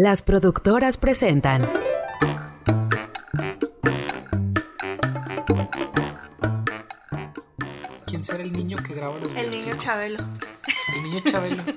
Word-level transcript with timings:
Las 0.00 0.22
productoras 0.22 0.96
presentan. 0.96 1.68
¿Quién 8.06 8.22
será 8.22 8.44
el 8.44 8.52
niño 8.52 8.76
que 8.76 8.94
graba 8.94 9.18
los 9.18 9.34
El 9.34 9.50
niño? 9.50 9.74
Chabelo. 9.76 10.22
El 10.94 11.02
niño 11.02 11.20
Chabelo. 11.28 11.64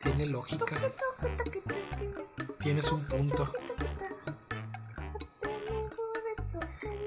Tiene 0.00 0.26
lógica. 0.26 0.76
Tienes 2.60 2.92
un 2.92 3.02
punto. 3.06 3.50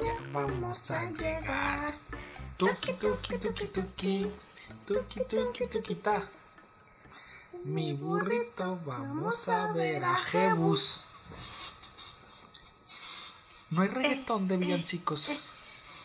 Ya 0.01 0.15
vamos 0.33 0.89
a 0.89 1.11
llegar. 1.11 1.93
Tuki, 2.57 2.93
tuki, 2.93 3.37
tuki, 3.37 3.67
tuki. 3.67 4.31
Tuki, 4.87 5.19
tuki, 5.25 5.67
tuki, 5.67 5.95
ta. 5.95 6.17
Mi 7.65 7.93
burrito, 7.93 8.77
vamos 8.85 9.49
a 9.49 9.73
ver 9.73 10.03
a 10.03 10.15
Jebus. 10.15 11.01
No 13.71 13.81
hay 13.81 13.89
reggaetón 13.89 14.47
de 14.47 14.55
villancicos. 14.57 15.43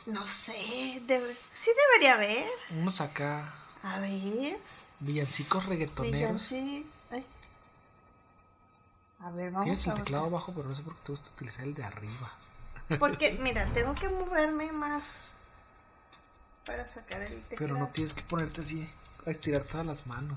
No 0.06 0.26
sé, 0.26 1.00
debe- 1.06 1.37
sí 1.56 1.70
debería 1.87 2.14
haber. 2.14 2.46
Unos 2.70 3.00
acá, 3.00 3.52
A 3.84 4.00
ver, 4.00 4.59
villancicos 4.98 5.66
reggaetoneros. 5.66 6.51
villancico. 6.51 6.88
Ay. 7.12 7.24
A 9.20 9.30
ver, 9.30 9.51
vamos 9.52 9.64
Tienes 9.64 9.87
el 9.87 9.92
a 9.92 9.95
teclado 9.95 10.24
abajo, 10.26 10.52
pero 10.56 10.68
no 10.68 10.74
sé 10.74 10.82
por 10.82 10.95
qué 10.96 11.01
te 11.04 11.12
gusta 11.12 11.28
utilizar 11.30 11.64
el 11.64 11.74
de 11.74 11.84
arriba. 11.84 12.32
Porque, 12.98 13.32
mira, 13.40 13.64
tengo 13.66 13.95
que 13.95 14.09
moverme 14.09 14.73
más 14.73 15.18
para 16.66 16.87
sacar 16.89 17.23
el 17.23 17.33
teclado. 17.43 17.57
Pero 17.59 17.77
no 17.79 17.89
tienes 17.89 18.12
que 18.15 18.23
ponerte 18.23 18.61
así 18.61 18.89
a 19.27 19.30
estirar 19.30 19.62
todas 19.62 19.87
las 19.87 20.07
manos. 20.07 20.37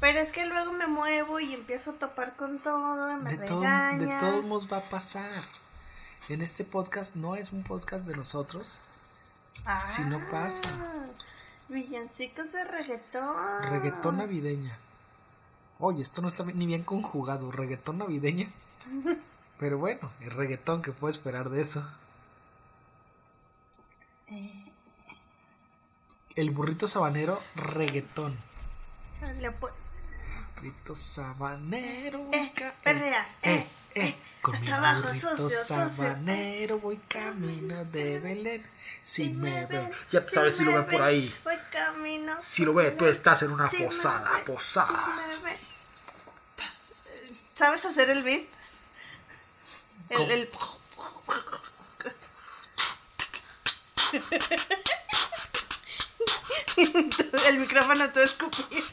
Pero 0.00 0.18
es 0.20 0.32
que 0.32 0.46
luego 0.46 0.72
me 0.72 0.86
muevo 0.86 1.40
y 1.40 1.52
empiezo 1.54 1.90
a 1.90 1.94
topar 1.94 2.34
con 2.36 2.58
todo, 2.58 3.16
me 3.18 3.36
De, 3.36 3.46
todo- 3.46 3.60
de 3.60 4.16
todos 4.18 4.44
modos 4.46 4.72
va 4.72 4.78
a 4.78 4.82
pasar. 4.82 5.42
En 6.28 6.42
este 6.42 6.64
podcast 6.64 7.16
no 7.16 7.34
es 7.36 7.52
un 7.52 7.62
podcast 7.62 8.06
de 8.06 8.16
nosotros. 8.16 8.80
si 9.84 10.02
no 10.02 10.18
pasa. 10.30 10.62
Ah, 10.72 11.06
Villancicos 11.68 12.52
de 12.52 12.64
reggaetón. 12.64 13.62
Reggaetón 13.64 14.16
navideña. 14.18 14.76
Oye, 15.78 16.02
esto 16.02 16.20
no 16.22 16.28
está 16.28 16.44
ni 16.44 16.66
bien 16.66 16.82
conjugado. 16.82 17.50
Reggaetón 17.52 17.98
navideña. 17.98 18.48
Pero 19.58 19.76
bueno, 19.78 20.10
el 20.20 20.30
reggaetón 20.30 20.80
que 20.82 20.92
puedo 20.92 21.10
esperar 21.10 21.50
de 21.50 21.60
eso. 21.60 21.84
Eh. 24.28 24.69
El 26.36 26.50
burrito 26.50 26.86
sabanero, 26.86 27.42
reggaetón. 27.56 28.36
Le 29.40 29.50
po- 29.50 29.70
Burrito 30.56 30.94
sabanero. 30.94 32.26
Eh, 32.32 32.52
perrea, 32.82 33.26
eh, 33.42 33.66
eh, 33.94 34.14
Con 34.42 34.54
hasta 34.54 34.64
mi 34.66 34.72
abajo, 34.72 35.02
burrito 35.08 35.36
sucio, 35.36 35.64
sabanero 35.64 36.78
voy 36.78 36.96
camino 37.08 37.84
de 37.86 38.20
Belén. 38.20 38.66
Si, 39.02 39.24
Si 39.24 39.30
me 39.30 39.50
ven, 39.66 39.68
ven, 39.68 39.92
ya 40.12 40.24
tú 40.24 40.34
sabes 40.34 40.56
si 40.56 40.64
lo 40.64 40.72
me 40.72 40.78
ven 40.80 40.86
por 40.90 41.02
ahí. 41.02 41.34
Voy 41.44 41.56
camino. 41.72 42.36
Si 42.42 42.64
lo 42.64 42.74
ves, 42.74 42.96
tú 42.96 43.06
estás 43.06 43.42
en 43.42 43.50
una 43.52 43.68
Si 43.68 43.78
me 43.78 43.86
posada, 43.86 44.32
ven, 44.36 44.44
posada. 44.44 45.16
si 45.36 45.42
me. 45.42 45.56
¿Sabes 47.54 47.84
hacer 47.84 48.08
el 48.10 48.22
beat? 48.22 48.42
¿Cómo? 50.08 50.24
El, 50.24 50.30
el... 50.32 50.50
el 57.46 57.58
micrófono 57.58 58.10
todo 58.10 58.24
escupido. 58.24 58.84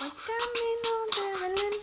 Voy 0.00 0.10
camino 0.10 0.92
de 1.16 1.40
Belén, 1.40 1.80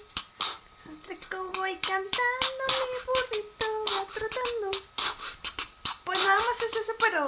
rico 1.07 1.51
voy 1.55 1.75
cantando, 1.75 2.63
mi 2.67 2.99
burrito 3.05 3.85
va 3.95 4.05
trotando. 4.13 4.71
Pues 6.05 6.19
nada 6.23 6.39
más 6.39 6.61
es 6.67 6.75
eso, 6.81 6.93
pero 6.99 7.25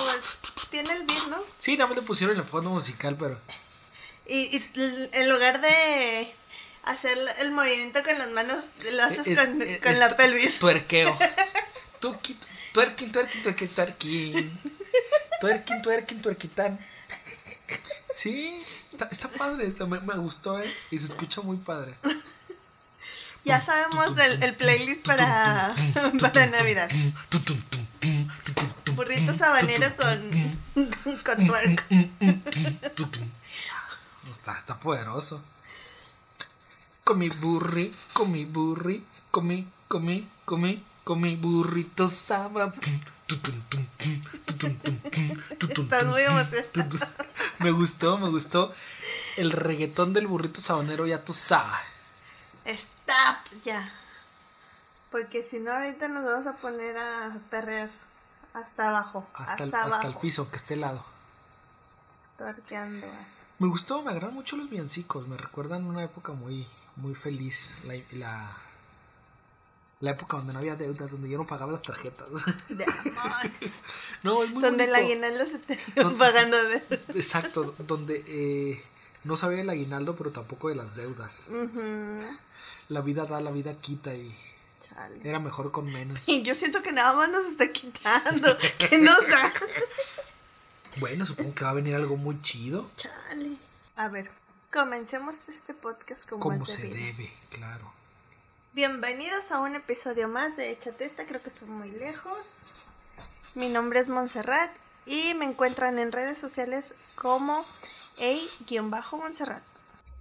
tiene 0.72 0.94
el 0.94 1.04
beat, 1.06 1.28
¿no? 1.28 1.44
Sí, 1.60 1.78
nada 1.78 1.88
más 1.90 1.98
le 1.98 2.04
pusieron 2.04 2.38
el 2.38 2.44
fondo 2.46 2.70
musical, 2.72 3.16
pero. 3.20 3.40
Y, 4.26 4.64
en 4.76 5.30
lugar 5.30 5.60
de 5.62 6.34
hacer 6.84 7.18
el 7.40 7.52
movimiento 7.52 8.02
con 8.04 8.18
las 8.18 8.30
manos, 8.30 8.66
lo 8.92 9.04
haces 9.04 9.28
es- 9.28 9.40
con, 9.40 9.62
es- 9.62 9.82
con 9.82 9.92
es 9.92 10.00
la 10.00 10.10
tu- 10.10 10.16
pelvis. 10.16 10.60
Tuerqueo. 10.60 11.18
Tuki, 12.00 12.38
tuerquín, 12.74 13.12
tuerquín, 13.12 13.42
tuerquín, 13.42 13.68
tuerquín. 13.70 14.60
Tuerquín, 15.40 15.82
tuerquín, 15.82 16.22
tuerquitán. 16.22 16.80
Sí, 18.10 18.62
está, 18.90 19.08
está 19.12 19.30
padre, 19.30 19.68
está, 19.68 19.86
me, 19.86 20.00
me 20.02 20.16
gustó, 20.16 20.60
¿eh? 20.60 20.74
Y 20.92 20.98
se 20.98 21.06
escucha 21.06 21.42
muy 21.42 21.58
padre. 21.58 21.94
Ya 23.46 23.62
sabemos 23.62 24.18
el, 24.18 24.44
el 24.44 24.56
playlist 24.56 25.06
para, 25.06 25.76
para 26.20 26.46
Navidad. 26.48 26.90
Burrito 28.94 29.34
sabanero 29.34 29.96
con, 29.96 30.60
con 31.24 31.48
twerk. 31.48 31.86
Está, 34.30 34.58
está 34.58 34.78
poderoso. 34.78 35.42
Con 37.04 37.18
mi 37.18 37.30
burri, 37.30 37.96
con 38.14 38.32
mi 38.32 38.46
burri, 38.46 39.06
mi, 39.42 39.68
con 39.88 40.62
mi, 40.62 40.84
con 41.10 41.22
mi, 41.22 41.36
burrito 41.36 42.08
saba. 42.08 42.72
Estás 45.60 46.06
muy 46.06 46.22
emocionado. 46.22 47.08
Me 47.58 47.72
gustó, 47.72 48.20
me 48.20 48.30
gustó. 48.30 48.72
El 49.36 49.52
reggaetón 49.52 50.14
del 50.14 50.28
burrito 50.28 50.62
sabanero, 50.62 51.08
ya 51.08 51.24
tú 51.24 51.34
sabes. 51.34 51.80
Stop, 52.64 53.64
ya. 53.66 53.92
Porque 55.10 55.42
si 55.42 55.58
no, 55.58 55.72
ahorita 55.72 56.10
nos 56.10 56.26
vamos 56.26 56.46
a 56.46 56.54
poner 56.58 56.96
a 57.00 57.40
perrear 57.50 57.90
hasta 58.54 58.90
abajo. 58.90 59.26
Hasta, 59.34 59.54
Hasta, 59.54 59.64
el, 59.64 59.74
abajo. 59.74 59.96
hasta 59.96 60.08
el 60.10 60.14
piso, 60.14 60.52
que 60.52 60.58
esté 60.58 60.76
helado. 60.76 61.04
Tuerqueando. 62.38 63.08
Me 63.58 63.68
gustó, 63.68 64.04
me 64.04 64.12
agradan 64.12 64.36
mucho 64.36 64.58
los 64.58 64.70
villancicos. 64.70 65.28
Me 65.28 65.38
recuerdan 65.38 65.86
una 65.86 66.04
época 66.04 66.34
muy, 66.34 66.68
muy 66.98 67.16
feliz. 67.16 67.80
La, 67.86 67.96
la, 68.12 68.52
la 70.02 70.12
época 70.12 70.38
donde 70.38 70.54
no 70.54 70.60
había 70.60 70.76
deudas, 70.76 71.12
donde 71.12 71.30
yo 71.30 71.38
no 71.38 71.46
pagaba 71.46 71.72
las 71.72 71.82
tarjetas. 71.82 72.28
De 72.70 72.86
no, 74.24 74.44
es 74.44 74.52
muy 74.52 74.64
Donde 74.64 74.86
el 74.86 74.96
aguinaldo 74.96 75.46
se 75.46 75.60
terminó 75.60 76.18
pagando 76.18 76.58
de. 76.64 76.84
Exacto, 77.16 77.76
donde 77.80 78.24
eh, 78.28 78.82
no 79.24 79.36
sabía 79.36 79.62
el 79.62 79.70
aguinaldo, 79.70 80.16
pero 80.16 80.32
tampoco 80.32 80.70
de 80.70 80.76
las 80.76 80.96
deudas. 80.96 81.52
La 82.88 83.02
vida 83.02 83.26
da, 83.26 83.42
la 83.42 83.52
vida 83.52 83.74
quita 83.74 84.16
y 84.16 84.36
Chale. 84.80 85.20
era 85.24 85.40
mejor 85.40 85.72
con 85.72 85.92
menos. 85.92 86.28
Y 86.28 86.42
yo 86.42 86.56
siento 86.56 86.82
que 86.82 86.92
nada 86.92 87.14
más 87.14 87.30
nos 87.30 87.46
está 87.46 87.72
quitando. 87.72 88.58
Que 88.78 88.98
nos 88.98 89.28
da. 89.28 89.54
Bueno, 90.98 91.26
supongo 91.26 91.54
que 91.54 91.64
va 91.66 91.72
a 91.72 91.74
venir 91.74 91.96
algo 91.96 92.18
muy 92.18 92.42
chido. 92.42 92.90
Chale. 92.96 93.58
A 93.96 94.08
ver, 94.08 94.32
comencemos 94.72 95.50
este 95.50 95.74
podcast 95.74 96.28
como, 96.28 96.42
Como 96.42 96.66
se 96.66 96.88
debe, 96.88 97.32
claro. 97.52 97.99
Bienvenidos 98.74 99.52
a 99.52 99.60
un 99.60 99.76
episodio 99.76 100.28
más 100.28 100.56
de 100.56 100.72
Échate 100.72 101.06
esta, 101.06 101.26
creo 101.26 101.42
que 101.42 101.50
estoy 101.50 101.68
muy 101.70 101.90
lejos. 101.92 102.66
Mi 103.56 103.68
nombre 103.70 104.00
es 104.00 104.10
Montserrat 104.10 104.70
y 105.06 105.34
me 105.34 105.46
encuentran 105.46 105.98
en 106.00 106.12
redes 106.12 106.38
sociales 106.38 106.94
como 107.16 107.66
A-Montserrat. 108.20 109.64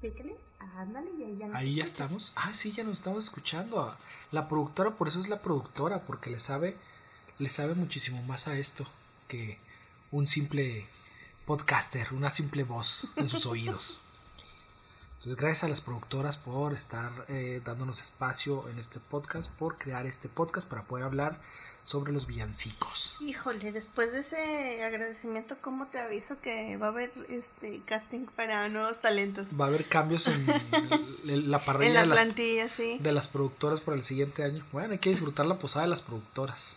Pícale, 0.01 0.35
ándale 0.77 1.11
y 1.19 1.25
ahí 1.25 1.37
ya 1.39 1.47
nos 1.49 1.57
Ahí 1.57 1.75
ya 1.75 1.85
escuchas. 1.85 1.93
estamos. 2.11 2.33
Ah, 2.37 2.55
sí, 2.55 2.73
ya 2.73 2.85
nos 2.85 2.95
estamos 2.95 3.25
escuchando. 3.25 3.95
La 4.33 4.49
productora, 4.49 4.93
por 4.93 5.09
eso 5.09 5.21
es 5.21 5.29
la 5.29 5.43
productora, 5.43 6.03
porque 6.05 6.31
le 6.31 6.41
sabe, 6.41 6.75
le 7.39 7.49
sabe 7.51 7.75
muchísimo 7.75 8.23
más 8.23 8.49
a 8.49 8.57
esto 8.57 8.87
que 9.29 9.59
un 10.11 10.27
simple 10.27 10.87
podcaster, 11.45 12.13
una 12.15 12.31
simple 12.31 12.65
voz 12.65 13.09
en 13.17 13.29
sus 13.29 13.45
oídos. 13.47 14.01
Entonces, 15.19 15.37
gracias 15.37 15.65
a 15.65 15.69
las 15.69 15.81
productoras 15.81 16.37
por 16.37 16.73
estar 16.73 17.11
eh, 17.29 17.61
dándonos 17.65 18.01
espacio 18.01 18.69
en 18.69 18.79
este 18.79 19.01
podcast, 19.01 19.51
por 19.53 19.77
crear 19.77 20.07
este 20.07 20.29
podcast 20.29 20.69
para 20.69 20.83
poder 20.83 21.05
hablar 21.05 21.37
sobre 21.83 22.13
los 22.13 22.27
villancicos. 22.27 23.17
Híjole, 23.21 23.73
después 23.73 24.13
de 24.13 24.21
ese 24.21 24.85
agradecimiento, 24.85 25.57
¿cómo 25.61 25.87
te 25.87 25.99
aviso 25.99 26.41
que 26.41 26.77
va 26.77 26.87
a 26.87 26.91
haber 26.91 27.11
este 27.29 27.81
casting 27.85 28.27
para 28.37 28.69
nuevos 28.69 29.01
talentos? 29.01 29.47
Va 29.61 29.65
a 29.65 29.69
haber 29.69 29.89
cambios 29.89 30.29
en 30.29 30.47
la 31.51 31.65
parrilla 31.65 31.89
En 31.89 31.95
la 31.95 32.01
de, 32.03 32.07
las, 32.07 32.19
plantilla, 32.19 32.69
sí. 32.69 32.99
de 33.01 33.13
las 33.13 33.27
productoras 33.27 33.81
para 33.81 33.97
el 33.97 34.05
siguiente 34.05 34.45
año. 34.45 34.65
Bueno, 34.71 34.93
hay 34.93 34.99
que 34.99 35.11
disfrutar 35.11 35.47
la 35.47 35.59
posada 35.59 35.85
de 35.87 35.91
las 35.91 36.03
productoras. 36.03 36.77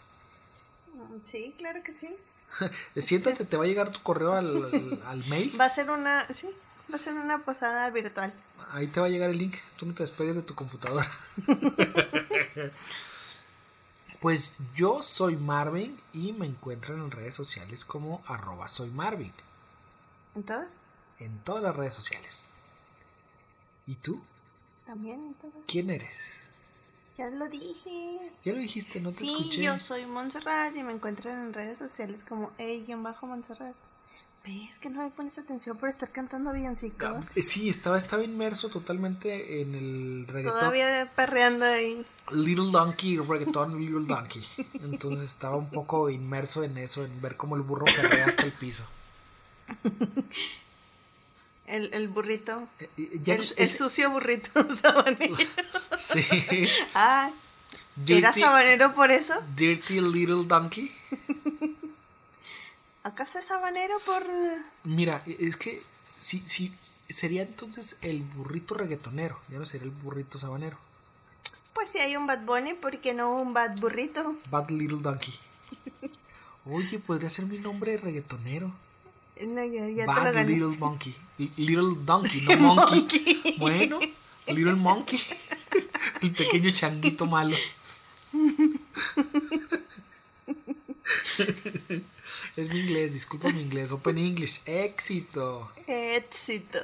Mm, 0.95 1.17
Sí, 1.23 1.53
claro 1.59 1.83
que 1.83 1.91
sí. 1.91 2.15
Siéntate, 2.97 3.45
te 3.45 3.55
va 3.57 3.65
a 3.65 3.67
llegar 3.67 3.91
tu 3.91 4.01
correo 4.01 4.33
al, 4.33 4.47
al- 4.65 5.03
al 5.05 5.25
mail. 5.25 5.55
Va 5.59 5.65
a 5.65 5.69
ser 5.69 5.89
una, 5.91 6.25
sí, 6.33 6.47
va 6.91 6.95
a 6.95 6.99
ser 6.99 7.13
una 7.13 7.39
posada 7.39 7.89
virtual. 7.89 8.33
Ahí 8.71 8.87
te 8.87 8.99
va 8.99 9.07
a 9.07 9.09
llegar 9.09 9.29
el 9.29 9.37
link. 9.37 9.55
Tú 9.77 9.85
no 9.85 9.93
te 9.93 10.03
despegues 10.03 10.35
de 10.35 10.41
tu 10.43 10.55
computadora. 10.55 11.09
Pues 14.21 14.59
yo 14.75 15.01
soy 15.01 15.35
Marvin 15.35 15.99
y 16.13 16.31
me 16.33 16.45
encuentran 16.45 16.99
en 16.99 17.09
redes 17.09 17.33
sociales 17.33 17.83
como 17.83 18.21
arroba 18.27 18.67
soy 18.67 18.91
Marvin. 18.91 19.33
¿En 20.35 20.43
todas? 20.43 20.67
En 21.17 21.39
todas 21.39 21.63
las 21.63 21.75
redes 21.75 21.95
sociales. 21.95 22.45
¿Y 23.87 23.95
tú? 23.95 24.21
También 24.85 25.19
en 25.19 25.33
todas. 25.33 25.55
¿Quién 25.65 25.89
eres? 25.89 26.41
Ya 27.17 27.31
lo 27.31 27.49
dije. 27.49 28.31
Ya 28.45 28.53
lo 28.53 28.59
dijiste, 28.59 29.01
no 29.01 29.09
te 29.09 29.25
sí, 29.25 29.31
escuché. 29.31 29.63
yo 29.63 29.79
soy 29.79 30.05
Montserrat 30.05 30.75
y 30.75 30.83
me 30.83 30.93
encuentran 30.93 31.39
en 31.47 31.53
redes 31.53 31.79
sociales 31.79 32.23
como 32.23 32.51
bajo 32.97 33.25
¿Ves 34.43 34.79
que 34.79 34.89
no 34.89 35.03
me 35.03 35.09
pones 35.11 35.37
atención 35.37 35.77
por 35.77 35.87
estar 35.89 36.09
cantando 36.09 36.51
villancicos? 36.51 37.37
Eh, 37.37 37.41
Sí, 37.43 37.69
estaba, 37.69 37.97
estaba 37.97 38.23
inmerso 38.23 38.69
totalmente 38.69 39.61
en 39.61 39.75
el 39.75 40.25
reggaetón. 40.27 40.59
Todavía 40.59 41.11
perreando 41.15 41.63
ahí. 41.65 42.03
Little 42.31 42.71
Donkey, 42.71 43.19
reggaetón 43.19 43.79
Little 43.79 44.07
Donkey. 44.07 44.43
Entonces 44.83 45.25
estaba 45.29 45.55
un 45.57 45.69
poco 45.69 46.09
inmerso 46.09 46.63
en 46.63 46.75
eso, 46.79 47.05
en 47.05 47.21
ver 47.21 47.37
cómo 47.37 47.55
el 47.55 47.61
burro 47.61 47.85
perrea 47.85 48.25
hasta 48.25 48.43
el 48.43 48.51
piso. 48.53 48.83
El, 51.67 51.93
el 51.93 52.09
burrito. 52.09 52.67
Eh, 52.79 52.89
ya 53.23 53.33
el, 53.35 53.39
no 53.39 53.45
sé, 53.45 53.53
el 53.57 53.63
ese- 53.63 53.77
sucio 53.77 54.09
burrito 54.11 54.49
sabanero. 54.81 55.37
sí. 55.97 56.21
ah, 56.93 57.31
¿era 58.07 58.31
Dirty- 58.33 58.41
sabanero 58.41 58.93
por 58.93 59.09
eso? 59.09 59.35
Dirty 59.55 60.01
Little 60.01 60.43
Donkey. 60.47 60.91
¿Acaso 63.03 63.39
es 63.39 63.45
sabanero 63.45 63.97
por...? 64.05 64.23
Mira, 64.83 65.23
e, 65.25 65.37
es 65.39 65.57
que 65.57 65.81
sí, 66.19 66.43
sí, 66.45 66.71
sería 67.09 67.41
entonces 67.41 67.97
el 68.01 68.21
burrito 68.23 68.75
reggaetonero, 68.75 69.39
ya 69.49 69.57
no 69.57 69.65
sería 69.65 69.85
el 69.85 69.91
burrito 69.91 70.37
sabanero. 70.37 70.77
Pues 71.73 71.89
si 71.89 71.99
hay 71.99 72.15
un 72.15 72.27
Bad 72.27 72.41
Bunny, 72.45 72.73
¿por 72.73 72.99
qué 72.99 73.13
no 73.13 73.35
un 73.37 73.53
Bad 73.53 73.79
Burrito? 73.79 74.35
Bad 74.49 74.69
Little 74.69 74.99
Donkey. 75.01 75.33
Oye, 76.65 76.99
podría 76.99 77.29
ser 77.29 77.45
mi 77.45 77.57
nombre 77.57 77.97
reggaetonero. 77.97 78.71
No, 79.47 79.65
ya, 79.65 79.87
ya 79.89 80.05
te 80.05 80.05
lo 80.05 80.05
Bad 80.05 80.33
gané. 80.33 80.49
Little 80.49 80.77
Monkey. 80.77 81.15
Little 81.57 81.95
Donkey, 82.05 82.41
no 82.59 82.75
Monkey. 82.75 82.99
Monkey. 82.99 83.55
Bueno, 83.57 83.99
Little 84.47 84.75
Monkey. 84.75 85.19
El 86.21 86.31
pequeño 86.31 86.69
changuito 86.71 87.25
malo. 87.25 87.55
Es 92.57 92.69
mi 92.69 92.79
inglés, 92.79 93.13
disculpa 93.13 93.49
mi 93.49 93.61
inglés. 93.61 93.91
Open 93.91 94.17
English, 94.17 94.61
éxito. 94.65 95.71
Éxito. 95.87 96.79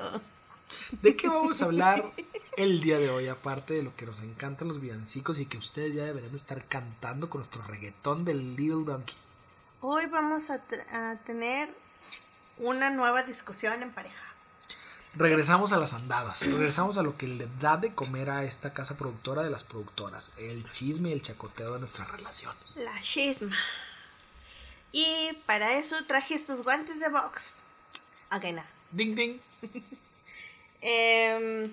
¿De 1.02 1.16
qué 1.16 1.28
vamos 1.28 1.62
a 1.62 1.66
hablar 1.66 2.06
el 2.56 2.80
día 2.80 3.00
de 3.00 3.10
hoy? 3.10 3.28
Aparte 3.28 3.74
de 3.74 3.84
lo 3.84 3.94
que 3.96 4.06
nos 4.06 4.22
encantan 4.22 4.70
los 4.70 4.80
villancicos 4.80 5.40
y 5.40 5.46
que 5.46 5.58
ustedes 5.58 5.94
ya 5.94 6.06
deberían 6.06 6.34
estar 6.34 6.64
cantando 6.66 7.30
con 7.30 7.40
nuestro 7.40 7.62
reggaetón 7.64 8.24
del 8.24 8.56
Little 8.56 8.86
Donkey. 8.86 9.16
Hoy 9.82 10.06
vamos 10.06 10.50
a, 10.50 10.62
a 10.92 11.16
tener 11.26 11.70
una 12.60 12.90
nueva 12.90 13.24
discusión 13.24 13.84
en 13.84 13.92
pareja. 13.92 14.24
Regresamos 15.16 15.74
a 15.74 15.78
las 15.78 15.94
andadas, 15.94 16.42
regresamos 16.46 16.98
a 16.98 17.04
lo 17.04 17.18
que 17.18 17.28
le 17.28 17.48
da 17.60 17.76
de 17.76 17.94
comer 17.94 18.30
a 18.30 18.44
esta 18.44 18.72
casa 18.72 18.96
productora 18.96 19.42
de 19.42 19.50
las 19.50 19.64
productoras, 19.64 20.32
el 20.38 20.70
chisme 20.72 21.10
y 21.10 21.14
el 21.14 21.22
chacoteo 21.22 21.74
de 21.74 21.80
nuestras 21.80 22.10
relaciones. 22.12 22.78
La 22.78 23.02
chisma. 23.02 23.58
Y 24.92 25.34
para 25.46 25.78
eso 25.78 25.96
traje 26.06 26.34
estos 26.36 26.64
guantes 26.64 27.00
de 27.00 27.10
box. 27.10 27.62
Ok, 28.36 28.44
nada. 28.46 28.68
Ding 28.92 29.16
ding. 29.16 29.40
Em, 30.82 31.72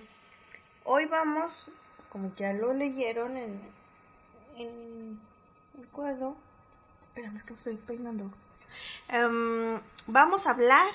hoy 0.84 1.04
vamos, 1.04 1.66
como 2.08 2.34
ya 2.36 2.52
lo 2.54 2.72
leyeron 2.72 3.36
en, 3.36 3.60
en 4.56 5.20
el 5.78 5.86
cuadro. 5.88 6.36
Espérame, 7.02 7.36
es 7.36 7.42
que 7.44 7.52
me 7.52 7.58
estoy 7.58 7.76
peinando. 7.76 8.30
Em, 9.08 9.78
vamos 10.06 10.46
a 10.46 10.50
hablar 10.50 10.88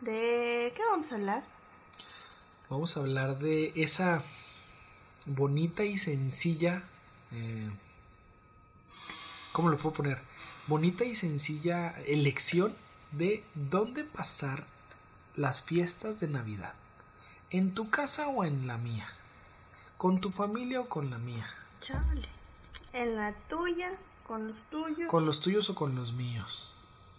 de. 0.00 0.72
¿Qué 0.74 0.82
vamos 0.90 1.12
a 1.12 1.14
hablar? 1.14 1.42
Vamos 2.68 2.96
a 2.96 3.00
hablar 3.00 3.38
de 3.38 3.72
esa 3.76 4.22
bonita 5.26 5.84
y 5.84 5.96
sencilla. 5.96 6.82
eh, 7.32 7.70
¿Cómo 9.52 9.68
lo 9.68 9.76
puedo 9.76 9.94
poner? 9.94 10.20
Bonita 10.66 11.04
y 11.04 11.14
sencilla 11.14 11.90
elección 12.06 12.74
de 13.12 13.44
dónde 13.54 14.04
pasar 14.04 14.64
las 15.36 15.62
fiestas 15.62 16.20
de 16.20 16.28
Navidad. 16.28 16.72
¿En 17.50 17.74
tu 17.74 17.90
casa 17.90 18.28
o 18.28 18.44
en 18.44 18.66
la 18.66 18.78
mía? 18.78 19.06
¿Con 19.98 20.20
tu 20.20 20.30
familia 20.30 20.80
o 20.80 20.88
con 20.88 21.10
la 21.10 21.18
mía? 21.18 21.46
Chale. 21.80 22.28
En 22.94 23.16
la 23.16 23.32
tuya, 23.48 23.90
con 24.26 24.48
los 24.48 24.56
tuyos. 24.70 25.08
¿Con 25.10 25.26
los 25.26 25.40
tuyos 25.40 25.68
o 25.70 25.74
con 25.74 25.94
los 25.94 26.12
míos? 26.14 26.70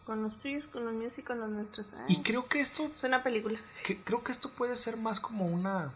Con 0.05 0.23
los 0.23 0.37
tuyos, 0.39 0.65
con 0.71 0.85
los 0.85 0.93
míos 0.93 1.17
y 1.17 1.21
con 1.21 1.39
los 1.39 1.49
nuestros. 1.49 1.93
Ay, 1.93 2.05
Y 2.15 2.21
creo 2.23 2.47
que 2.47 2.61
esto 2.61 2.89
es 2.95 3.03
una 3.03 3.23
película. 3.23 3.59
que- 3.85 3.99
creo 4.01 4.23
que 4.23 4.31
esto 4.31 4.49
puede 4.49 4.75
ser 4.75 4.97
más 4.97 5.19
como 5.19 5.45
una 5.45 5.91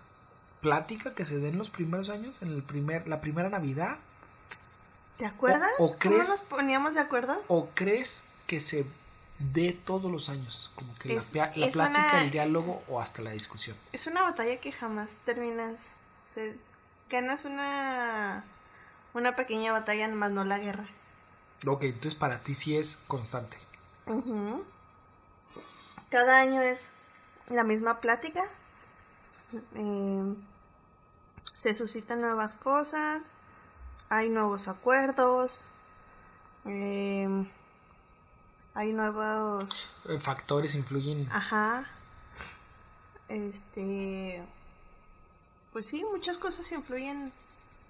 plática 0.61 1.15
que 1.15 1.25
se 1.25 1.37
dé 1.37 1.49
en 1.49 1.57
los 1.57 1.69
primeros 1.69 2.09
años, 2.09 2.35
en 2.41 2.49
el 2.49 2.63
primer, 2.63 3.07
la 3.07 3.21
primera 3.21 3.49
Navidad, 3.49 3.97
¿Te 5.19 5.25
acuerdas? 5.27 5.69
o 5.77 5.95
crees- 5.97 6.27
¿Cómo 6.27 6.37
nos 6.37 6.41
poníamos 6.41 6.95
de 6.95 7.01
acuerdo? 7.01 7.39
o 7.47 7.69
crees 7.75 8.23
que 8.47 8.59
se 8.61 8.85
dé 9.37 9.73
todos 9.73 10.11
los 10.11 10.29
años, 10.29 10.71
como 10.75 10.93
que 10.95 11.15
Es- 11.15 11.33
la, 11.35 11.51
pia- 11.51 11.59
la 11.59 11.65
es 11.67 11.73
plática, 11.73 11.99
una- 12.13 12.21
el 12.23 12.31
diálogo 12.31 12.81
o 12.87 12.99
hasta 12.99 13.21
la 13.21 13.31
discusión. 13.31 13.77
Es 13.93 14.07
una 14.07 14.23
batalla 14.23 14.59
que 14.59 14.71
jamás 14.71 15.11
terminas. 15.25 15.97
O 16.25 16.31
sea, 16.31 16.51
ganas 17.09 17.45
una, 17.45 18.43
una 19.13 19.35
pequeña 19.35 19.71
batalla, 19.71 20.07
más 20.07 20.31
no 20.31 20.43
la 20.45 20.57
guerra. 20.57 20.85
Ok, 21.67 21.83
entonces 21.83 22.15
para 22.15 22.39
ti 22.39 22.55
sí 22.55 22.75
es 22.77 22.97
constante. 23.07 23.57
Cada 26.09 26.39
año 26.39 26.61
es 26.61 26.87
la 27.49 27.63
misma 27.63 27.99
plática. 27.99 28.41
Eh, 29.75 30.33
se 31.57 31.73
suscitan 31.73 32.21
nuevas 32.21 32.55
cosas. 32.55 33.31
Hay 34.09 34.29
nuevos 34.29 34.67
acuerdos. 34.67 35.63
eh, 36.65 37.27
hay 38.75 38.93
nuevos. 38.93 39.91
Eh, 40.07 40.19
Factores 40.19 40.75
influyen. 40.75 41.27
Ajá. 41.31 41.85
Este. 43.27 44.41
Pues 45.73 45.87
sí, 45.87 46.03
muchas 46.11 46.37
cosas 46.37 46.71
influyen 46.71 47.31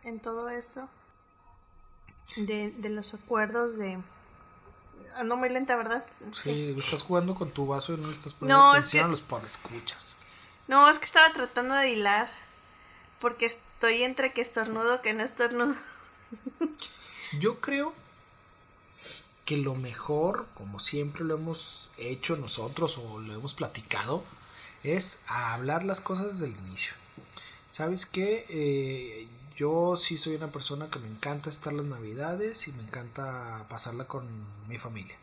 en 0.04 0.20
todo 0.20 0.50
esto. 0.50 0.88
De, 2.38 2.72
de 2.72 2.90
los 2.90 3.14
acuerdos 3.14 3.78
de. 3.78 3.98
Ando 5.16 5.38
muy 5.38 5.50
lenta, 5.50 5.76
¿verdad? 5.76 6.06
Sí, 6.32 6.76
estás 6.78 7.02
jugando 7.02 7.36
con 7.36 7.52
tu 7.52 7.66
vaso 7.68 7.94
y 7.94 7.98
no 7.98 8.10
estás 8.12 8.34
poniendo 8.34 8.62
No, 8.64 8.72
es 8.74 8.80
atención 8.80 9.02
que- 9.02 9.06
a 9.06 9.10
los 9.10 9.22
podescuchas. 9.22 10.16
No, 10.68 10.88
es 10.90 11.00
que 11.00 11.06
estaba 11.06 11.32
tratando 11.34 11.74
de 11.76 11.90
hilar. 11.92 12.30
Porque 13.20 13.48
estoy 13.48 14.04
entre 14.04 14.32
que 14.32 14.42
estornudo 14.42 15.02
que 15.02 15.14
no 15.14 15.24
estornudo. 15.24 15.76
Yo 17.40 17.60
creo 17.60 17.94
que 19.46 19.58
lo 19.58 19.76
mejor, 19.76 20.46
como 20.54 20.80
siempre 20.80 21.24
lo 21.24 21.36
hemos 21.36 21.90
hecho 21.98 22.38
nosotros 22.38 22.98
o 23.00 23.20
lo 23.20 23.34
hemos 23.34 23.54
platicado, 23.54 24.24
es 24.84 25.22
hablar 25.28 25.84
las 25.84 26.02
cosas 26.02 26.40
desde 26.40 26.46
el 26.46 26.60
inicio. 26.68 26.94
¿Sabes 27.70 28.06
qué? 28.06 28.46
Eh, 28.50 29.28
yo 29.56 29.96
sí 29.96 30.18
soy 30.18 30.36
una 30.36 30.52
persona 30.52 30.90
que 30.90 31.00
me 31.00 31.08
encanta 31.08 31.50
estar 31.50 31.74
las 31.74 31.86
navidades 31.86 32.68
y 32.68 32.72
me 32.72 32.84
encanta 32.84 33.66
pasarla 33.70 34.06
con 34.06 34.26
mi 34.68 34.78
familia. 34.78 35.16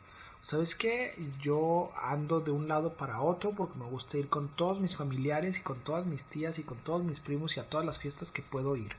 ¿Sabes 0.43 0.75
qué? 0.75 1.15
Yo 1.41 1.91
ando 2.03 2.41
de 2.41 2.51
un 2.51 2.69
lado 2.69 2.93
para 2.93 3.21
otro 3.21 3.53
porque 3.53 3.79
me 3.79 3.87
gusta 3.87 4.19
ir 4.19 4.29
con 4.29 4.49
todos 4.49 4.79
mis 4.81 4.95
familiares 4.95 5.59
y 5.59 5.63
con 5.63 5.79
todas 5.79 6.07
mis 6.07 6.27
tías 6.27 6.59
y 6.59 6.63
con 6.63 6.79
todos 6.79 7.03
mis 7.03 7.21
primos 7.21 7.57
y 7.57 7.61
a 7.61 7.65
todas 7.65 7.87
las 7.87 7.99
fiestas 7.99 8.31
que 8.31 8.43
puedo 8.43 8.77
ir. 8.77 8.95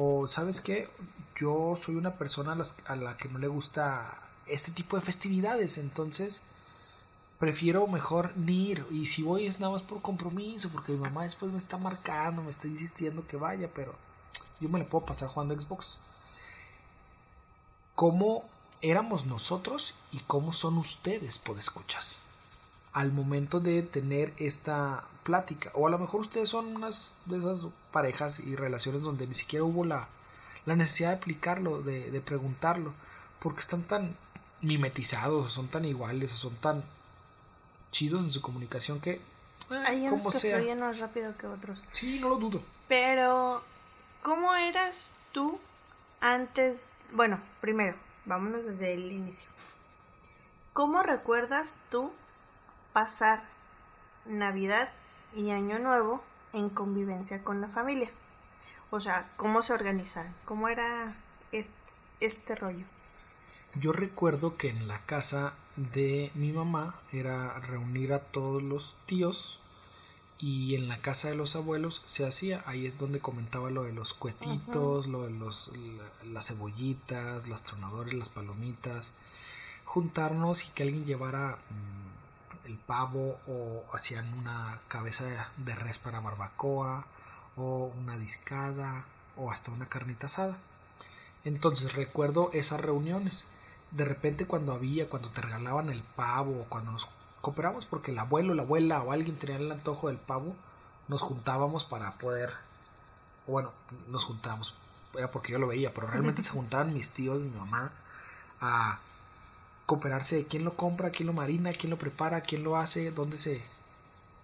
O 0.00 0.28
sabes 0.28 0.60
qué, 0.60 0.88
yo 1.34 1.74
soy 1.74 1.96
una 1.96 2.14
persona 2.14 2.56
a, 2.86 2.94
la 2.94 3.16
que 3.16 3.28
no 3.30 3.40
le 3.40 3.48
gusta 3.48 4.16
este 4.46 4.70
tipo 4.70 4.94
de 4.94 5.02
festividades, 5.02 5.76
entonces 5.76 6.42
prefiero 7.40 7.84
mejor 7.88 8.32
ni 8.36 8.68
ir. 8.70 8.86
Y 8.92 9.06
si 9.06 9.24
voy 9.24 9.46
es 9.46 9.58
nada 9.58 9.72
más 9.72 9.82
por 9.82 10.00
compromiso, 10.00 10.68
porque 10.68 10.92
mi 10.92 10.98
mamá 10.98 11.24
después 11.24 11.50
me 11.50 11.58
está 11.58 11.78
marcando, 11.78 12.44
me 12.44 12.50
está 12.50 12.68
insistiendo 12.68 13.26
que 13.26 13.36
vaya, 13.36 13.68
pero 13.74 13.92
yo 14.60 14.68
me 14.68 14.78
la 14.78 14.84
puedo 14.84 15.04
pasar 15.04 15.30
jugando 15.30 15.58
Xbox. 15.58 15.98
¿Cómo 17.96 18.48
éramos 18.80 19.26
nosotros 19.26 19.94
y 20.12 20.20
cómo 20.20 20.52
son 20.52 20.78
ustedes, 20.78 21.40
escuchas 21.58 22.27
Al 22.98 23.12
momento 23.12 23.60
de 23.60 23.82
tener 23.82 24.32
esta 24.38 25.04
plática. 25.22 25.70
O 25.74 25.86
a 25.86 25.90
lo 25.90 25.98
mejor 25.98 26.20
ustedes 26.20 26.48
son 26.48 26.74
unas 26.76 27.14
de 27.26 27.38
esas 27.38 27.66
parejas 27.92 28.40
y 28.40 28.56
relaciones 28.56 29.02
donde 29.02 29.26
ni 29.26 29.34
siquiera 29.34 29.64
hubo 29.64 29.84
la, 29.84 30.08
la 30.66 30.74
necesidad 30.74 31.10
de 31.10 31.16
aplicarlo, 31.16 31.82
de, 31.82 32.10
de 32.10 32.20
preguntarlo. 32.20 32.92
Porque 33.38 33.60
están 33.60 33.82
tan 33.82 34.14
mimetizados, 34.62 35.46
o 35.46 35.48
son 35.48 35.68
tan 35.68 35.84
iguales, 35.84 36.32
o 36.32 36.36
son 36.36 36.54
tan 36.56 36.82
chidos 37.92 38.22
en 38.24 38.30
su 38.30 38.40
comunicación 38.42 39.00
que... 39.00 39.12
eh, 39.12 39.20
Hay 39.86 39.98
unos 40.00 40.10
como 40.20 40.30
que 40.30 40.38
sea. 40.38 40.56
fluyen 40.58 40.80
más 40.80 40.98
rápido 40.98 41.36
que 41.36 41.46
otros. 41.46 41.84
Sí, 41.92 42.18
no 42.18 42.28
lo 42.30 42.36
dudo. 42.36 42.60
Pero, 42.88 43.62
¿cómo 44.22 44.54
eras 44.56 45.10
tú 45.32 45.58
antes, 46.20 46.86
bueno, 47.12 47.38
primero, 47.60 47.94
vámonos 48.24 48.66
desde 48.66 48.94
el 48.94 49.12
inicio. 49.12 49.46
¿Cómo 50.72 51.02
recuerdas 51.02 51.78
tú 51.90 52.10
pasar 52.92 53.40
Navidad 54.26 54.88
y 55.34 55.50
Año 55.50 55.78
Nuevo 55.78 56.22
en 56.52 56.68
convivencia 56.68 57.42
con 57.42 57.60
la 57.60 57.68
familia? 57.68 58.10
O 58.90 59.00
sea, 59.00 59.28
¿cómo 59.36 59.62
se 59.62 59.72
organizan? 59.72 60.26
¿Cómo 60.44 60.68
era 60.68 61.14
este, 61.52 61.76
este 62.20 62.54
rollo? 62.54 62.84
Yo 63.74 63.92
recuerdo 63.92 64.56
que 64.56 64.70
en 64.70 64.88
la 64.88 64.98
casa 65.04 65.52
de 65.76 66.30
mi 66.34 66.52
mamá 66.52 66.94
era 67.12 67.60
reunir 67.60 68.12
a 68.12 68.20
todos 68.20 68.62
los 68.62 68.96
tíos 69.06 69.58
y 70.38 70.74
en 70.74 70.88
la 70.88 71.00
casa 71.00 71.28
de 71.28 71.34
los 71.34 71.56
abuelos 71.56 72.02
se 72.04 72.26
hacía, 72.26 72.62
ahí 72.66 72.86
es 72.86 72.96
donde 72.96 73.20
comentaba 73.20 73.70
lo 73.70 73.82
de 73.82 73.92
los 73.92 74.14
cuetitos, 74.14 75.08
lo 75.08 75.24
de 75.24 75.30
los 75.30 75.72
las 76.32 76.48
cebollitas, 76.48 77.48
los 77.48 77.62
tronadores, 77.64 78.14
las 78.14 78.28
palomitas, 78.28 79.14
juntarnos 79.84 80.64
y 80.64 80.68
que 80.68 80.84
alguien 80.84 81.04
llevara 81.04 81.58
mm, 81.70 81.97
el 82.68 82.76
pavo 82.76 83.38
o 83.46 83.84
hacían 83.92 84.32
una 84.34 84.78
cabeza 84.88 85.24
de 85.56 85.74
res 85.74 85.98
para 85.98 86.20
barbacoa 86.20 87.06
o 87.56 87.92
una 87.98 88.16
discada 88.16 89.04
o 89.36 89.50
hasta 89.50 89.70
una 89.72 89.86
carnita 89.86 90.26
asada. 90.26 90.56
Entonces 91.44 91.94
recuerdo 91.94 92.50
esas 92.52 92.80
reuniones. 92.80 93.44
De 93.90 94.04
repente 94.04 94.46
cuando 94.46 94.72
había, 94.72 95.08
cuando 95.08 95.30
te 95.30 95.40
regalaban 95.40 95.88
el 95.88 96.02
pavo, 96.02 96.60
o 96.60 96.64
cuando 96.64 96.92
nos 96.92 97.08
cooperamos 97.40 97.86
porque 97.86 98.10
el 98.10 98.18
abuelo, 98.18 98.52
la 98.52 98.62
abuela 98.62 99.02
o 99.02 99.12
alguien 99.12 99.38
tenía 99.38 99.56
el 99.56 99.72
antojo 99.72 100.08
del 100.08 100.18
pavo, 100.18 100.54
nos 101.08 101.22
juntábamos 101.22 101.84
para 101.84 102.12
poder, 102.18 102.52
bueno, 103.46 103.72
nos 104.08 104.24
juntábamos, 104.24 104.74
era 105.16 105.30
porque 105.30 105.52
yo 105.52 105.58
lo 105.58 105.68
veía, 105.68 105.94
pero 105.94 106.06
realmente 106.06 106.42
se 106.42 106.50
juntaban 106.50 106.92
mis 106.92 107.12
tíos, 107.12 107.42
mi 107.42 107.56
mamá, 107.58 107.90
a 108.60 108.98
cooperarse 109.88 110.36
de 110.36 110.44
quién 110.44 110.64
lo 110.64 110.74
compra, 110.74 111.08
quién 111.08 111.28
lo 111.28 111.32
marina, 111.32 111.72
quién 111.72 111.88
lo 111.88 111.96
prepara, 111.96 112.42
quién 112.42 112.62
lo 112.62 112.76
hace, 112.76 113.10
dónde 113.10 113.38
se, 113.38 113.62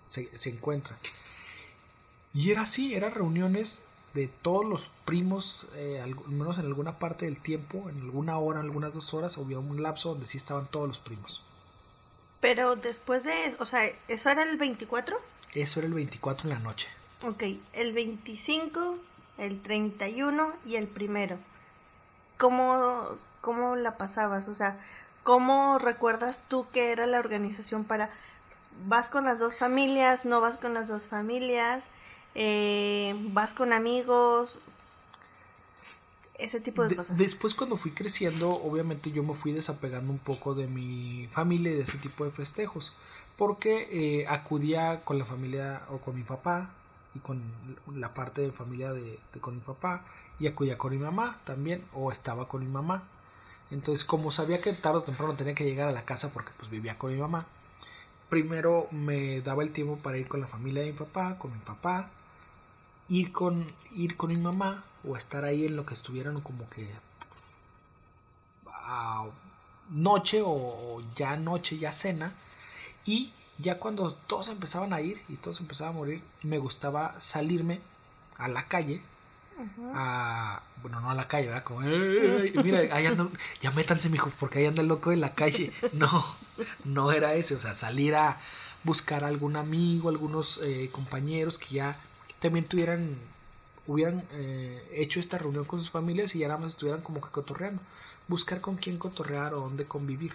se, 0.07 0.27
se 0.39 0.49
encuentra. 0.49 0.97
Y 2.33 2.51
era 2.51 2.63
así, 2.63 2.95
eran 2.95 3.13
reuniones 3.13 3.83
de 4.15 4.27
todos 4.27 4.65
los 4.65 4.89
primos, 5.05 5.67
eh, 5.75 6.01
al 6.03 6.15
menos 6.29 6.57
en 6.57 6.65
alguna 6.65 6.99
parte 6.99 7.27
del 7.27 7.37
tiempo, 7.37 7.91
en 7.91 8.01
alguna 8.01 8.39
hora, 8.39 8.61
en 8.61 8.65
algunas 8.65 8.95
dos 8.95 9.13
horas, 9.13 9.37
había 9.37 9.59
un 9.59 9.83
lapso 9.83 10.11
donde 10.11 10.27
sí 10.27 10.39
estaban 10.39 10.67
todos 10.67 10.89
los 10.89 10.99
primos. 10.99 11.43
Pero 12.41 12.75
después 12.77 13.25
de, 13.25 13.55
o 13.59 13.67
sea, 13.67 13.85
¿eso 14.09 14.31
era 14.31 14.45
el 14.45 14.57
24? 14.57 15.15
Eso 15.53 15.81
era 15.81 15.89
el 15.89 15.95
24 15.95 16.49
en 16.49 16.55
la 16.55 16.61
noche. 16.61 16.89
Ok, 17.23 17.43
el 17.75 17.93
25, 17.93 18.97
el 19.37 19.61
31 19.61 20.55
y 20.65 20.77
el 20.77 20.87
primero. 20.87 21.37
¿Cómo, 22.39 23.19
cómo 23.43 23.77
la 23.77 23.99
pasabas? 23.99 24.49
O 24.49 24.55
sea, 24.55 24.81
¿cómo 25.25 25.79
recuerdas 25.79 26.45
tú 26.49 26.67
que 26.73 26.93
era 26.93 27.07
la 27.07 27.19
organización 27.19 27.83
para... 27.85 28.11
¿Vas 28.87 29.11
con 29.11 29.25
las 29.25 29.41
dos 29.41 29.57
familias? 29.57 30.25
¿No 30.25 30.41
vas 30.41 30.57
con 30.57 30.75
las 30.75 30.89
dos 30.89 31.09
familias? 31.09 31.91
eh, 32.35 33.15
vas 33.33 33.55
con 33.55 33.73
amigos, 33.73 34.59
ese 36.39 36.61
tipo 36.61 36.87
de, 36.87 36.97
cosas. 36.97 37.17
Después 37.17 37.55
cuando 37.55 37.77
fui 37.77 37.93
creciendo, 37.93 38.51
obviamente 38.51 39.13
yo 39.13 39.23
me 39.23 39.35
fui 39.35 39.53
desapegando 39.53 40.13
un 40.13 40.19
poco 40.19 40.55
de 40.55 40.67
mi 40.67 41.29
familia 41.31 41.73
y 41.73 41.77
de 41.77 41.83
ese 41.83 41.99
tipo 41.99 42.25
de 42.25 42.31
festejos, 42.31 42.93
porque 43.37 43.89
eh, 43.91 44.27
acudía 44.29 45.01
con 45.05 45.19
la 45.19 45.25
familia 45.25 45.83
o 45.91 45.99
con 45.99 46.17
mi 46.17 46.23
papá 46.23 46.71
y 47.15 47.21
con 47.21 47.41
la 47.95 48.13
parte 48.13 48.43
de 48.43 48.51
familia 48.51 48.93
de, 48.93 49.19
con 49.41 49.55
mi 49.55 49.61
papá 49.61 50.05
y 50.41 50.49
acudía 50.49 50.77
con 50.77 50.93
mi 50.93 50.99
mamá 50.99 51.39
también 51.45 51.85
o 51.93 52.11
estaba 52.11 52.49
con 52.49 52.65
mi 52.65 52.71
mamá. 52.71 53.05
Entonces 53.71 54.05
como 54.05 54.31
sabía 54.31 54.61
que 54.61 54.73
tarde 54.73 54.99
o 54.99 55.03
temprano 55.03 55.35
tenía 55.35 55.55
que 55.55 55.65
llegar 55.65 55.89
a 55.89 55.93
la 55.93 56.05
casa 56.05 56.31
porque 56.31 56.53
pues 56.57 56.71
vivía 56.71 56.99
con 56.99 57.13
mi 57.13 57.19
mamá, 57.19 57.47
primero 58.29 58.89
me 58.91 59.41
daba 59.41 59.63
el 59.63 59.73
tiempo 59.73 59.97
para 59.97 60.19
ir 60.19 60.29
con 60.29 60.41
la 60.41 60.47
familia 60.47 60.83
de 60.83 60.93
mi 60.93 60.99
papá, 60.99 61.39
con 61.39 61.53
mi 61.53 61.59
papá, 61.61 62.09
ir 63.09 63.33
con, 63.33 63.67
ir 63.95 64.17
con 64.17 64.31
mi 64.31 64.37
mamá 64.37 64.85
o 65.09 65.17
estar 65.17 65.45
ahí 65.45 65.67
en 65.67 65.77
lo 65.77 65.87
que 65.87 65.95
estuvieran 65.95 66.41
como 66.41 66.69
que 66.69 66.89
a 68.67 69.25
noche 69.91 70.43
o, 70.45 71.03
ya 71.17 71.37
noche, 71.37 71.79
ya 71.79 71.93
cena. 71.93 72.33
Y 73.05 73.33
ya 73.59 73.79
cuando 73.79 74.13
todos 74.13 74.49
empezaban 74.49 74.93
a 74.93 75.01
ir 75.01 75.21
y 75.29 75.37
todos 75.37 75.61
empezaban 75.61 75.95
a 75.95 75.99
morir, 75.99 76.23
me 76.43 76.59
gustaba 76.59 77.15
salirme 77.19 77.81
a 78.39 78.49
la 78.49 78.67
calle. 78.67 79.01
A, 79.95 80.63
bueno, 80.83 81.01
no 81.01 81.11
a 81.11 81.15
la 81.15 81.29
calle, 81.29 81.49
¿verdad? 81.49 81.65
Como, 81.65 81.81
mira, 81.81 82.81
ahí 82.95 83.07
anda, 83.07 83.29
ya 83.61 83.71
métanse, 83.71 84.09
mijo, 84.09 84.31
porque 84.39 84.59
ahí 84.59 84.67
anda 84.67 84.83
el 84.83 84.89
loco 84.89 85.13
en 85.13 85.21
la 85.21 85.35
calle. 85.35 85.73
No, 85.93 86.11
no 86.85 87.13
era 87.13 87.35
ese, 87.35 87.55
o 87.55 87.61
sea, 87.61 87.75
salir 87.75 88.15
a 88.15 88.39
buscar 88.85 89.25
a 89.25 89.29
algún 89.29 89.57
amigo, 89.57 90.09
algunos 90.09 90.61
eh, 90.63 90.89
compañeros 90.93 91.59
que 91.59 91.77
ya 91.77 91.97
también 92.39 92.67
tuvieran, 92.67 93.17
hubieran 93.87 94.25
eh, 94.33 94.87
hecho 94.93 95.21
esta 95.21 95.39
reunión 95.39 95.65
con 95.65 95.81
sus 95.81 95.91
familias 95.91 96.35
y 96.35 96.41
ya 96.41 96.49
nada 96.49 96.61
más 96.61 96.73
estuvieran 96.73 97.01
como 97.01 97.21
que 97.21 97.31
cotorreando. 97.31 97.81
Buscar 98.29 98.61
con 98.61 98.77
quién 98.77 98.99
cotorrear 98.99 99.55
o 99.55 99.61
dónde 99.61 99.85
convivir. 99.85 100.35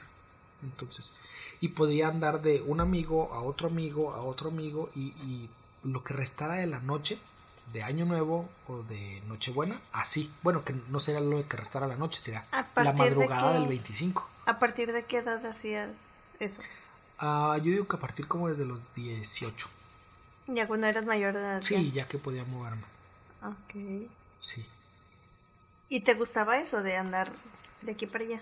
Entonces, 0.63 1.13
y 1.61 1.69
podría 1.69 2.09
andar 2.09 2.41
de 2.41 2.61
un 2.61 2.81
amigo 2.81 3.33
a 3.33 3.41
otro 3.41 3.67
amigo 3.69 4.13
a 4.13 4.21
otro 4.23 4.49
amigo 4.49 4.89
y 4.95 5.49
lo 5.83 6.03
que 6.03 6.13
restara 6.13 6.55
de 6.55 6.67
la 6.67 6.79
noche, 6.79 7.17
de 7.73 7.83
Año 7.83 8.05
Nuevo 8.05 8.49
o 8.67 8.83
de 8.83 9.21
Nochebuena, 9.27 9.79
así. 9.91 10.31
Bueno, 10.41 10.63
que 10.63 10.73
no 10.89 10.99
sería 10.99 11.21
lo 11.21 11.47
que 11.47 11.57
restara 11.57 11.87
la 11.87 11.95
noche, 11.95 12.19
será 12.19 12.45
la 12.75 12.93
madrugada 12.93 13.53
del 13.53 13.67
25. 13.67 14.27
¿A 14.45 14.59
partir 14.59 14.91
de 14.91 15.05
qué 15.05 15.17
edad 15.17 15.45
hacías 15.45 16.17
eso? 16.39 16.61
Ah, 17.19 17.57
yo 17.57 17.71
digo 17.71 17.87
que 17.87 17.95
a 17.95 17.99
partir 17.99 18.27
como 18.27 18.47
desde 18.49 18.65
los 18.65 18.93
18. 18.93 19.67
Ya 20.47 20.67
cuando 20.67 20.87
eras 20.87 21.05
mayor 21.05 21.33
de 21.33 21.39
edad. 21.39 21.61
Sí, 21.61 21.91
ya, 21.91 22.07
que 22.07 22.17
podía 22.17 22.43
moverme. 22.45 22.83
Ok. 23.43 24.09
Sí. 24.39 24.65
¿Y 25.89 26.01
te 26.01 26.13
gustaba 26.13 26.57
eso 26.57 26.81
de 26.81 26.97
andar 26.97 27.31
de 27.81 27.91
aquí 27.91 28.07
para 28.07 28.23
allá? 28.23 28.41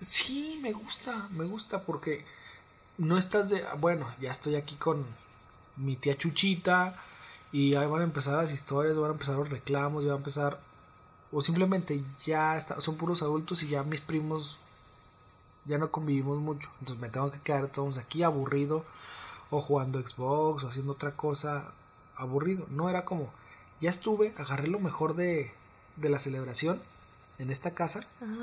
Sí, 0.00 0.58
me 0.62 0.72
gusta, 0.72 1.28
me 1.30 1.44
gusta 1.44 1.82
porque 1.82 2.24
no 2.98 3.16
estás 3.16 3.48
de, 3.48 3.64
bueno, 3.78 4.12
ya 4.20 4.30
estoy 4.30 4.56
aquí 4.56 4.74
con 4.76 5.06
mi 5.76 5.96
tía 5.96 6.16
Chuchita 6.16 6.98
y 7.56 7.74
ahí 7.74 7.86
van 7.86 8.02
a 8.02 8.04
empezar 8.04 8.34
las 8.34 8.52
historias, 8.52 8.98
van 8.98 9.08
a 9.08 9.14
empezar 9.14 9.36
los 9.36 9.48
reclamos, 9.48 10.04
ya 10.04 10.10
va 10.10 10.16
a 10.16 10.18
empezar, 10.18 10.60
o 11.32 11.40
simplemente 11.40 12.04
ya 12.26 12.54
está, 12.54 12.82
son 12.82 12.96
puros 12.96 13.22
adultos 13.22 13.62
y 13.62 13.68
ya 13.68 13.82
mis 13.82 14.02
primos 14.02 14.58
ya 15.64 15.78
no 15.78 15.90
convivimos 15.90 16.38
mucho, 16.38 16.68
entonces 16.80 17.00
me 17.00 17.08
tengo 17.08 17.30
que 17.30 17.40
quedar 17.40 17.68
todos 17.68 17.96
aquí 17.96 18.22
aburrido 18.22 18.84
o 19.48 19.62
jugando 19.62 20.06
Xbox 20.06 20.64
o 20.64 20.68
haciendo 20.68 20.92
otra 20.92 21.12
cosa 21.12 21.64
aburrido. 22.16 22.66
No 22.68 22.90
era 22.90 23.06
como, 23.06 23.30
ya 23.80 23.88
estuve, 23.88 24.34
agarré 24.36 24.68
lo 24.68 24.78
mejor 24.78 25.16
de, 25.16 25.50
de 25.96 26.10
la 26.10 26.18
celebración 26.18 26.78
en 27.38 27.48
esta 27.48 27.70
casa, 27.70 28.00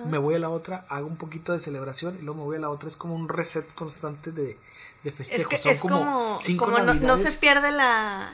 me 0.09 0.17
voy 0.17 0.33
a 0.33 0.39
la 0.39 0.49
otra, 0.49 0.87
hago 0.89 1.05
un 1.05 1.17
poquito 1.17 1.53
de 1.53 1.59
celebración 1.59 2.17
y 2.19 2.23
luego 2.23 2.39
me 2.39 2.45
voy 2.45 2.57
a 2.57 2.61
la 2.61 2.71
otra. 2.71 2.89
Es 2.89 2.97
como 2.97 3.13
un 3.13 3.29
reset 3.29 3.71
constante 3.75 4.31
de, 4.31 4.57
de 5.03 5.11
festejos. 5.11 5.61
Son 5.61 5.77
como, 5.77 6.39
cinco 6.41 6.71
navidades. 6.71 7.01
No, 7.01 7.17
se 7.17 7.37
pierde 7.37 7.71
la, 7.71 8.31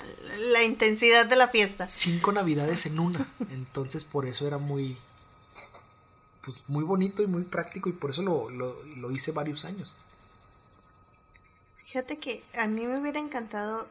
la, 0.51 0.63
intensidad 0.63 1.25
de 1.25 1.35
la 1.35 1.47
fiesta. 1.47 1.87
Cinco 1.87 2.31
navidades 2.31 2.85
en 2.85 2.99
una. 2.99 3.27
Entonces 3.51 4.05
por 4.05 4.25
eso 4.25 4.47
era 4.47 4.57
muy, 4.57 4.97
pues 6.41 6.63
muy 6.67 6.83
bonito 6.83 7.23
y 7.23 7.27
muy 7.27 7.43
práctico 7.43 7.89
y 7.89 7.93
por 7.93 8.11
eso 8.11 8.21
lo, 8.21 8.49
lo, 8.49 8.83
lo 8.97 9.11
hice 9.11 9.31
varios 9.31 9.65
años. 9.65 9.97
Fíjate 11.83 12.17
que 12.17 12.43
a 12.55 12.67
mí 12.67 12.85
me 12.85 12.99
hubiera 12.99 13.19
encantado 13.19 13.87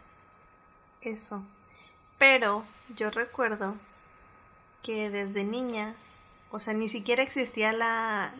eso. 1.02 1.42
Pero 2.18 2.64
yo 2.96 3.10
recuerdo 3.10 3.74
que 4.82 5.10
desde 5.10 5.44
niña, 5.44 5.94
o 6.50 6.58
sea, 6.58 6.74
ni 6.74 6.88
siquiera 6.88 7.22
existía 7.22 7.72
la, 7.72 8.32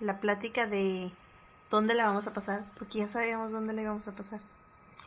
la 0.00 0.20
plática 0.20 0.66
de 0.66 1.10
dónde 1.70 1.94
la 1.94 2.04
vamos 2.04 2.26
a 2.26 2.34
pasar, 2.34 2.64
porque 2.78 2.98
ya 2.98 3.08
sabíamos 3.08 3.52
dónde 3.52 3.72
la 3.72 3.82
íbamos 3.82 4.06
a 4.08 4.12
pasar. 4.12 4.40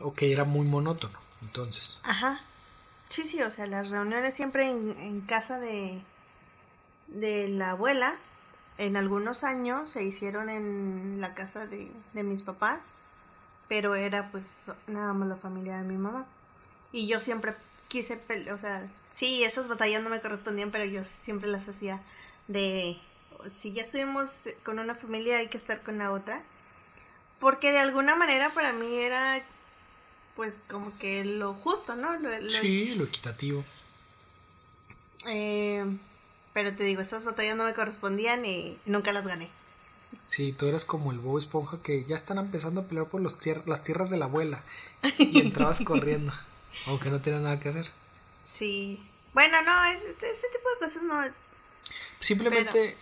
Ok, 0.00 0.22
era 0.22 0.44
muy 0.44 0.66
monótono, 0.66 1.18
entonces. 1.42 1.98
Ajá. 2.02 2.40
Sí, 3.08 3.24
sí, 3.24 3.40
o 3.42 3.50
sea, 3.50 3.66
las 3.66 3.90
reuniones 3.90 4.34
siempre 4.34 4.70
en, 4.70 4.96
en 4.98 5.20
casa 5.20 5.60
de, 5.60 6.00
de 7.08 7.48
la 7.48 7.70
abuela, 7.70 8.16
en 8.78 8.96
algunos 8.96 9.44
años 9.44 9.88
se 9.90 10.02
hicieron 10.02 10.48
en 10.48 11.20
la 11.20 11.34
casa 11.34 11.66
de, 11.66 11.88
de 12.12 12.22
mis 12.22 12.42
papás 12.42 12.86
pero 13.68 13.94
era 13.94 14.30
pues 14.30 14.70
nada 14.86 15.12
más 15.12 15.28
la 15.28 15.36
familia 15.36 15.78
de 15.78 15.84
mi 15.84 15.96
mamá. 15.96 16.26
Y 16.92 17.06
yo 17.06 17.20
siempre 17.20 17.54
quise, 17.88 18.20
o 18.52 18.58
sea, 18.58 18.86
sí, 19.10 19.44
esas 19.44 19.68
batallas 19.68 20.02
no 20.02 20.10
me 20.10 20.20
correspondían, 20.20 20.70
pero 20.70 20.84
yo 20.84 21.04
siempre 21.04 21.48
las 21.48 21.68
hacía 21.68 22.00
de, 22.48 22.96
si 23.48 23.72
ya 23.72 23.82
estuvimos 23.82 24.48
con 24.62 24.78
una 24.78 24.94
familia 24.94 25.38
hay 25.38 25.48
que 25.48 25.56
estar 25.56 25.80
con 25.82 25.98
la 25.98 26.12
otra. 26.12 26.40
Porque 27.44 27.72
de 27.72 27.78
alguna 27.78 28.16
manera 28.16 28.48
para 28.54 28.72
mí 28.72 28.96
era 28.96 29.42
pues 30.34 30.62
como 30.66 30.96
que 30.98 31.24
lo 31.26 31.52
justo, 31.52 31.94
¿no? 31.94 32.08
sí, 32.48 32.94
lo 32.94 33.04
equitativo. 33.04 33.62
Eh, 35.26 35.84
Pero 36.54 36.74
te 36.74 36.84
digo, 36.84 37.02
estas 37.02 37.26
batallas 37.26 37.54
no 37.56 37.64
me 37.64 37.74
correspondían 37.74 38.46
y 38.46 38.78
nunca 38.86 39.12
las 39.12 39.26
gané. 39.26 39.50
Sí, 40.24 40.52
tú 40.52 40.66
eras 40.66 40.86
como 40.86 41.12
el 41.12 41.18
Bob 41.18 41.36
Esponja 41.36 41.78
que 41.82 42.04
ya 42.04 42.16
están 42.16 42.38
empezando 42.38 42.80
a 42.80 42.84
pelear 42.84 43.08
por 43.08 43.20
los 43.20 43.38
tier- 43.38 43.66
las 43.66 43.82
tierras 43.82 44.08
de 44.08 44.16
la 44.16 44.24
abuela. 44.24 44.62
Y 45.18 45.40
entrabas 45.40 45.80
corriendo, 45.84 46.32
aunque 46.86 47.10
no 47.10 47.20
tenías 47.20 47.42
nada 47.42 47.60
que 47.60 47.68
hacer. 47.68 47.90
Sí. 48.42 48.98
Bueno, 49.34 49.60
no, 49.62 49.84
es- 49.84 50.04
ese 50.06 50.46
tipo 50.48 50.70
de 50.70 50.86
cosas 50.86 51.02
no. 51.02 51.20
Simplemente 52.24 52.96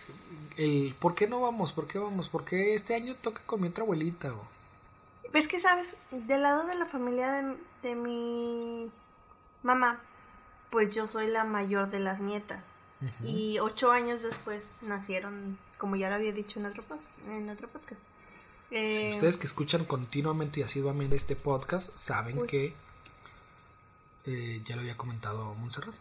el 0.57 0.95
¿por 0.99 1.15
qué 1.15 1.27
no 1.27 1.41
vamos? 1.41 1.71
¿Por 1.71 1.87
qué 1.87 1.97
vamos? 1.99 2.29
¿Por 2.29 2.43
qué 2.45 2.73
este 2.75 2.93
año 2.95 3.15
toca 3.15 3.41
con 3.45 3.61
mi 3.61 3.69
otra 3.69 3.83
abuelita? 3.83 4.33
O- 4.33 4.47
Es 5.33 5.47
que, 5.47 5.59
¿sabes? 5.59 5.97
Del 6.11 6.41
lado 6.43 6.65
de 6.67 6.75
la 6.75 6.85
familia 6.85 7.31
de, 7.31 7.55
de 7.89 7.95
mi 7.95 8.91
mamá, 9.63 9.99
pues 10.69 10.93
yo 10.93 11.07
soy 11.07 11.27
la 11.27 11.43
mayor 11.43 11.89
de 11.89 11.99
las 11.99 12.19
nietas. 12.19 12.71
Y 13.21 13.59
ocho 13.59 13.91
años 13.91 14.21
después 14.21 14.67
nacieron, 14.81 15.57
como 15.77 15.97
ya 15.97 16.07
lo 16.07 16.15
había 16.15 16.31
dicho 16.31 16.59
en 16.59 16.67
otro, 16.67 16.83
post, 16.83 17.03
en 17.27 17.49
otro 17.49 17.67
podcast. 17.67 18.03
Eh, 18.71 19.11
Ustedes 19.13 19.35
que 19.35 19.45
escuchan 19.45 19.83
continuamente 19.83 20.61
y 20.61 20.63
asiduamente 20.63 21.15
este 21.17 21.35
podcast 21.35 21.97
saben 21.97 22.37
Uy. 22.39 22.47
que 22.47 22.73
eh, 24.25 24.61
ya 24.65 24.75
lo 24.75 24.81
había 24.81 24.95
comentado 24.95 25.53
Montserrat. 25.55 25.93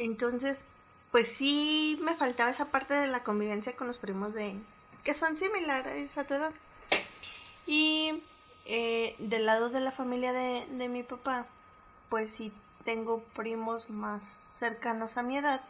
Entonces, 0.00 0.66
pues 1.14 1.28
sí 1.28 1.96
me 2.02 2.16
faltaba 2.16 2.50
esa 2.50 2.72
parte 2.72 2.92
de 2.92 3.06
la 3.06 3.22
convivencia 3.22 3.76
con 3.76 3.86
los 3.86 3.98
primos 3.98 4.34
de 4.34 4.56
que 5.04 5.14
son 5.14 5.38
similares 5.38 6.18
a 6.18 6.26
tu 6.26 6.34
edad. 6.34 6.50
Y 7.68 8.20
eh, 8.64 9.14
del 9.20 9.46
lado 9.46 9.70
de 9.70 9.78
la 9.78 9.92
familia 9.92 10.32
de, 10.32 10.66
de 10.72 10.88
mi 10.88 11.04
papá, 11.04 11.46
pues 12.08 12.32
sí 12.32 12.52
tengo 12.84 13.22
primos 13.36 13.90
más 13.90 14.26
cercanos 14.26 15.16
a 15.16 15.22
mi 15.22 15.36
edad. 15.36 15.60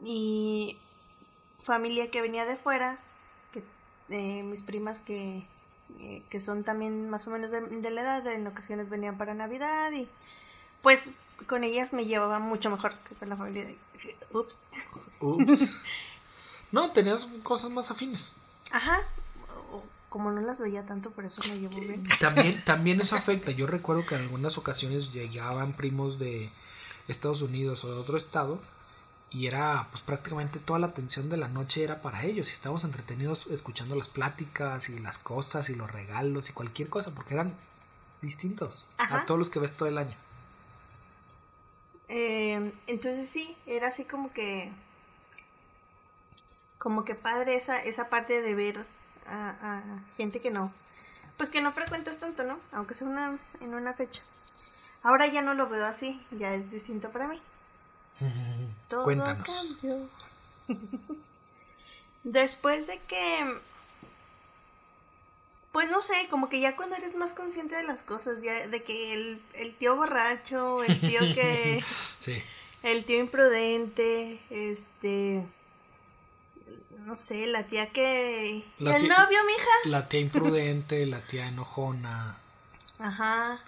Y 0.00 0.78
familia 1.60 2.08
que 2.08 2.22
venía 2.22 2.44
de 2.44 2.54
fuera, 2.54 3.00
que 3.50 3.64
eh, 4.10 4.44
mis 4.44 4.62
primas 4.62 5.00
que, 5.00 5.42
eh, 5.98 6.22
que 6.30 6.38
son 6.38 6.62
también 6.62 7.10
más 7.10 7.26
o 7.26 7.32
menos 7.32 7.50
de, 7.50 7.60
de 7.60 7.90
la 7.90 8.02
edad, 8.02 8.26
en 8.28 8.46
ocasiones 8.46 8.90
venían 8.90 9.18
para 9.18 9.34
Navidad 9.34 9.90
y 9.90 10.06
pues 10.82 11.10
con 11.46 11.64
ellas 11.64 11.92
me 11.92 12.04
llevaba 12.04 12.38
mucho 12.38 12.70
mejor 12.70 12.94
que 13.08 13.14
con 13.14 13.28
la 13.28 13.36
familia 13.36 13.64
de... 13.64 13.78
Ups. 14.32 14.54
Ups. 15.20 15.76
no, 16.72 16.90
tenías 16.90 17.26
cosas 17.42 17.70
más 17.70 17.90
afines. 17.90 18.34
Ajá. 18.70 19.00
Como 20.08 20.30
no 20.30 20.42
las 20.42 20.60
veía 20.60 20.84
tanto, 20.84 21.10
por 21.10 21.24
eso 21.24 21.40
me 21.48 21.58
llevo 21.58 21.80
bien. 21.80 22.04
También, 22.20 22.62
también 22.64 23.00
eso 23.00 23.16
afecta. 23.16 23.50
Yo 23.50 23.66
recuerdo 23.66 24.04
que 24.04 24.14
en 24.14 24.22
algunas 24.22 24.58
ocasiones 24.58 25.12
llegaban 25.12 25.72
primos 25.72 26.18
de 26.18 26.50
Estados 27.08 27.40
Unidos 27.40 27.84
o 27.84 27.94
de 27.94 28.00
otro 28.00 28.16
estado 28.16 28.60
y 29.30 29.46
era 29.46 29.88
pues 29.90 30.02
prácticamente 30.02 30.58
toda 30.58 30.78
la 30.78 30.88
atención 30.88 31.30
de 31.30 31.38
la 31.38 31.48
noche 31.48 31.82
era 31.82 32.02
para 32.02 32.24
ellos 32.24 32.50
y 32.50 32.52
estábamos 32.52 32.84
entretenidos 32.84 33.46
escuchando 33.46 33.94
las 33.94 34.08
pláticas 34.08 34.90
y 34.90 34.98
las 34.98 35.16
cosas 35.18 35.70
y 35.70 35.74
los 35.74 35.90
regalos 35.90 36.50
y 36.50 36.52
cualquier 36.52 36.88
cosa 36.90 37.12
porque 37.12 37.34
eran 37.34 37.54
distintos 38.20 38.88
Ajá. 38.98 39.20
a 39.20 39.26
todos 39.26 39.38
los 39.38 39.48
que 39.48 39.58
ves 39.58 39.72
todo 39.72 39.88
el 39.88 39.96
año. 39.96 40.14
Eh, 42.14 42.70
entonces 42.88 43.26
sí, 43.26 43.56
era 43.66 43.88
así 43.88 44.04
como 44.04 44.32
que... 44.32 44.70
Como 46.78 47.04
que 47.04 47.14
padre 47.14 47.54
esa, 47.56 47.82
esa 47.82 48.10
parte 48.10 48.42
de 48.42 48.54
ver 48.54 48.84
a, 49.26 49.54
a 49.60 49.82
gente 50.18 50.40
que 50.40 50.50
no... 50.50 50.72
Pues 51.38 51.48
que 51.48 51.62
no 51.62 51.72
frecuentas 51.72 52.18
tanto, 52.18 52.44
¿no? 52.44 52.58
Aunque 52.72 52.92
sea 52.92 53.08
una, 53.08 53.38
en 53.60 53.74
una 53.74 53.94
fecha. 53.94 54.22
Ahora 55.02 55.26
ya 55.26 55.40
no 55.40 55.54
lo 55.54 55.68
veo 55.68 55.86
así, 55.86 56.20
ya 56.30 56.54
es 56.54 56.70
distinto 56.70 57.10
para 57.10 57.28
mí. 57.28 57.40
Todo 58.88 59.04
Cuéntanos. 59.04 59.48
cambió. 59.48 60.08
Después 62.24 62.86
de 62.88 62.98
que. 62.98 63.60
Pues 65.72 65.90
no 65.90 66.02
sé, 66.02 66.14
como 66.30 66.48
que 66.50 66.60
ya 66.60 66.76
cuando 66.76 66.96
eres 66.96 67.14
más 67.16 67.32
consciente 67.34 67.74
de 67.76 67.82
las 67.82 68.02
cosas, 68.02 68.42
ya 68.42 68.66
de 68.68 68.82
que 68.82 69.14
el, 69.14 69.40
el 69.54 69.74
tío 69.74 69.96
borracho, 69.96 70.82
el 70.84 71.00
tío 71.00 71.20
que. 71.34 71.82
Sí. 72.20 72.42
el 72.82 73.04
tío 73.04 73.18
imprudente, 73.18 74.38
este. 74.50 75.44
No 77.06 77.16
sé, 77.16 77.46
la 77.46 77.64
tía 77.64 77.88
que. 77.88 78.62
La 78.78 78.96
el 78.96 79.06
tía- 79.06 79.16
novio, 79.18 79.38
mija. 79.46 79.70
La 79.86 80.08
tía 80.08 80.20
imprudente, 80.20 81.06
la 81.06 81.20
tía 81.20 81.48
enojona. 81.48 82.36
Ajá. 82.98 83.58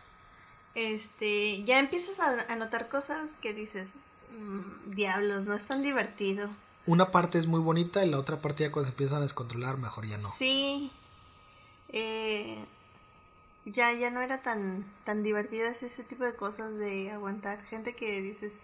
Este, 0.74 1.62
ya 1.64 1.78
empiezas 1.78 2.20
a, 2.20 2.52
a 2.52 2.56
notar 2.56 2.88
cosas 2.88 3.32
que 3.40 3.52
dices, 3.54 4.00
"Mm, 4.38 4.90
diablos, 4.94 5.46
no 5.46 5.54
es 5.54 5.64
tan 5.66 5.82
divertido. 5.82 6.50
Una 6.86 7.10
parte 7.10 7.38
es 7.38 7.46
muy 7.46 7.60
bonita 7.60 8.04
y 8.04 8.10
la 8.10 8.18
otra 8.18 8.42
parte 8.42 8.64
ya 8.64 8.70
cuando 8.72 8.88
se 8.88 8.92
empiezan 8.92 9.18
a 9.18 9.22
descontrolar 9.22 9.78
mejor 9.78 10.06
ya 10.06 10.18
no. 10.18 10.28
Sí. 10.28 10.90
Eh, 11.90 12.64
ya, 13.66 13.92
ya 13.92 14.10
no 14.10 14.20
era 14.20 14.42
tan, 14.42 14.84
tan 15.04 15.22
divertidas 15.22 15.82
ese 15.82 16.04
tipo 16.04 16.24
de 16.24 16.34
cosas 16.34 16.76
de 16.76 17.10
aguantar 17.10 17.62
gente 17.64 17.94
que 17.94 18.20
dices, 18.20 18.58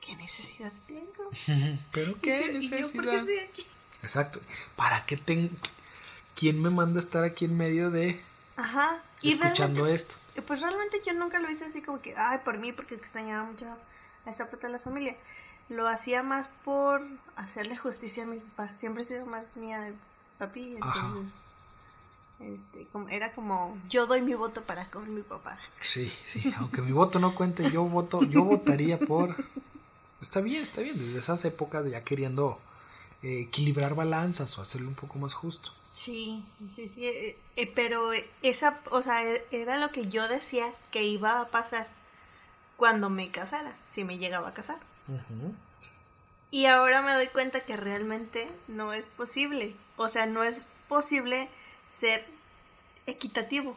¿qué 0.00 0.16
necesidad 0.16 0.72
tengo? 0.86 1.30
Pero 1.92 2.12
¿Y 2.16 2.20
qué 2.20 2.46
yo- 2.46 2.52
necesidad. 2.52 2.92
por 2.92 3.08
qué 3.08 3.16
estoy 3.18 3.38
aquí? 3.38 3.66
Exacto. 4.02 4.40
¿Para 4.76 5.04
qué 5.06 5.16
tengo... 5.16 5.50
¿Quién 6.34 6.62
me 6.62 6.70
manda 6.70 7.00
a 7.00 7.02
estar 7.02 7.22
aquí 7.24 7.44
en 7.44 7.56
medio 7.56 7.90
de 7.90 8.18
Ajá. 8.56 8.98
Y 9.20 9.32
escuchando 9.32 9.86
esto? 9.86 10.16
pues 10.46 10.62
realmente 10.62 11.02
yo 11.04 11.12
nunca 11.12 11.38
lo 11.38 11.50
hice 11.50 11.66
así 11.66 11.82
como 11.82 12.00
que, 12.00 12.14
ay, 12.16 12.38
por 12.44 12.56
mí, 12.56 12.72
porque 12.72 12.94
extrañaba 12.94 13.44
mucho 13.44 13.66
a 14.24 14.30
esa 14.30 14.48
parte 14.48 14.68
de 14.68 14.72
la 14.72 14.78
familia. 14.78 15.14
Lo 15.68 15.86
hacía 15.86 16.22
más 16.22 16.48
por 16.64 17.02
hacerle 17.36 17.76
justicia 17.76 18.22
a 18.22 18.26
mi 18.26 18.38
papá. 18.38 18.72
Siempre 18.72 19.02
he 19.02 19.06
sido 19.06 19.26
más 19.26 19.54
mía 19.56 19.80
de 19.82 19.92
papi, 20.38 20.78
Ajá. 20.80 21.12
Este, 22.40 22.86
era 23.10 23.32
como, 23.32 23.76
yo 23.88 24.06
doy 24.06 24.22
mi 24.22 24.34
voto 24.34 24.62
para 24.62 24.86
con 24.90 25.14
mi 25.14 25.22
papá. 25.22 25.58
Sí, 25.82 26.10
sí. 26.24 26.52
Aunque 26.58 26.80
mi 26.80 26.92
voto 26.92 27.18
no 27.18 27.34
cuente, 27.34 27.70
yo 27.70 27.84
voto, 27.84 28.22
yo 28.22 28.44
votaría 28.44 28.98
por. 28.98 29.36
Está 30.22 30.40
bien, 30.40 30.62
está 30.62 30.80
bien. 30.80 30.98
Desde 30.98 31.18
esas 31.18 31.44
épocas 31.44 31.86
ya 31.86 32.02
queriendo 32.02 32.58
eh, 33.22 33.40
equilibrar 33.40 33.94
balanzas 33.94 34.56
o 34.58 34.62
hacerlo 34.62 34.88
un 34.88 34.94
poco 34.94 35.18
más 35.18 35.34
justo. 35.34 35.72
Sí, 35.90 36.42
sí, 36.74 36.86
sí, 36.88 37.04
eh, 37.06 37.36
eh, 37.56 37.66
pero 37.74 38.12
esa, 38.42 38.78
o 38.90 39.02
sea, 39.02 39.24
eh, 39.24 39.44
era 39.50 39.76
lo 39.76 39.90
que 39.90 40.08
yo 40.08 40.28
decía 40.28 40.72
que 40.92 41.02
iba 41.02 41.40
a 41.40 41.48
pasar 41.48 41.88
cuando 42.76 43.10
me 43.10 43.30
casara, 43.30 43.74
si 43.88 44.04
me 44.04 44.16
llegaba 44.16 44.48
a 44.48 44.54
casar. 44.54 44.78
Y 46.52 46.66
ahora 46.66 47.02
me 47.02 47.12
doy 47.12 47.26
cuenta 47.26 47.60
que 47.60 47.76
realmente 47.76 48.48
no 48.68 48.92
es 48.92 49.06
posible. 49.06 49.74
O 49.96 50.08
sea, 50.08 50.26
no 50.26 50.44
es 50.44 50.64
posible 50.88 51.48
ser 51.98 52.24
equitativo. 53.06 53.76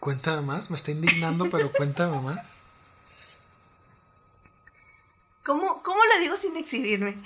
Cuéntame 0.00 0.40
más, 0.40 0.70
me 0.70 0.76
está 0.76 0.90
indignando, 0.90 1.50
pero 1.50 1.70
cuéntame 1.70 2.20
más. 2.20 2.38
¿Cómo, 5.44 5.82
cómo 5.82 6.02
lo 6.04 6.18
digo 6.20 6.36
sin 6.36 6.56
exhibirme? 6.56 7.16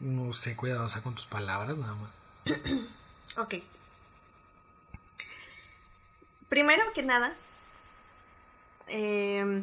No 0.00 0.32
sé, 0.32 0.56
cuidadosa 0.56 1.02
con 1.02 1.14
tus 1.14 1.26
palabras, 1.26 1.76
nada 1.76 1.94
más. 1.94 2.12
Ok. 3.38 3.56
Primero 6.48 6.90
que 6.94 7.02
nada, 7.02 7.34
eh, 8.86 9.62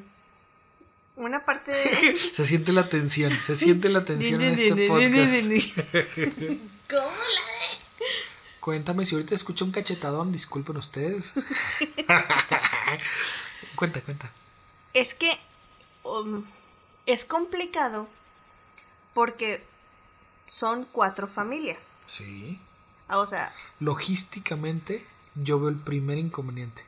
una 1.15 1.45
parte 1.45 1.71
de... 1.71 2.17
Se 2.33 2.45
siente 2.45 2.71
la 2.71 2.89
tensión, 2.89 3.31
se 3.31 3.55
siente 3.55 3.89
la 3.89 4.05
tensión 4.05 4.41
en 4.41 4.53
este 4.53 4.87
podcast. 4.87 5.33
¿Cómo 6.89 7.09
la 7.09 7.52
Cuéntame 8.63 9.03
si 9.03 9.13
ahorita 9.13 9.35
escucho 9.35 9.65
un 9.65 9.73
cachetadón, 9.73 10.31
disculpen 10.31 10.77
ustedes. 10.77 11.33
cuenta, 13.75 13.99
cuenta. 13.99 14.31
Es 14.93 15.13
que 15.13 15.37
um, 16.03 16.45
es 17.05 17.25
complicado 17.25 18.07
porque 19.13 19.61
son 20.47 20.87
cuatro 20.93 21.27
familias. 21.27 21.97
Sí. 22.05 22.57
Ah, 23.09 23.19
O 23.19 23.27
sea, 23.27 23.53
Logísticamente, 23.81 25.05
yo 25.35 25.59
veo 25.59 25.67
el 25.67 25.75
primer 25.75 26.17
inconveniente. 26.17 26.85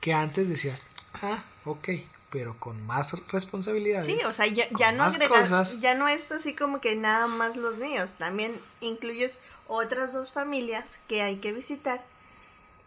Que 0.00 0.12
antes 0.12 0.48
decías, 0.48 0.82
ah, 1.22 1.38
ok, 1.66 1.88
pero 2.30 2.58
con 2.58 2.84
más 2.84 3.12
responsabilidades. 3.28 4.06
sí, 4.06 4.18
o 4.26 4.32
sea, 4.32 4.48
ya, 4.48 4.68
ya 4.76 4.90
no 4.90 5.04
agregas, 5.04 5.78
ya 5.78 5.94
no 5.94 6.08
es 6.08 6.32
así 6.32 6.56
como 6.56 6.80
que 6.80 6.96
nada 6.96 7.28
más 7.28 7.56
los 7.56 7.78
míos. 7.78 8.14
También 8.18 8.60
incluyes 8.80 9.38
otras 9.68 10.12
dos 10.12 10.32
familias 10.32 10.98
que 11.08 11.22
hay 11.22 11.36
que 11.36 11.52
visitar 11.52 12.02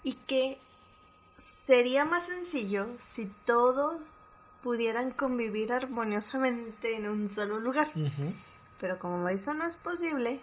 y 0.04 0.14
que 0.14 0.58
sería 1.38 2.06
más 2.06 2.28
sencillo 2.28 2.88
si 2.98 3.26
todos 3.46 4.14
pudieran 4.64 5.12
convivir 5.12 5.72
armoniosamente 5.72 6.96
en 6.96 7.08
un 7.10 7.30
solo 7.30 7.60
lugar. 7.60 7.90
Pero 8.80 9.00
como 9.00 9.28
eso 9.30 9.54
no 9.54 9.66
es 9.66 9.76
posible, 9.76 10.40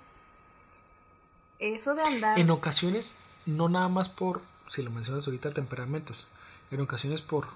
eso 1.58 1.94
de 1.94 2.02
andar... 2.02 2.38
En 2.38 2.50
ocasiones, 2.50 3.14
no 3.44 3.68
nada 3.68 3.88
más 3.88 4.08
por, 4.08 4.42
si 4.68 4.82
lo 4.82 4.90
mencionas 4.90 5.26
ahorita, 5.26 5.52
temperamentos. 5.52 6.26
En 6.70 6.80
ocasiones 6.80 7.22
por 7.22 7.46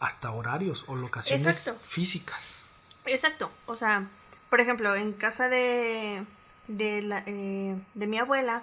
hasta 0.00 0.30
horarios 0.30 0.84
o 0.86 0.96
locaciones 0.96 1.46
Exacto. 1.46 1.80
físicas. 1.84 2.60
Exacto, 3.04 3.50
o 3.66 3.76
sea, 3.76 4.06
por 4.50 4.60
ejemplo, 4.60 4.94
en 4.94 5.12
casa 5.12 5.48
de, 5.48 6.24
de, 6.68 7.02
la, 7.02 7.22
eh, 7.26 7.76
de 7.94 8.06
mi 8.06 8.18
abuela, 8.18 8.62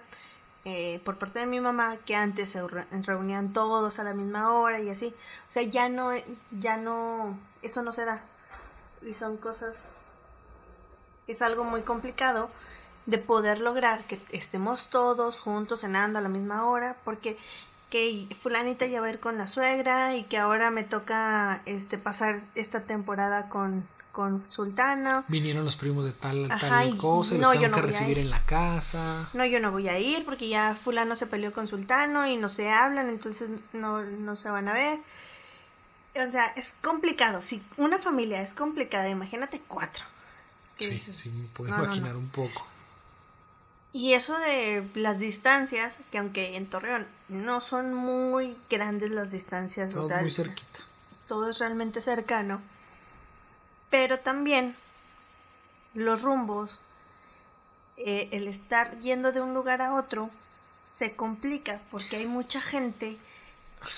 eh, 0.63 1.00
por 1.06 1.18
parte 1.18 1.39
de 1.39 1.46
mi 1.46 1.60
mamá, 1.60 1.98
que 2.06 2.15
antes 2.15 2.50
se 2.50 2.65
re- 2.68 2.86
reunían 3.04 3.54
todos 3.54 4.00
a 4.00 4.04
la 4.04 4.13
misma 4.13 4.52
hora 4.54 4.80
y 4.80 4.89
así. 4.89 5.13
O 5.48 5.52
sea, 5.52 5.63
ya 5.63 5.89
no, 5.89 6.12
ya 6.60 6.78
no, 6.78 7.38
eso 7.62 7.84
no 7.84 7.91
se 7.91 8.06
da. 8.06 8.22
Y 9.06 9.13
son 9.13 9.38
cosas, 9.38 9.94
es 11.28 11.41
algo 11.41 11.63
muy 11.63 11.82
complicado 11.82 12.50
de 13.06 13.20
poder 13.20 13.60
lograr 13.60 14.04
que 14.06 14.20
estemos 14.32 14.89
todos 14.89 15.38
juntos 15.38 15.82
cenando 15.82 16.18
a 16.18 16.22
la 16.24 16.30
misma 16.30 16.65
hora, 16.65 16.96
porque 17.04 17.38
que 17.91 18.28
fulanita 18.41 18.88
ya 18.88 19.00
va 19.00 19.08
a 19.08 19.12
ir 19.12 19.20
con 19.20 19.38
la 19.38 19.48
suegra 19.48 20.15
y 20.15 20.24
que 20.24 20.39
ahora 20.39 20.72
me 20.72 20.84
toca 20.84 21.62
este 21.68 22.00
pasar 22.00 22.39
esta 22.56 22.82
temporada 22.82 23.48
con, 23.48 23.88
con 24.15 24.49
Sultana. 24.49 25.25
Vinieron 25.28 25.65
los 25.65 25.75
primos 25.75 26.06
de 26.06 26.13
tal, 26.13 26.49
Ajá, 26.49 26.69
tal 26.69 26.93
y 26.93 26.97
cosa 26.97 27.36
y 27.36 27.38
no, 27.39 27.51
los 27.54 27.62
yo 27.62 27.67
no 27.67 27.75
que 27.75 27.82
voy 27.82 27.89
a 27.89 27.91
recibir 27.91 28.17
ir. 28.17 28.23
en 28.23 28.30
la 28.30 28.39
casa. 28.45 29.28
No, 29.34 29.43
yo 29.45 29.60
no 29.60 29.71
voy 29.73 29.89
a 29.89 29.99
ir 29.99 30.23
porque 30.23 30.47
ya 30.47 30.73
fulano 30.82 31.17
se 31.17 31.28
peleó 31.28 31.51
con 31.51 31.67
Sultano 31.67 32.25
y 32.25 32.38
no 32.38 32.47
se 32.49 32.71
hablan, 32.71 33.10
entonces 33.10 33.49
no, 33.73 34.01
no 34.04 34.38
se 34.38 34.49
van 34.49 34.69
a 34.69 34.73
ver. 34.73 34.99
O 36.15 36.32
sea, 36.32 36.45
es 36.56 36.75
complicado. 36.82 37.41
Si 37.41 37.62
una 37.75 37.99
familia 37.99 38.41
es 38.41 38.54
complicada, 38.54 39.10
imagínate 39.10 39.62
cuatro. 39.67 40.06
¿Qué 40.78 40.86
Sí, 40.86 40.91
dices? 40.91 41.15
sí, 41.17 41.30
me 41.30 41.45
puedo 41.49 41.69
No, 41.71 41.78
no, 41.78 41.84
no. 41.84 41.88
imaginar 41.88 42.15
un 42.15 42.30
poco. 42.30 42.65
Y 43.91 44.13
eso 44.13 44.38
de 44.38 44.84
las 44.95 45.19
distancias, 45.19 45.97
que 46.12 46.17
aunque 46.19 46.56
en 46.56 46.67
Torreón 46.67 47.06
no 47.28 47.60
son 47.62 47.93
muy 47.93 48.56
grandes 48.69 49.12
las 49.12 49.32
distancias, 49.32 49.89
Estamos 49.89 50.06
o 50.06 50.10
sea, 50.10 50.21
muy 50.21 50.32
cerquita. 50.32 50.80
todo 51.28 51.49
es 51.49 51.60
realmente 51.60 52.01
cercano, 52.01 52.62
pero 53.89 54.19
también 54.19 54.76
los 55.93 56.21
rumbos, 56.21 56.80
eh, 57.98 58.30
el 58.32 58.48
estar 58.48 59.00
yendo 59.00 59.32
de 59.32 59.41
un 59.41 59.54
lugar 59.54 59.82
a 59.82 59.93
otro, 59.93 60.30
se 60.89 61.15
complica 61.15 61.82
porque 61.89 62.17
hay 62.17 62.26
mucha 62.26 62.62
gente 62.62 63.17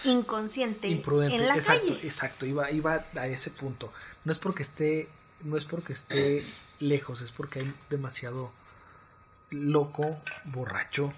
inconsciente 0.04 0.88
Imprudente. 0.88 1.36
en 1.36 1.47
la 1.47 1.56
exacto, 1.56 1.88
calle. 1.88 2.08
exacto. 2.08 2.45
Iba, 2.45 2.71
iba 2.71 3.04
a 3.15 3.28
ese 3.28 3.52
punto. 3.52 3.91
No 4.26 4.32
es 4.32 4.39
porque 4.39 4.63
esté, 4.63 5.08
no 5.43 5.58
es 5.58 5.65
porque 5.65 5.93
esté 5.93 6.45
lejos, 6.80 7.21
es 7.21 7.32
porque 7.32 7.60
hay 7.60 7.73
demasiado 7.89 8.52
loco, 9.50 10.17
borracho 10.45 11.13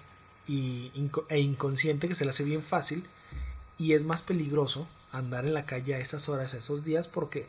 y 0.46 0.90
e 1.28 1.38
inconsciente 1.40 2.08
que 2.08 2.14
se 2.14 2.24
le 2.24 2.30
hace 2.30 2.44
bien 2.44 2.62
fácil 2.62 3.04
y 3.78 3.94
es 3.94 4.04
más 4.04 4.22
peligroso 4.22 4.86
andar 5.12 5.44
en 5.44 5.54
la 5.54 5.66
calle 5.66 5.94
a 5.94 5.98
esas 5.98 6.28
horas, 6.28 6.54
a 6.54 6.58
esos 6.58 6.84
días, 6.84 7.08
porque 7.08 7.46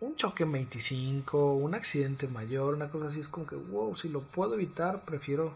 un 0.00 0.16
choque 0.16 0.42
en 0.42 0.52
25, 0.52 1.54
un 1.54 1.74
accidente 1.74 2.28
mayor, 2.28 2.74
una 2.74 2.88
cosa 2.88 3.06
así, 3.06 3.20
es 3.20 3.28
como 3.28 3.46
que, 3.46 3.56
wow, 3.56 3.96
si 3.96 4.08
lo 4.08 4.20
puedo 4.20 4.54
evitar, 4.54 5.00
prefiero 5.02 5.52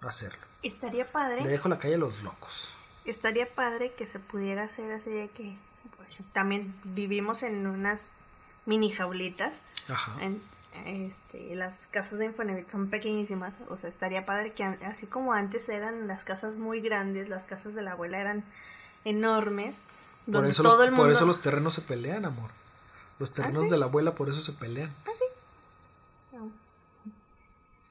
hacerlo. 0.00 0.38
Estaría 0.62 1.10
padre. 1.10 1.42
Le 1.42 1.50
dejo 1.50 1.68
la 1.68 1.78
calle 1.78 1.94
a 1.94 1.98
los 1.98 2.22
locos. 2.22 2.74
estaría 3.04 3.48
padre 3.48 3.92
que 3.96 4.06
se 4.06 4.18
pudiera 4.18 4.64
hacer 4.64 4.90
así 4.92 5.10
de 5.10 5.28
que 5.28 5.54
por 5.96 6.06
también 6.32 6.74
vivimos 6.82 7.42
en 7.44 7.66
unas 7.66 8.10
mini 8.64 8.90
jaulitas 8.90 9.62
Ajá. 9.88 10.12
en, 10.20 10.42
este, 10.86 11.54
las 11.54 11.86
casas 11.86 12.18
de 12.18 12.26
Infonavit 12.26 12.68
son 12.68 12.88
pequeñísimas 12.88 13.54
o 13.68 13.76
sea 13.76 13.88
estaría 13.88 14.26
padre 14.26 14.52
que 14.52 14.64
así 14.64 15.06
como 15.06 15.32
antes 15.32 15.68
eran 15.68 16.08
las 16.08 16.24
casas 16.24 16.58
muy 16.58 16.80
grandes 16.80 17.28
las 17.28 17.44
casas 17.44 17.74
de 17.74 17.82
la 17.82 17.92
abuela 17.92 18.20
eran 18.20 18.44
enormes 19.04 19.82
Por 20.24 20.34
donde 20.34 20.50
eso, 20.50 20.64
todo 20.64 20.78
los, 20.78 20.84
el 20.86 20.90
mundo 20.90 21.04
por 21.04 21.12
eso 21.12 21.26
los 21.26 21.40
terrenos 21.40 21.74
se 21.74 21.82
pelean, 21.82 22.24
amor. 22.24 22.50
Los 23.18 23.32
terrenos 23.32 23.64
sí? 23.64 23.70
de 23.70 23.76
la 23.78 23.86
abuela 23.86 24.14
por 24.14 24.28
eso 24.28 24.40
se 24.40 24.52
pelean. 24.52 24.92
¿Ah, 25.06 25.10
sí? 25.16 25.24
No. 26.32 26.50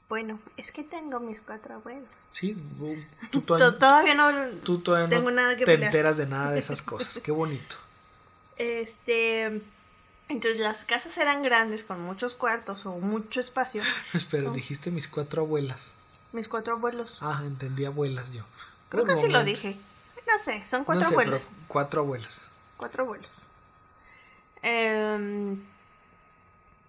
bueno 0.10 0.40
es 0.58 0.72
que 0.72 0.84
tengo 0.84 1.20
mis 1.20 1.42
cuatro 1.42 1.76
abuelos 1.76 2.08
Sí, 2.30 2.56
tú, 3.32 3.42
To- 3.42 3.58
todavía, 3.58 3.80
todavía 3.80 4.14
no 4.16 4.50
tú 4.64 4.80
todavía 4.80 5.10
tengo 5.10 5.32
no 5.32 5.38
nada 5.38 5.54
que 5.56 5.66
te 5.66 5.72
pelear. 5.74 5.88
enteras 5.90 6.18
de 6.18 6.26
nada 6.28 6.52
de 6.52 6.60
esas 6.60 6.82
cosas. 6.92 7.20
Qué 7.24 7.32
bonito. 7.32 7.76
Este, 8.58 9.62
entonces 10.30 10.60
las 10.60 10.86
casas 10.86 11.18
eran 11.18 11.44
grandes 11.44 11.84
con 11.84 12.02
muchos 12.02 12.36
cuartos 12.36 12.86
o 12.86 12.92
mucho 13.00 13.40
espacio. 13.42 13.82
Espera, 14.14 14.50
dijiste 14.52 14.92
mis 14.92 15.08
cuatro 15.08 15.42
abuelas. 15.44 15.92
Mis 16.34 16.48
cuatro 16.50 16.74
abuelos. 16.76 17.20
Ah, 17.22 17.42
entendí 17.46 17.86
abuelas 17.86 18.32
yo. 18.34 18.44
Creo 18.90 19.06
que 19.06 19.16
sí 19.16 19.28
lo 19.30 19.44
dije. 19.44 19.78
No 20.28 20.38
sé, 20.44 20.66
son 20.66 20.80
No 20.82 20.86
cuatro 20.86 21.06
sé, 21.08 21.16
pero 21.16 21.38
cuatro 21.68 22.02
abuelas. 22.02 22.48
Cuatro 22.78 23.04
abuelos. 23.04 23.30
Em, 24.68 25.62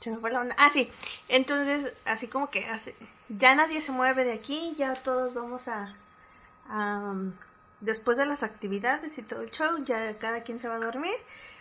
se 0.00 0.10
me 0.10 0.16
fue 0.18 0.30
la 0.30 0.40
onda. 0.40 0.54
Ah, 0.58 0.70
sí. 0.72 0.90
Entonces, 1.28 1.92
así 2.06 2.26
como 2.26 2.50
que 2.50 2.66
ya 3.28 3.54
nadie 3.54 3.80
se 3.82 3.92
mueve 3.92 4.24
de 4.24 4.32
aquí, 4.32 4.74
ya 4.78 4.94
todos 4.94 5.34
vamos 5.34 5.68
a, 5.68 5.94
a, 6.68 7.10
um, 7.12 7.32
después 7.80 8.16
de 8.16 8.24
las 8.26 8.42
actividades 8.42 9.18
y 9.18 9.22
todo 9.22 9.42
el 9.42 9.50
show, 9.50 9.84
ya 9.84 10.16
cada 10.18 10.42
quien 10.42 10.58
se 10.58 10.68
va 10.68 10.76
a 10.76 10.80
dormir. 10.80 11.14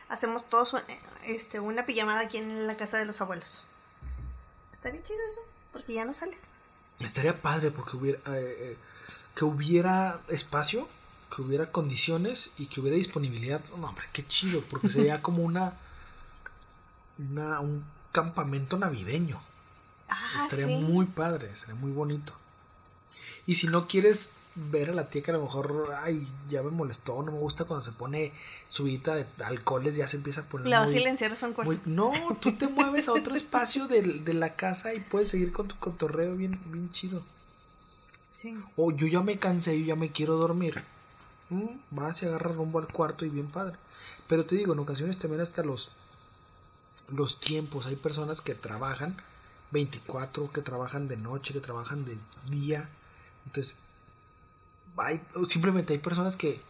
Hacemos 0.07 0.47
todos 0.49 0.73
un- 0.73 0.81
este, 1.25 1.59
una 1.59 1.85
pijamada 1.85 2.21
aquí 2.21 2.37
en 2.37 2.65
la 2.67 2.77
casa 2.77 2.97
de 2.97 3.05
los 3.05 3.19
abuelos. 3.21 3.63
Estaría 4.71 5.01
chido 5.03 5.19
eso, 5.29 5.41
porque 5.73 5.93
ya 5.93 6.05
no 6.05 6.13
sales. 6.13 6.39
Estaría 6.99 7.41
padre 7.41 7.71
porque 7.71 7.97
hubiera 7.97 8.19
eh, 8.37 8.55
eh, 8.59 8.77
que 9.35 9.43
hubiera 9.43 10.19
espacio, 10.29 10.87
que 11.35 11.41
hubiera 11.41 11.71
condiciones 11.71 12.51
y 12.57 12.67
que 12.67 12.79
hubiera 12.79 12.95
disponibilidad. 12.95 13.61
No, 13.77 13.87
hombre, 13.87 14.05
qué 14.13 14.25
chido, 14.25 14.61
porque 14.69 14.89
sería 14.89 15.21
como 15.23 15.43
una, 15.43 15.73
una 17.17 17.59
un 17.59 17.83
campamento 18.11 18.77
navideño. 18.77 19.41
Ah, 20.09 20.33
Estaría 20.37 20.67
sí. 20.67 20.75
muy 20.75 21.05
padre, 21.05 21.49
estaría 21.51 21.75
muy 21.75 21.91
bonito. 21.91 22.33
Y 23.47 23.55
si 23.55 23.67
no 23.67 23.87
quieres 23.87 24.31
ver 24.55 24.89
a 24.89 24.93
la 24.93 25.09
tía 25.09 25.21
que 25.21 25.31
a 25.31 25.33
lo 25.33 25.43
mejor, 25.43 25.93
ay, 26.01 26.25
ya 26.49 26.63
me 26.63 26.71
molestó, 26.71 27.21
no 27.21 27.31
me 27.31 27.39
gusta 27.39 27.65
cuando 27.65 27.83
se 27.83 27.91
pone 27.91 28.31
subida 28.69 29.15
de 29.15 29.25
alcoholes, 29.43 29.95
ya 29.95 30.07
se 30.07 30.17
empieza 30.17 30.41
a 30.41 30.43
poner 30.45 30.67
La 30.67 30.79
vas 30.79 30.93
a 30.93 31.47
un 31.47 31.53
cuarto. 31.53 31.77
no, 31.85 32.11
tú 32.39 32.55
te 32.57 32.67
mueves 32.67 33.09
a 33.09 33.13
otro 33.13 33.35
espacio 33.35 33.87
de, 33.87 34.33
la 34.33 34.53
casa 34.53 34.93
y 34.93 34.99
puedes 35.01 35.27
seguir 35.27 35.51
con 35.51 35.67
tu 35.67 35.75
cotorreo 35.75 36.35
bien, 36.35 36.59
bien 36.67 36.89
chido. 36.89 37.21
Sí. 38.31 38.57
O 38.77 38.91
yo 38.91 39.07
ya 39.07 39.21
me 39.21 39.39
cansé, 39.39 39.79
yo 39.79 39.85
ya 39.85 39.95
me 39.95 40.09
quiero 40.09 40.37
dormir. 40.37 40.83
Mm, 41.49 41.67
vas 41.91 42.23
y 42.23 42.25
agarras 42.25 42.55
rumbo 42.55 42.79
al 42.79 42.87
cuarto 42.87 43.25
y 43.25 43.29
bien 43.29 43.47
padre. 43.47 43.75
Pero 44.27 44.45
te 44.45 44.55
digo, 44.55 44.73
en 44.73 44.79
ocasiones 44.79 45.17
también 45.19 45.41
hasta 45.41 45.63
los, 45.63 45.91
los 47.09 47.39
tiempos. 47.39 47.85
Hay 47.85 47.95
personas 47.95 48.41
que 48.41 48.55
trabajan 48.55 49.15
24, 49.71 50.51
que 50.51 50.61
trabajan 50.61 51.07
de 51.07 51.17
noche, 51.17 51.53
que 51.53 51.59
trabajan 51.59 52.05
de 52.05 52.17
día. 52.49 52.87
Entonces, 53.45 53.75
hay, 54.97 55.21
simplemente 55.47 55.93
hay 55.93 55.99
personas 55.99 56.35
que, 56.35 56.61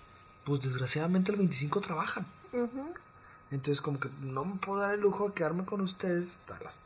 pues 0.44 0.62
desgraciadamente 0.62 1.32
el 1.32 1.38
25 1.38 1.82
trabajan. 1.82 2.26
Entonces, 3.52 3.82
como 3.82 4.00
que 4.00 4.10
no 4.22 4.46
me 4.46 4.56
puedo 4.56 4.82
dar 4.82 4.94
el 4.94 5.02
lujo 5.02 5.30
de 5.30 5.36
quedarme 5.36 5.66
con 5.66 5.82
ustedes 5.82 6.32
hasta 6.32 6.64
las 6.64 6.82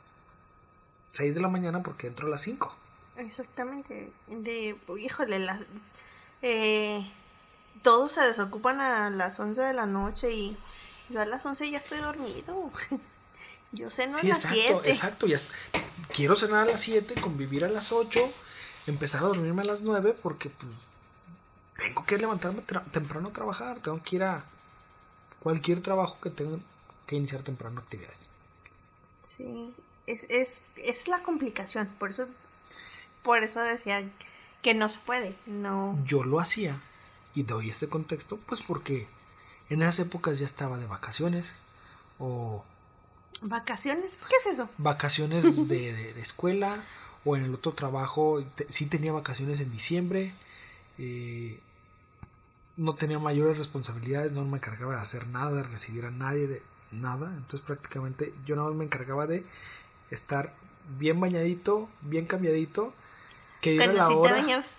6 1.12 1.35
de 1.35 1.41
la 1.41 1.47
mañana 1.47 1.81
porque 1.83 2.07
entro 2.07 2.27
a 2.27 2.29
las 2.29 2.41
5. 2.41 2.75
Exactamente. 3.17 4.12
De, 4.27 4.75
híjole, 4.99 5.39
las, 5.39 5.62
eh, 6.41 7.09
todos 7.81 8.12
se 8.13 8.21
desocupan 8.21 8.79
a 8.81 9.09
las 9.09 9.39
11 9.39 9.62
de 9.62 9.73
la 9.73 9.85
noche 9.85 10.31
y 10.31 10.57
yo 11.09 11.21
a 11.21 11.25
las 11.25 11.45
11 11.45 11.69
ya 11.71 11.77
estoy 11.77 11.99
dormido. 11.99 12.71
Yo 13.71 13.89
ceno 13.89 14.17
Sí, 14.17 14.27
a 14.27 14.29
las 14.29 14.45
exacto, 14.45 14.82
7. 14.84 14.89
exacto. 14.89 15.27
Ya 15.27 15.39
quiero 16.13 16.36
cenar 16.36 16.67
a 16.67 16.71
las 16.71 16.82
7, 16.82 17.15
convivir 17.21 17.65
a 17.65 17.69
las 17.69 17.91
8, 17.91 18.19
empezar 18.88 19.21
a 19.23 19.27
dormirme 19.27 19.62
a 19.62 19.65
las 19.65 19.84
9 19.84 20.15
porque 20.21 20.49
pues 20.49 20.71
tengo 21.77 22.03
que 22.03 22.17
levantarme 22.17 22.62
temprano 22.91 23.29
a 23.29 23.34
trabajar, 23.34 23.79
tengo 23.79 24.01
que 24.03 24.15
ir 24.17 24.23
a 24.23 24.43
cualquier 25.39 25.82
trabajo 25.82 26.17
que 26.21 26.29
tenga 26.29 26.58
que 27.08 27.15
iniciar 27.15 27.43
temprano 27.43 27.79
actividades. 27.79 28.27
Sí, 29.23 29.73
es, 30.08 30.25
es, 30.29 30.63
es 30.77 31.08
la 31.08 31.19
complicación. 31.19 31.88
Por 31.99 32.10
eso, 32.10 32.27
por 33.23 33.43
eso 33.43 33.60
decía 33.62 34.03
que 34.62 34.73
no 34.73 34.89
se 34.89 34.99
puede. 34.99 35.36
No. 35.45 35.97
Yo 36.05 36.23
lo 36.23 36.39
hacía 36.39 36.75
y 37.36 37.43
doy 37.43 37.69
este 37.69 37.88
contexto 37.88 38.38
pues 38.47 38.62
porque 38.62 39.08
en 39.69 39.82
esas 39.84 39.99
épocas 39.99 40.39
ya 40.39 40.45
estaba 40.45 40.77
de 40.77 40.88
vacaciones 40.88 41.60
o 42.17 42.65
¿Vacaciones? 43.41 44.21
¿Qué 44.30 44.36
es 44.38 44.47
eso? 44.47 44.69
vacaciones 44.78 45.67
de, 45.67 45.93
de- 45.93 46.13
de 46.13 46.21
escuela 46.21 46.78
o 47.25 47.36
en 47.36 47.43
el 47.45 47.54
otro 47.54 47.71
trabajo 47.73 48.43
te- 48.56 48.65
sí 48.69 48.86
tenía 48.86 49.12
vacaciones 49.13 49.60
en 49.62 49.71
diciembre 49.71 50.34
eh, 50.97 51.60
no 52.78 52.93
tenía 52.93 53.19
mayores 53.19 53.58
responsabilidades 53.58 54.32
no 54.34 54.43
me 54.45 54.58
encargaba 54.58 54.95
de 54.95 55.02
hacer 55.02 55.28
nada 55.28 55.52
de 55.52 55.63
recibir 55.63 56.06
a 56.06 56.12
nadie 56.12 56.47
de 56.47 56.62
nada 56.91 57.28
entonces 57.36 57.62
prácticamente 57.62 58.34
yo 58.45 58.56
nada 58.56 58.67
más 58.69 58.78
me 58.78 58.86
encargaba 58.86 59.28
de 59.28 59.43
estar 60.12 60.54
bien 60.97 61.19
bañadito 61.19 61.89
bien 62.02 62.25
cambiadito 62.25 62.93
que 63.62 63.73
ir 63.73 63.82
a 63.82 63.86
Cuando 63.86 64.02
la 64.02 64.10
hora 64.17 64.32
bañabas. 64.41 64.71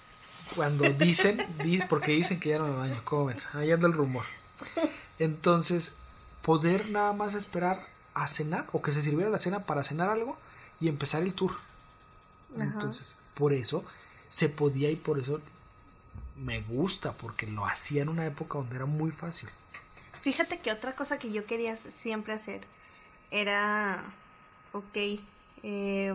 cuando 0.56 0.84
dicen, 0.92 1.38
di- 1.62 1.80
porque 1.88 2.12
dicen 2.12 2.40
que 2.40 2.48
ya 2.50 2.58
no 2.58 2.66
me 2.68 2.76
baño, 2.76 3.00
¿cómo 3.04 3.26
ven? 3.26 3.38
Ahí 3.52 3.70
anda 3.70 3.86
el 3.86 3.92
rumor. 3.92 4.24
Entonces, 5.18 5.92
poder 6.42 6.88
nada 6.88 7.12
más 7.12 7.34
esperar 7.34 7.78
a 8.14 8.28
cenar 8.28 8.66
o 8.72 8.82
que 8.82 8.92
se 8.92 9.02
sirviera 9.02 9.30
la 9.30 9.38
cena 9.38 9.60
para 9.60 9.82
cenar 9.82 10.08
algo 10.08 10.36
y 10.80 10.88
empezar 10.88 11.22
el 11.22 11.34
tour. 11.34 11.52
Entonces, 12.56 13.18
por 13.34 13.52
eso 13.52 13.84
se 14.28 14.48
podía 14.48 14.90
y 14.90 14.96
por 14.96 15.18
eso 15.18 15.40
me 16.36 16.60
gusta, 16.62 17.12
porque 17.12 17.46
lo 17.46 17.66
hacía 17.66 18.02
en 18.02 18.08
una 18.08 18.26
época 18.26 18.58
donde 18.58 18.76
era 18.76 18.86
muy 18.86 19.10
fácil. 19.12 19.48
Fíjate 20.20 20.58
que 20.58 20.72
otra 20.72 20.94
cosa 20.94 21.18
que 21.18 21.32
yo 21.32 21.46
quería 21.46 21.76
siempre 21.76 22.32
hacer 22.32 22.60
era, 23.30 24.02
ok, 24.72 25.20
eh, 25.62 26.14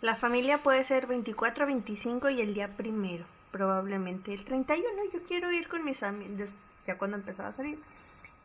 la 0.00 0.16
familia 0.16 0.62
puede 0.62 0.82
ser 0.84 1.06
24, 1.06 1.66
25 1.66 2.30
y 2.30 2.40
el 2.40 2.54
día 2.54 2.68
primero, 2.76 3.24
probablemente 3.50 4.32
el 4.32 4.44
31. 4.44 4.86
Yo 5.12 5.22
quiero 5.22 5.52
ir 5.52 5.68
con 5.68 5.84
mis 5.84 6.02
amigos, 6.02 6.52
ya 6.86 6.98
cuando 6.98 7.16
empezaba 7.16 7.50
a 7.50 7.52
salir, 7.52 7.78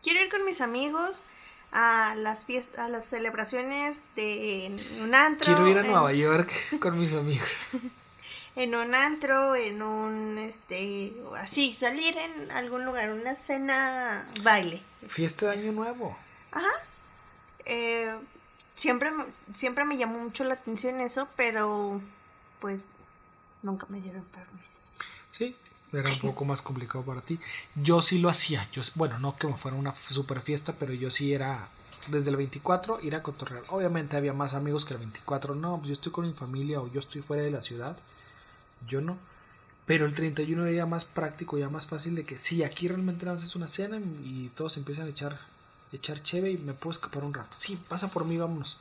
quiero 0.04 0.22
ir 0.22 0.30
con 0.30 0.46
mis 0.46 0.62
amigos 0.62 1.22
a 1.72 2.16
las 2.16 2.46
fiestas, 2.46 2.80
a 2.80 2.90
las 2.90 3.06
celebraciones 3.06 4.02
de 4.16 4.76
un 5.02 5.14
antro. 5.14 5.46
Quiero 5.46 5.68
ir 5.68 5.78
a 5.78 5.84
Nueva 5.84 6.14
York 6.14 6.52
con 6.80 7.00
mis 7.00 7.14
amigos. 7.14 7.70
en 8.56 8.76
un 8.76 8.96
antro, 8.96 9.56
en 9.56 9.82
un, 9.82 10.38
este, 10.40 11.14
así, 11.38 11.74
salir 11.74 12.18
en 12.18 12.52
algún 12.52 12.86
lugar, 12.86 13.12
una 13.12 13.36
cena, 13.36 14.28
baile. 14.42 14.82
Fiesta 15.08 15.48
de 15.48 15.60
Año 15.60 15.72
Nuevo. 15.72 16.18
Ajá. 16.52 16.72
Eh, 17.66 18.16
siempre, 18.76 19.12
siempre 19.54 19.86
me 19.86 19.98
llamó 19.98 20.20
mucho 20.20 20.44
la 20.44 20.54
atención 20.54 21.02
eso, 21.02 21.28
pero 21.36 22.02
pues 22.60 22.92
nunca 23.62 23.86
me 23.90 24.00
dieron 24.00 24.24
permiso. 24.26 24.80
Sí, 25.32 25.56
era 25.94 26.12
un 26.12 26.20
poco 26.20 26.46
más 26.46 26.62
complicado 26.62 27.04
para 27.04 27.22
ti. 27.22 27.40
Yo 27.76 28.02
sí 28.02 28.20
lo 28.20 28.30
hacía. 28.30 28.68
Yo, 28.72 28.82
bueno, 28.96 29.20
no 29.20 29.36
que 29.38 29.48
me 29.48 29.54
fuera 29.54 29.78
una 29.78 29.94
super 29.96 30.42
fiesta, 30.42 30.74
pero 30.78 30.94
yo 30.94 31.10
sí 31.12 31.34
era 31.34 31.70
desde 32.08 32.30
el 32.30 32.36
24 32.36 33.00
ir 33.02 33.16
a 33.16 33.24
cotorrear. 33.24 33.64
Obviamente 33.70 34.18
había 34.18 34.34
más 34.34 34.54
amigos 34.54 34.86
que 34.86 34.94
el 34.94 35.00
24. 35.00 35.56
No, 35.56 35.78
pues 35.78 35.88
yo 35.88 35.94
estoy 35.94 36.12
con 36.12 36.28
mi 36.28 36.34
familia 36.34 36.82
o 36.82 36.92
yo 36.92 37.00
estoy 37.00 37.22
fuera 37.22 37.44
de 37.44 37.52
la 37.52 37.62
ciudad. 37.62 37.98
Yo 38.88 39.02
no. 39.02 39.18
Pero 39.86 40.06
el 40.06 40.14
31 40.14 40.66
era 40.66 40.76
ya 40.76 40.86
más 40.86 41.06
práctico, 41.06 41.58
ya 41.58 41.70
más 41.70 41.88
fácil 41.88 42.16
de 42.16 42.26
que 42.26 42.38
sí, 42.38 42.64
aquí 42.64 42.90
realmente 42.90 43.26
no 43.26 43.32
haces 43.32 43.56
una 43.56 43.70
cena 43.70 43.98
y 43.98 44.52
todos 44.54 44.76
empiezan 44.76 45.06
a 45.06 45.10
echar, 45.10 45.40
echar 45.94 46.22
cheve 46.22 46.52
y 46.52 46.58
me 46.58 46.74
puedo 46.74 46.92
escapar 46.92 47.24
un 47.24 47.34
rato. 47.34 47.56
Sí, 47.58 47.80
pasa 47.88 48.10
por 48.10 48.26
mí, 48.26 48.38
vámonos. 48.38 48.78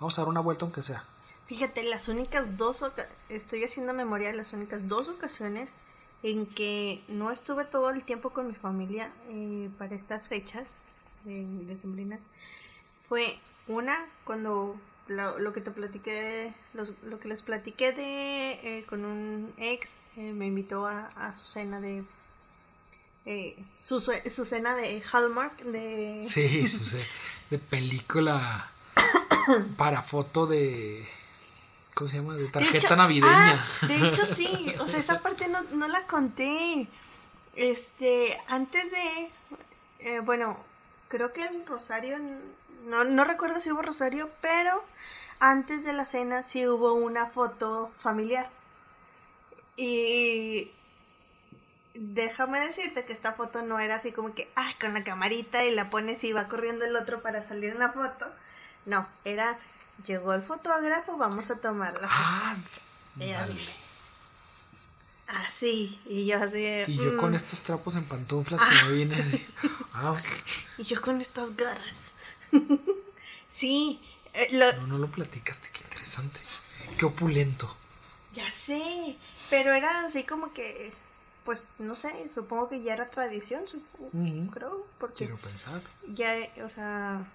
Vamos 0.00 0.18
a 0.18 0.22
dar 0.22 0.28
una 0.28 0.40
vuelta 0.40 0.64
aunque 0.64 0.82
sea. 0.82 1.04
Fíjate, 1.46 1.84
las 1.84 2.08
únicas 2.08 2.56
dos, 2.58 2.84
estoy 3.28 3.62
haciendo 3.62 3.94
memoria 3.94 4.28
de 4.28 4.36
las 4.36 4.52
únicas 4.52 4.88
dos 4.88 5.08
ocasiones 5.08 5.76
en 6.22 6.46
que 6.46 7.00
no 7.08 7.30
estuve 7.30 7.64
todo 7.64 7.90
el 7.90 8.02
tiempo 8.02 8.30
con 8.30 8.48
mi 8.48 8.54
familia 8.54 9.10
eh, 9.30 9.68
para 9.78 9.94
estas 9.94 10.28
fechas 10.28 10.74
de, 11.24 11.44
de 11.44 12.18
fue 13.08 13.38
una 13.66 13.96
cuando 14.24 14.76
lo, 15.06 15.52
que 15.52 15.60
te 15.60 15.70
platiqué, 15.70 16.52
lo 16.74 17.18
que 17.18 17.28
les 17.28 17.42
platiqué 17.42 17.92
de 17.92 18.52
eh, 18.52 18.84
con 18.84 19.04
un 19.04 19.52
ex, 19.56 20.02
eh, 20.16 20.32
me 20.32 20.46
invitó 20.46 20.86
a, 20.86 21.32
su 21.32 21.46
cena 21.46 21.80
de 21.80 22.04
su, 23.76 24.00
su, 24.00 24.44
cena 24.46 24.74
de 24.74 25.02
Hallmark 25.12 25.62
de 25.64 26.22
sí 26.24 26.66
su 26.66 26.96
de 27.50 27.58
película 27.58 28.70
para 29.76 30.02
foto 30.02 30.46
de 30.46 31.06
¿Cómo 31.98 32.06
se 32.06 32.18
llama? 32.18 32.34
De 32.34 32.46
tarjeta 32.46 32.94
navideña. 32.94 33.60
Ah, 33.60 33.86
de 33.88 34.06
hecho, 34.06 34.24
sí. 34.24 34.72
O 34.78 34.86
sea, 34.86 35.00
esa 35.00 35.20
parte 35.20 35.48
no, 35.48 35.60
no 35.72 35.88
la 35.88 36.02
conté. 36.02 36.86
Este, 37.56 38.40
antes 38.46 38.92
de. 38.92 39.30
Eh, 39.98 40.20
bueno, 40.20 40.56
creo 41.08 41.32
que 41.32 41.44
el 41.44 41.66
Rosario. 41.66 42.16
No, 42.86 43.02
no 43.02 43.24
recuerdo 43.24 43.58
si 43.58 43.72
hubo 43.72 43.82
Rosario, 43.82 44.30
pero 44.40 44.80
antes 45.40 45.82
de 45.82 45.92
la 45.92 46.04
cena 46.04 46.44
sí 46.44 46.68
hubo 46.68 46.94
una 46.94 47.26
foto 47.26 47.90
familiar. 47.98 48.48
Y 49.76 50.70
déjame 51.94 52.60
decirte 52.60 53.06
que 53.06 53.12
esta 53.12 53.32
foto 53.32 53.62
no 53.62 53.80
era 53.80 53.96
así 53.96 54.12
como 54.12 54.32
que, 54.34 54.48
ah, 54.54 54.70
con 54.80 54.94
la 54.94 55.02
camarita 55.02 55.64
y 55.64 55.74
la 55.74 55.90
pones 55.90 56.22
y 56.22 56.32
va 56.32 56.46
corriendo 56.46 56.84
el 56.84 56.94
otro 56.94 57.22
para 57.22 57.42
salir 57.42 57.72
en 57.72 57.80
la 57.80 57.90
foto. 57.90 58.30
No, 58.86 59.04
era 59.24 59.58
llegó 60.04 60.34
el 60.34 60.42
fotógrafo, 60.42 61.16
vamos 61.16 61.50
a 61.50 61.56
tomar 61.56 61.94
la 61.94 62.08
foto. 62.08 62.10
Ah. 62.10 62.56
Así, 65.28 66.00
y 66.06 66.26
yo 66.26 66.42
así. 66.42 66.64
Y 66.86 66.96
yo 66.96 67.16
con 67.18 67.32
mm". 67.32 67.34
estos 67.34 67.60
trapos 67.60 67.96
en 67.96 68.04
pantuflas 68.04 68.62
que 68.64 68.84
me 68.84 68.92
vine 68.92 69.14
así. 69.14 69.46
Ah, 70.00 70.14
y 70.76 70.84
yo 70.84 71.00
con 71.02 71.20
estas 71.20 71.56
garras. 71.56 72.12
sí. 73.48 74.00
Eh, 74.32 74.48
no, 74.52 74.86
no 74.86 74.98
lo 74.98 75.08
platicaste, 75.08 75.68
qué 75.72 75.80
interesante. 75.82 76.38
Qué 76.96 77.04
opulento. 77.04 77.74
Ya 78.32 78.48
sé, 78.48 79.16
pero 79.50 79.72
era 79.72 80.04
así 80.04 80.22
como 80.22 80.52
que, 80.52 80.92
pues, 81.44 81.72
no 81.80 81.96
sé, 81.96 82.30
supongo 82.32 82.68
que 82.68 82.80
ya 82.80 82.94
era 82.94 83.10
tradición, 83.10 83.64
creo, 84.52 84.86
porque... 85.00 85.26
Quiero 85.26 85.36
pensar. 85.38 85.82
Ya, 86.06 86.32
o 86.64 86.68
sea, 86.68 87.26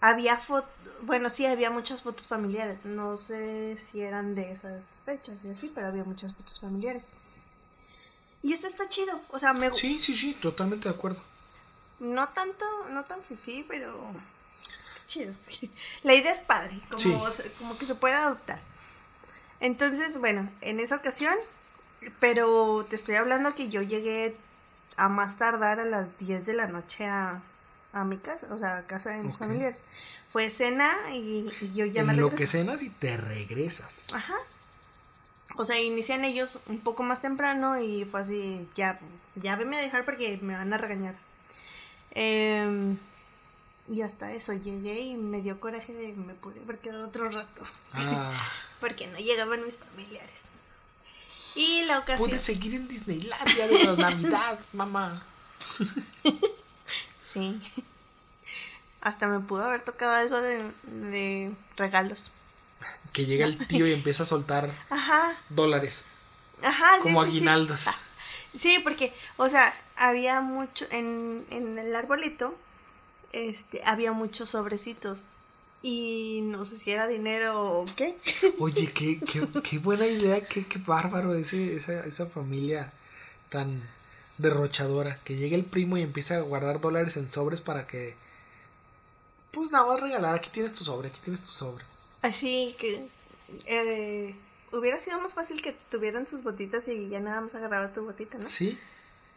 había 0.00 0.38
fotos, 0.38 0.70
bueno, 1.02 1.30
sí, 1.30 1.46
había 1.46 1.70
muchas 1.70 2.02
fotos 2.02 2.28
familiares. 2.28 2.78
No 2.84 3.16
sé 3.16 3.76
si 3.78 4.00
eran 4.00 4.34
de 4.34 4.52
esas 4.52 5.00
fechas 5.04 5.44
y 5.44 5.50
así, 5.50 5.70
pero 5.74 5.88
había 5.88 6.04
muchas 6.04 6.34
fotos 6.34 6.60
familiares. 6.60 7.08
Y 8.42 8.52
eso 8.52 8.66
está 8.66 8.88
chido, 8.88 9.20
o 9.30 9.38
sea, 9.38 9.52
me... 9.52 9.72
Sí, 9.72 9.98
sí, 9.98 10.14
sí, 10.14 10.34
totalmente 10.34 10.88
de 10.88 10.94
acuerdo. 10.94 11.20
No 11.98 12.28
tanto, 12.28 12.64
no 12.90 13.02
tan 13.04 13.22
fifi, 13.22 13.64
pero 13.66 14.08
está 14.78 14.92
chido. 15.06 15.34
La 16.02 16.14
idea 16.14 16.32
es 16.32 16.40
padre, 16.40 16.78
como, 16.90 17.28
como 17.58 17.78
que 17.78 17.86
se 17.86 17.94
puede 17.94 18.14
adoptar. 18.14 18.60
Entonces, 19.60 20.18
bueno, 20.18 20.48
en 20.60 20.80
esa 20.80 20.96
ocasión, 20.96 21.34
pero 22.20 22.86
te 22.88 22.96
estoy 22.96 23.16
hablando 23.16 23.54
que 23.54 23.68
yo 23.70 23.82
llegué 23.82 24.36
a 24.96 25.08
más 25.08 25.38
tardar 25.38 25.80
a 25.80 25.84
las 25.84 26.18
10 26.18 26.46
de 26.46 26.54
la 26.54 26.66
noche 26.66 27.06
a, 27.06 27.40
a 27.96 28.04
mi 28.04 28.18
casa, 28.18 28.48
o 28.52 28.58
sea, 28.58 28.78
a 28.78 28.82
casa 28.86 29.10
de 29.10 29.22
mis 29.22 29.38
familiares. 29.38 29.82
Fue 30.32 30.50
cena 30.50 30.90
y, 31.12 31.48
yo 31.74 31.86
ya 31.86 32.02
me 32.04 32.14
lo 32.14 32.30
que 32.30 32.46
cenas 32.46 32.82
y 32.82 32.90
te 32.90 33.16
regresas. 33.16 34.06
Ajá. 34.12 34.36
O 35.56 35.64
sea, 35.64 35.80
inician 35.80 36.24
ellos 36.24 36.58
un 36.66 36.78
poco 36.80 37.02
más 37.02 37.22
temprano 37.22 37.80
y 37.80 38.04
fue 38.04 38.20
así, 38.20 38.68
ya, 38.74 38.98
ya 39.36 39.56
venme 39.56 39.78
a 39.78 39.80
dejar 39.80 40.04
porque 40.04 40.38
me 40.42 40.54
van 40.54 40.72
a 40.72 40.78
regañar. 40.78 41.14
Em, 42.10 42.98
y 43.88 44.02
hasta 44.02 44.32
eso 44.32 44.52
llegué 44.52 45.00
y 45.00 45.14
me 45.14 45.40
dio 45.40 45.58
coraje 45.58 45.92
de 45.92 46.12
me 46.12 46.34
pude 46.34 46.60
haber 46.60 46.78
quedado 46.78 47.06
otro 47.06 47.30
rato. 47.30 47.62
Ah. 47.94 48.32
porque 48.80 49.06
no 49.06 49.18
llegaban 49.18 49.64
mis 49.64 49.78
familiares. 49.78 50.50
Y 51.54 51.84
la 51.84 52.00
ocasión. 52.00 52.28
Pude 52.28 52.38
seguir 52.38 52.74
en 52.74 52.86
Disneylandia 52.86 53.68
de 53.68 53.84
la 53.84 53.96
Navidad, 53.96 54.58
mamá. 54.74 55.22
Sí. 57.26 57.60
Hasta 59.00 59.26
me 59.26 59.40
pudo 59.40 59.64
haber 59.64 59.82
tocado 59.82 60.12
algo 60.12 60.40
de, 60.40 61.52
regalos. 61.76 62.30
Que 63.12 63.26
llega 63.26 63.46
el 63.46 63.66
tío 63.66 63.86
y 63.86 63.92
empieza 63.92 64.22
a 64.22 64.26
soltar 64.26 64.70
dólares. 65.48 66.04
Ajá, 66.62 66.98
Como 67.02 67.20
aguinaldos. 67.20 67.88
Ah, 67.88 67.96
sí, 68.54 68.78
porque, 68.82 69.12
o 69.36 69.48
sea, 69.48 69.74
había 69.96 70.40
mucho, 70.40 70.86
en, 70.90 71.44
en 71.50 71.78
el 71.78 71.94
arbolito, 71.94 72.56
este, 73.32 73.82
había 73.84 74.12
muchos 74.12 74.50
sobrecitos. 74.50 75.22
Y 75.82 76.40
no 76.44 76.64
sé 76.64 76.78
si 76.78 76.90
era 76.90 77.06
dinero 77.06 77.60
o 77.60 77.86
qué. 77.96 78.16
Oye, 78.58 78.90
qué, 78.92 79.20
qué, 79.20 79.46
qué 79.62 79.78
buena 79.78 80.06
idea, 80.06 80.40
qué, 80.46 80.64
qué 80.64 80.78
bárbaro 80.78 81.34
ese, 81.34 81.74
esa, 81.76 82.04
esa 82.06 82.26
familia 82.26 82.92
tan 83.48 83.82
derrochadora. 84.38 85.18
Que 85.24 85.36
llegue 85.36 85.56
el 85.56 85.64
primo 85.64 85.96
y 85.96 86.02
empieza 86.02 86.36
a 86.36 86.40
guardar 86.40 86.80
dólares 86.80 87.16
en 87.16 87.28
sobres 87.28 87.60
para 87.60 87.86
que. 87.86 88.14
Pues 89.50 89.72
nada 89.72 89.86
más 89.86 90.00
regalar. 90.00 90.34
Aquí 90.34 90.50
tienes 90.50 90.74
tu 90.74 90.84
sobre, 90.84 91.08
aquí 91.08 91.18
tienes 91.22 91.42
tu 91.42 91.50
sobre. 91.50 91.84
Así 92.22 92.74
que. 92.78 93.06
Eh, 93.66 94.34
hubiera 94.72 94.98
sido 94.98 95.20
más 95.20 95.34
fácil 95.34 95.62
que 95.62 95.74
tuvieran 95.90 96.26
sus 96.26 96.42
botitas 96.42 96.88
y 96.88 97.08
ya 97.08 97.20
nada 97.20 97.40
más 97.40 97.54
agarraba 97.54 97.92
tu 97.92 98.04
botita, 98.04 98.38
¿no? 98.38 98.44
Sí, 98.44 98.78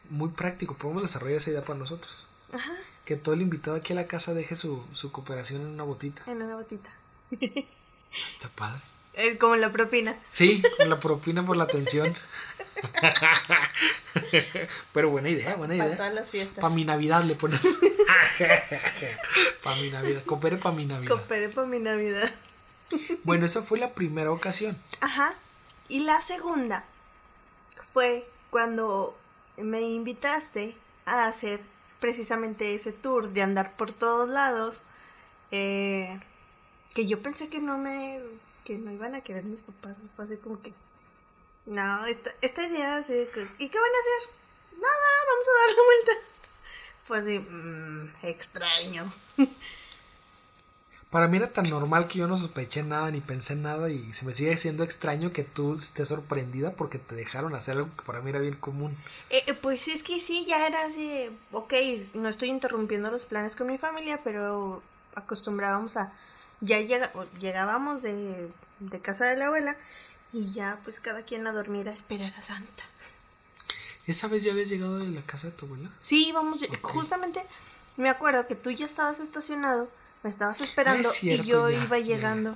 muy 0.10 0.30
práctico. 0.30 0.76
Podemos 0.76 1.02
desarrollar 1.04 1.38
esa 1.38 1.52
idea 1.52 1.64
para 1.64 1.80
nosotros. 1.80 2.26
Ajá. 2.52 2.74
Que 3.06 3.16
todo 3.16 3.36
el 3.36 3.42
invitado 3.42 3.78
aquí 3.78 3.94
a 3.94 3.96
la 3.96 4.08
casa 4.08 4.34
deje 4.34 4.56
su, 4.56 4.84
su 4.94 5.12
cooperación 5.12 5.62
en 5.62 5.68
una 5.68 5.84
botita. 5.84 6.24
En 6.28 6.42
una 6.42 6.56
botita. 6.56 6.90
Está 7.32 8.50
padre. 8.56 8.82
Es 9.20 9.38
como 9.38 9.56
la 9.58 9.72
propina. 9.72 10.18
Sí, 10.26 10.64
con 10.78 10.90
la 10.90 10.98
propina 10.98 11.46
por 11.46 11.58
la 11.58 11.66
atención. 11.66 12.16
Pero 14.94 15.10
buena 15.10 15.28
idea, 15.28 15.56
buena 15.56 15.76
idea. 15.76 15.86
Para 15.86 15.98
todas 15.98 16.14
las 16.14 16.32
fiestas. 16.32 16.62
Para 16.62 16.74
mi 16.74 16.86
Navidad 16.86 17.26
le 17.26 17.36
ponen. 17.36 17.60
para 19.64 19.76
mi 19.76 19.90
Navidad. 19.90 20.24
Coopere 20.24 20.56
para 20.56 20.74
mi 20.74 20.86
Navidad. 20.86 21.10
Coopere 21.10 21.50
para 21.50 21.68
mi 21.68 21.80
Navidad. 21.80 22.32
bueno, 23.26 23.46
esa 23.46 23.62
fue 23.62 23.78
la 23.78 23.92
primera 23.92 24.32
ocasión. 24.32 24.78
Ajá. 25.02 25.34
Y 25.90 26.00
la 26.00 26.22
segunda 26.22 26.86
fue 27.92 28.26
cuando 28.52 29.18
me 29.58 29.82
invitaste 29.82 30.78
a 31.06 31.28
hacer 31.28 31.60
precisamente 32.00 32.74
ese 32.74 32.94
tour 32.94 33.32
de 33.32 33.42
andar 33.42 33.76
por 33.76 33.92
todos 33.92 34.30
lados. 34.30 34.80
Eh, 35.52 36.18
que 36.94 37.06
yo 37.06 37.22
pensé 37.22 37.50
que 37.50 37.60
no 37.60 37.78
me 37.78 38.22
que 38.70 38.78
no 38.78 38.92
iban 38.92 39.16
a 39.16 39.22
querer 39.22 39.44
mis 39.46 39.64
papás. 39.64 39.98
Fue 40.16 40.26
así 40.26 40.38
como 40.38 40.62
que, 40.62 40.72
no, 41.66 42.06
esta, 42.06 42.30
esta 42.44 42.68
idea 42.68 42.98
así 42.98 43.14
de 43.14 43.28
que, 43.30 43.42
¿y 43.58 43.68
qué 43.68 43.80
van 43.80 43.90
a 43.90 44.00
hacer? 44.00 44.80
Nada, 44.80 45.10
vamos 45.28 45.48
a 45.48 45.60
dar 45.60 45.76
la 45.76 45.84
vuelta. 45.90 46.12
Fue 47.06 47.18
así, 47.18 47.40
mm, 47.40 48.28
extraño. 48.28 49.12
Para 51.10 51.28
mí 51.28 51.38
era 51.38 51.52
tan 51.52 51.68
normal 51.68 52.08
que 52.08 52.20
yo 52.20 52.28
no 52.28 52.38
sospeché 52.38 52.84
nada 52.84 53.10
ni 53.10 53.22
pensé 53.22 53.56
nada 53.56 53.90
y 53.90 54.14
se 54.14 54.24
me 54.24 54.34
sigue 54.34 54.56
siendo 54.56 54.84
extraño 54.84 55.32
que 55.32 55.44
tú 55.44 55.74
estés 55.74 56.10
sorprendida 56.10 56.70
porque 56.74 57.00
te 57.00 57.16
dejaron 57.16 57.56
hacer 57.56 57.78
algo 57.78 57.90
que 57.98 58.04
para 58.04 58.22
mí 58.22 58.30
era 58.30 58.38
bien 58.38 58.54
común. 58.54 58.96
Eh, 59.32 59.42
eh, 59.48 59.56
pues 59.56 59.88
es 59.88 60.04
que 60.04 60.22
sí, 60.22 60.46
ya 60.48 60.68
era 60.68 60.86
así, 60.86 61.32
ok, 61.52 61.74
no 62.14 62.30
estoy 62.30 62.50
interrumpiendo 62.50 63.10
los 63.10 63.26
planes 63.26 63.56
con 63.56 63.66
mi 63.66 63.80
familia, 63.80 64.20
pero 64.24 64.84
acostumbrábamos 65.16 65.98
a, 65.98 66.14
ya 66.62 66.80
llega, 66.82 67.12
llegábamos 67.40 68.02
de, 68.02 68.50
de 68.80 69.00
casa 69.00 69.26
de 69.26 69.38
la 69.38 69.48
abuela 69.48 69.76
y 70.34 70.52
ya 70.52 70.78
pues 70.84 71.00
cada 71.00 71.24
quien 71.24 71.48
a 71.48 71.52
dormir 71.54 71.90
a 71.90 71.94
esperar 71.94 72.34
a 72.38 72.42
Santa. 72.42 72.84
¿Esa 74.08 74.28
vez 74.28 74.44
ya 74.44 74.52
habías 74.52 74.70
llegado 74.70 75.00
de 75.00 75.08
la 75.08 75.22
casa 75.22 75.48
de 75.48 75.54
tu 75.54 75.66
abuela? 75.66 75.90
Sí, 76.00 76.28
íbamos, 76.30 76.64
Ok. 76.64 76.80
justamente 76.82 77.44
me 77.98 78.10
acuerdo 78.10 78.48
que 78.48 78.56
tú 78.56 78.72
ya 78.72 78.86
estabas 78.86 79.20
estacionado, 79.20 79.90
me 80.24 80.30
estabas 80.30 80.62
esperando 80.62 81.08
Ah, 81.08 81.12
es 81.12 81.18
cierto, 81.18 81.44
y 81.44 81.48
yo 81.48 81.70
ya, 81.70 81.84
iba 81.84 81.98
ya. 82.00 82.06
llegando. 82.16 82.56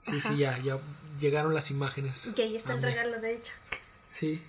Sí, 0.00 0.18
Ajá. 0.18 0.28
sí, 0.28 0.36
ya, 0.36 0.58
ya 0.58 0.78
llegaron 1.18 1.54
las 1.54 1.70
imágenes. 1.70 2.30
Y 2.36 2.40
ahí 2.42 2.56
está 2.56 2.74
el 2.74 2.82
regalo, 2.82 3.18
de 3.20 3.34
hecho. 3.34 3.52
Sí. 4.10 4.42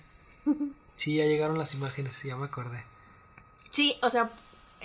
Sí, 0.96 1.16
ya 1.16 1.24
llegaron 1.24 1.58
las 1.58 1.74
imágenes, 1.74 2.22
ya 2.22 2.36
me 2.36 2.46
acordé. 2.46 2.82
Sí, 3.70 3.96
o 4.02 4.10
sea, 4.10 4.30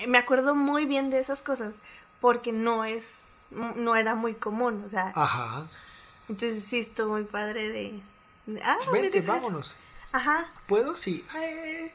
me 0.07 0.17
acuerdo 0.17 0.55
muy 0.55 0.85
bien 0.85 1.09
de 1.09 1.19
esas 1.19 1.41
cosas 1.41 1.75
porque 2.23 2.53
no 2.53 2.85
es, 2.85 3.25
no 3.51 3.97
era 3.97 4.15
muy 4.15 4.33
común, 4.33 4.81
o 4.85 4.89
sea, 4.89 5.11
Ajá. 5.13 5.67
entonces 6.29 6.63
sí 6.63 6.79
estuvo 6.79 7.15
muy 7.15 7.25
padre 7.25 7.67
de... 7.67 8.01
de, 8.45 8.61
ah, 8.63 8.77
Vente, 8.93 9.19
vámonos. 9.19 9.75
Ajá, 10.13 10.47
¿Puedo? 10.65 10.95
Sí. 10.95 11.21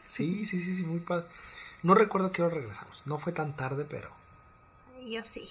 Sí, 0.07 0.45
sí, 0.45 0.59
sí, 0.59 0.75
sí, 0.75 0.83
muy 0.83 1.01
padre. 1.01 1.25
No 1.83 1.95
recuerdo 1.95 2.27
a 2.27 2.33
qué 2.33 2.43
hora 2.43 2.57
regresamos. 2.57 3.05
No 3.07 3.19
fue 3.19 3.33
tan 3.33 3.57
tarde, 3.57 3.87
pero. 3.89 4.11
yo 5.03 5.25
sí. 5.25 5.49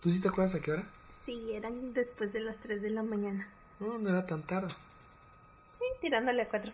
¿Tú 0.00 0.10
sí 0.10 0.20
te 0.20 0.28
acuerdas 0.28 0.54
a 0.56 0.60
qué 0.60 0.72
hora? 0.72 0.84
Sí, 1.10 1.54
eran 1.54 1.94
después 1.94 2.34
de 2.34 2.40
las 2.40 2.58
3 2.58 2.82
de 2.82 2.90
la 2.90 3.02
mañana. 3.02 3.48
No, 3.80 3.96
no 3.96 4.10
era 4.10 4.26
tan 4.26 4.42
tarde. 4.42 4.68
Sí, 5.72 5.84
tirándole 6.02 6.42
a 6.42 6.48
4. 6.48 6.70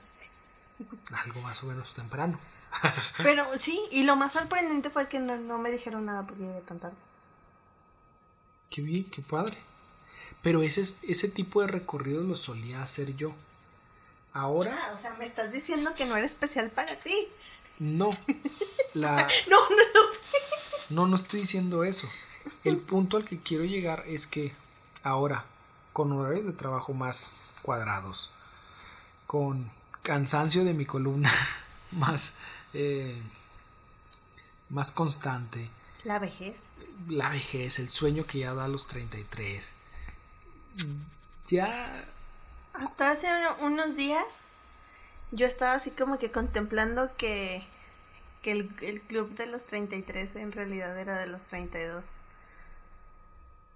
Algo 1.24 1.42
más 1.42 1.62
o 1.62 1.66
menos 1.66 1.94
temprano. 1.94 2.40
Pero 3.22 3.46
sí, 3.58 3.80
y 3.90 4.02
lo 4.04 4.16
más 4.16 4.32
sorprendente 4.32 4.90
fue 4.90 5.08
que 5.08 5.18
no, 5.18 5.36
no 5.36 5.58
me 5.58 5.70
dijeron 5.70 6.06
nada 6.06 6.26
porque 6.26 6.42
llegué 6.42 6.60
tan 6.60 6.78
tarde. 6.80 6.96
Qué 8.70 8.82
bien, 8.82 9.04
qué 9.04 9.22
padre. 9.22 9.56
Pero 10.42 10.62
ese, 10.62 10.80
es- 10.80 10.96
ese 11.02 11.28
tipo 11.28 11.60
de 11.60 11.68
recorridos 11.68 12.24
lo 12.26 12.36
solía 12.36 12.82
hacer 12.82 13.14
yo. 13.16 13.32
Ahora, 14.32 14.76
Ah, 14.88 14.92
o 14.94 14.98
sea, 15.00 15.14
me 15.14 15.24
estás 15.24 15.52
diciendo 15.52 15.94
que 15.94 16.06
no 16.06 16.16
era 16.16 16.26
especial 16.26 16.70
para 16.70 16.94
ti. 16.96 17.28
no. 17.78 18.10
La, 18.94 19.16
No, 19.48 19.58
no, 19.70 19.76
no. 19.94 20.00
no, 20.90 21.06
no 21.06 21.16
estoy 21.16 21.40
diciendo 21.40 21.84
eso. 21.84 22.08
El 22.64 22.76
punto 22.78 23.16
al 23.16 23.24
que 23.24 23.40
quiero 23.40 23.64
llegar 23.64 24.04
es 24.06 24.26
que 24.26 24.52
ahora, 25.02 25.44
con 25.92 26.12
horarios 26.12 26.46
de 26.46 26.52
trabajo 26.52 26.92
más 26.92 27.30
cuadrados, 27.62 28.30
con 29.26 29.70
cansancio 30.02 30.64
de 30.64 30.74
mi 30.74 30.84
columna 30.84 31.32
más, 31.92 32.32
eh, 32.74 33.20
más 34.70 34.92
constante, 34.92 35.68
La 36.04 36.18
vejez. 36.18 36.56
la 37.08 37.28
vejez, 37.30 37.78
el 37.78 37.88
sueño 37.88 38.26
que 38.26 38.38
ya 38.40 38.54
da 38.54 38.64
a 38.64 38.68
los 38.68 38.86
33, 38.86 39.72
ya 41.46 42.04
Hasta 42.72 43.10
hace 43.12 43.28
uno- 43.28 43.56
unos 43.72 43.96
días 43.96 44.24
yo 45.30 45.46
estaba 45.46 45.74
así 45.74 45.90
como 45.90 46.18
que 46.18 46.30
contemplando 46.30 47.10
que, 47.16 47.64
que 48.42 48.52
el, 48.52 48.70
el 48.82 49.00
club 49.00 49.30
de 49.36 49.46
los 49.46 49.64
33 49.66 50.36
en 50.36 50.52
realidad 50.52 50.98
era 50.98 51.18
de 51.18 51.26
los 51.26 51.44
32. 51.46 52.04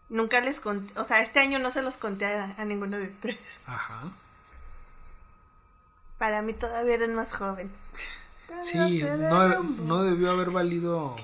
Nunca 0.08 0.40
les 0.40 0.60
conté, 0.60 0.98
o 0.98 1.04
sea, 1.04 1.20
este 1.20 1.40
año 1.40 1.58
no 1.58 1.70
se 1.70 1.82
los 1.82 1.96
conté 1.98 2.24
a, 2.26 2.54
a 2.56 2.64
ninguno 2.64 2.96
de 2.96 3.08
ustedes. 3.08 3.38
Ajá. 3.66 4.10
Para 6.16 6.42
mí 6.42 6.52
todavía 6.54 6.94
eran 6.94 7.14
más 7.14 7.32
jóvenes. 7.32 7.72
Sí, 8.62 9.02
no, 9.02 9.62
no 9.62 10.02
debió 10.02 10.30
haber 10.32 10.50
valido 10.50 11.14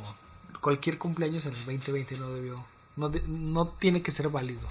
cualquier 0.60 0.98
cumpleaños 0.98 1.46
en 1.46 1.52
el 1.52 1.58
2020, 1.64 2.16
no 2.18 2.28
debió. 2.30 2.64
No, 2.96 3.08
de- 3.08 3.22
no 3.26 3.66
tiene 3.68 4.02
que 4.02 4.12
ser 4.12 4.28
válido. 4.28 4.66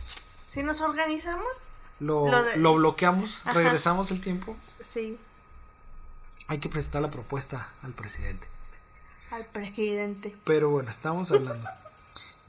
Si 0.47 0.63
nos 0.63 0.81
organizamos, 0.81 1.45
Lo, 1.99 2.27
Lo 2.29 2.43
de- 2.43 2.57
lo 2.57 2.73
bloqueamos, 2.75 3.41
Ajá. 3.41 3.53
regresamos 3.53 4.11
el 4.11 4.19
tiempo. 4.19 4.55
sí, 4.81 5.17
Hay 6.47 6.59
que 6.59 6.67
presentar 6.67 7.01
la 7.01 7.11
propuesta 7.11 7.69
al 7.83 7.91
presidente. 7.93 8.47
al 9.31 9.45
presidente. 9.45 10.35
Pero 10.43 10.69
bueno, 10.69 10.89
estamos 10.89 11.31
hablando. 11.31 11.67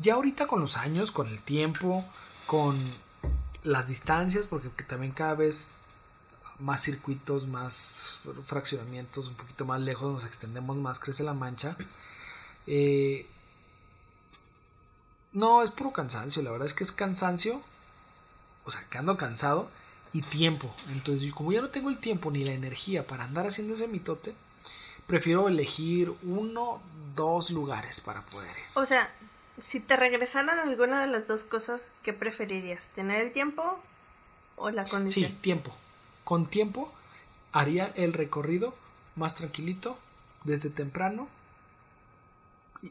Ya 0.01 0.15
ahorita 0.15 0.47
con 0.47 0.61
los 0.61 0.77
años, 0.77 1.13
con 1.13 1.29
el 1.29 1.39
tiempo, 1.41 2.05
con 2.47 2.77
las 3.63 3.87
distancias, 3.87 4.49
porque 4.49 4.69
que 4.71 4.83
también 4.85 5.13
cada 5.13 5.35
vez 5.35 5.77
más 6.59 6.83
circuitos, 6.83 7.47
más 7.47 8.23
fraccionamientos, 8.47 9.29
un 9.29 9.35
poquito 9.35 9.65
más 9.65 9.81
lejos, 9.81 10.13
nos 10.13 10.25
extendemos 10.25 10.77
más, 10.77 10.99
crece 11.01 11.25
la 11.25 11.35
mancha. 11.35 11.77
Eh, 12.67 13.27
no, 15.33 15.63
es 15.63 15.71
puro 15.71 15.93
cansancio, 15.93 16.43
la 16.43 16.51
verdad 16.51 16.67
es 16.67 16.75
que 16.75 16.85
es 16.85 16.93
cansancio, 16.93 17.61
o 18.65 18.71
sea, 18.71 18.85
que 18.89 18.99
ando 18.99 19.17
cansado 19.17 19.69
y 20.13 20.23
tiempo. 20.23 20.73
Entonces, 20.93 21.33
como 21.33 21.53
ya 21.53 21.61
no 21.61 21.71
tengo 21.71 21.91
el 21.91 21.99
tiempo 21.99 22.31
ni 22.31 22.45
la 22.45 22.53
energía 22.53 23.07
para 23.07 23.25
andar 23.25 23.47
haciendo 23.47 23.75
ese 23.75 23.89
mitote, 23.89 24.33
prefiero 25.07 25.49
elegir 25.49 26.13
uno, 26.23 26.81
dos 27.17 27.51
lugares 27.51 28.01
para 28.01 28.23
poder 28.23 28.57
ir. 28.57 28.65
O 28.75 28.87
sea, 28.87 29.11
si 29.61 29.81
te 29.81 29.97
regresaran 29.97 30.59
alguna 30.61 31.01
de 31.05 31.09
las 31.09 31.27
dos 31.27 31.45
cosas, 31.45 31.91
¿qué 32.03 32.13
preferirías? 32.13 32.91
¿Tener 32.91 33.21
el 33.21 33.33
tiempo 33.33 33.79
o 34.57 34.71
la 34.71 34.85
Sí, 34.85 34.91
condición? 34.91 35.33
tiempo. 35.41 35.77
Con 36.25 36.47
tiempo 36.47 36.93
haría 37.53 37.87
el 37.97 38.13
recorrido 38.13 38.75
más 39.17 39.35
tranquilito, 39.35 39.99
desde 40.45 40.71
temprano, 40.71 41.29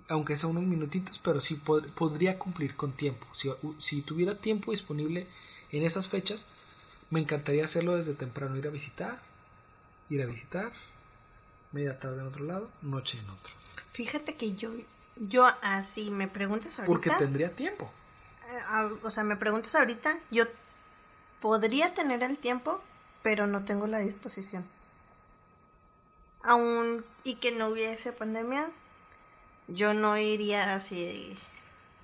aunque 0.07 0.35
sea 0.35 0.49
unos 0.49 0.63
minutitos, 0.63 1.19
pero 1.19 1.39
sí 1.41 1.59
pod- 1.63 1.87
podría 1.91 2.39
cumplir 2.39 2.75
con 2.75 2.91
tiempo. 2.93 3.25
Si, 3.35 3.51
si 3.77 4.01
tuviera 4.01 4.35
tiempo 4.35 4.71
disponible 4.71 5.27
en 5.71 5.83
esas 5.83 6.07
fechas, 6.09 6.45
me 7.09 7.19
encantaría 7.19 7.63
hacerlo 7.65 7.95
desde 7.95 8.13
temprano, 8.13 8.55
ir 8.57 8.67
a 8.67 8.71
visitar, 8.71 9.19
ir 10.09 10.21
a 10.21 10.25
visitar, 10.25 10.71
media 11.71 11.99
tarde 11.99 12.21
en 12.21 12.27
otro 12.27 12.43
lado, 12.45 12.69
noche 12.81 13.19
en 13.19 13.29
otro. 13.29 13.53
Fíjate 13.91 14.35
que 14.35 14.55
yo, 14.55 14.71
yo 15.17 15.45
así 15.61 16.09
me 16.09 16.27
preguntas 16.27 16.77
Porque 16.85 17.09
ahorita, 17.09 17.17
tendría 17.25 17.51
tiempo. 17.55 17.91
eh, 18.49 18.59
ah, 18.67 18.89
o 19.03 19.11
sea, 19.11 19.23
me 19.23 19.35
preguntas 19.35 19.75
ahorita, 19.75 20.17
yo 20.31 20.45
podría 21.39 21.93
tener 21.93 22.23
el 22.23 22.37
tiempo, 22.37 22.81
pero 23.23 23.47
no 23.47 23.63
tengo 23.65 23.87
la 23.87 23.99
disposición. 23.99 24.63
Aún 26.43 27.03
y 27.23 27.35
que 27.35 27.51
no 27.51 27.69
hubiese 27.69 28.11
pandemia, 28.11 28.69
yo 29.67 29.93
no 29.93 30.17
iría 30.17 30.75
así 30.75 31.03
de 31.05 31.35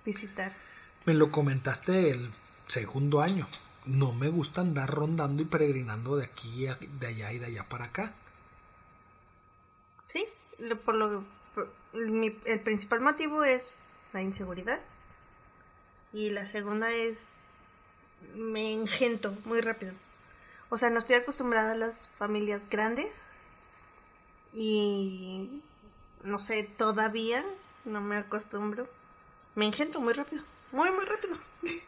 visitar. 0.06 0.52
Me 1.06 1.14
lo 1.14 1.30
comentaste 1.32 2.10
el 2.12 2.30
segundo 2.68 3.22
año. 3.22 3.48
No 3.86 4.14
me 4.14 4.30
gusta 4.30 4.62
andar 4.62 4.90
rondando 4.90 5.42
y 5.42 5.46
peregrinando 5.46 6.16
de 6.16 6.26
aquí, 6.26 6.68
a- 6.68 6.78
de 7.00 7.08
allá 7.08 7.32
y 7.34 7.40
de 7.40 7.48
allá 7.48 7.64
para 7.68 7.86
acá. 7.86 8.14
Sí, 10.06 10.26
por 10.86 10.96
lo 10.96 11.24
por- 11.54 11.72
mi- 11.94 12.36
el 12.46 12.60
principal 12.62 13.02
motivo 13.02 13.44
es 13.44 13.74
la 14.14 14.22
inseguridad 14.22 14.80
y 16.14 16.30
la 16.30 16.48
segunda 16.48 16.92
es 16.92 17.34
me 18.36 18.74
engento 18.74 19.36
muy 19.46 19.62
rápido. 19.62 19.94
O 20.70 20.78
sea, 20.78 20.90
no 20.90 21.00
estoy 21.00 21.15
acostumbrada 21.15 21.72
a 21.72 21.76
las 21.76 22.10
familias 22.10 22.70
grandes 22.70 23.22
y 24.54 25.62
no 26.24 26.40
sé, 26.40 26.63
todavía 26.63 27.44
no 27.86 28.02
me 28.02 28.17
acostumbro. 28.17 28.88
Me 29.56 29.65
engento 29.65 30.00
muy 30.00 30.13
rápido, 30.13 30.44
muy 30.72 30.90
muy 30.92 31.06
rápido. 31.06 31.38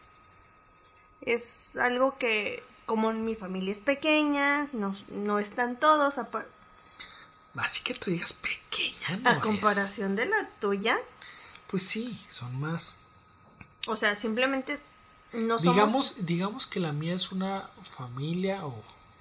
Es 1.21 1.77
algo 1.77 2.17
que 2.17 2.63
como 2.87 3.13
mi 3.13 3.35
familia 3.35 3.71
es 3.71 3.79
pequeña, 3.81 4.67
no, 4.73 4.95
no 5.09 5.39
están 5.39 5.77
todos, 5.79 6.17
apar- 6.17 6.47
Así 7.55 7.81
que 7.83 7.93
tú 7.93 8.09
digas 8.11 8.33
pequeña, 8.33 9.17
¿no? 9.17 9.29
a 9.29 9.33
es? 9.33 9.39
comparación 9.39 10.15
de 10.15 10.25
la 10.25 10.47
tuya, 10.59 10.97
Pues 11.67 11.83
sí, 11.83 12.19
son 12.29 12.59
más. 12.59 12.97
o 13.87 13.95
sea, 13.95 14.15
simplemente 14.15 14.79
no 15.33 15.59
somos... 15.59 15.63
digamos, 15.75 16.15
digamos 16.19 16.67
que 16.67 16.79
la 16.79 16.91
mía 16.91 17.13
es 17.13 17.31
una 17.31 17.69
familia, 17.97 18.65
o 18.65 18.73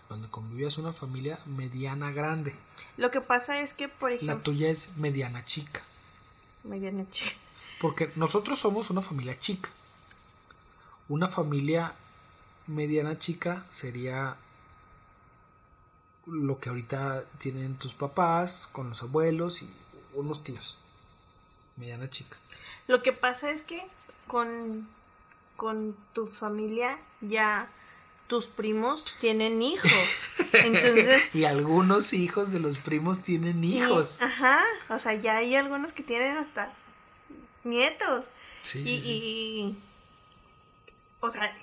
donde 0.08 0.28
convivía 0.28 0.68
es 0.68 0.78
una 0.78 0.92
familia 0.92 1.38
mediana 1.46 2.10
grande. 2.10 2.54
Lo 2.96 3.10
que 3.10 3.20
pasa 3.20 3.60
es 3.60 3.74
que, 3.74 3.88
por 3.88 4.10
La 4.10 4.16
ejemplo, 4.16 4.40
tuya 4.40 4.68
es 4.68 4.96
mediana 4.96 5.44
chica. 5.44 5.82
mediana 6.64 7.08
chica. 7.10 7.36
Porque 7.80 8.10
nosotros 8.16 8.58
somos 8.58 8.90
una 8.90 9.02
familia 9.02 9.38
chica. 9.38 9.70
Una 11.08 11.28
familia 11.28 11.94
mediana 12.66 13.18
chica 13.18 13.64
sería 13.68 14.36
lo 16.26 16.60
que 16.60 16.68
ahorita 16.68 17.24
tienen 17.38 17.74
tus 17.76 17.94
papás 17.94 18.68
con 18.70 18.90
los 18.90 19.02
abuelos 19.02 19.62
y 19.62 19.70
unos 20.14 20.44
tíos. 20.44 20.76
Mediana 21.76 22.10
chica. 22.10 22.36
Lo 22.86 23.02
que 23.02 23.12
pasa 23.12 23.50
es 23.50 23.62
que 23.62 23.82
con, 24.26 24.86
con 25.60 25.94
tu 26.14 26.26
familia 26.26 26.98
ya 27.20 27.68
tus 28.28 28.46
primos 28.46 29.04
tienen 29.20 29.60
hijos. 29.60 29.90
Entonces. 30.54 31.28
y 31.34 31.44
algunos 31.44 32.14
hijos 32.14 32.50
de 32.50 32.60
los 32.60 32.78
primos 32.78 33.20
tienen 33.20 33.62
hijos. 33.62 34.16
ajá. 34.22 34.58
O 34.88 34.98
sea, 34.98 35.12
ya 35.12 35.36
hay 35.36 35.54
algunos 35.56 35.92
que 35.92 36.02
tienen 36.02 36.38
hasta 36.38 36.72
nietos. 37.64 38.24
Sí, 38.62 38.78
y, 38.78 38.84
sí, 38.86 39.02
sí. 39.02 39.12
y- 39.12 39.76
o 41.20 41.28
sea, 41.30 41.54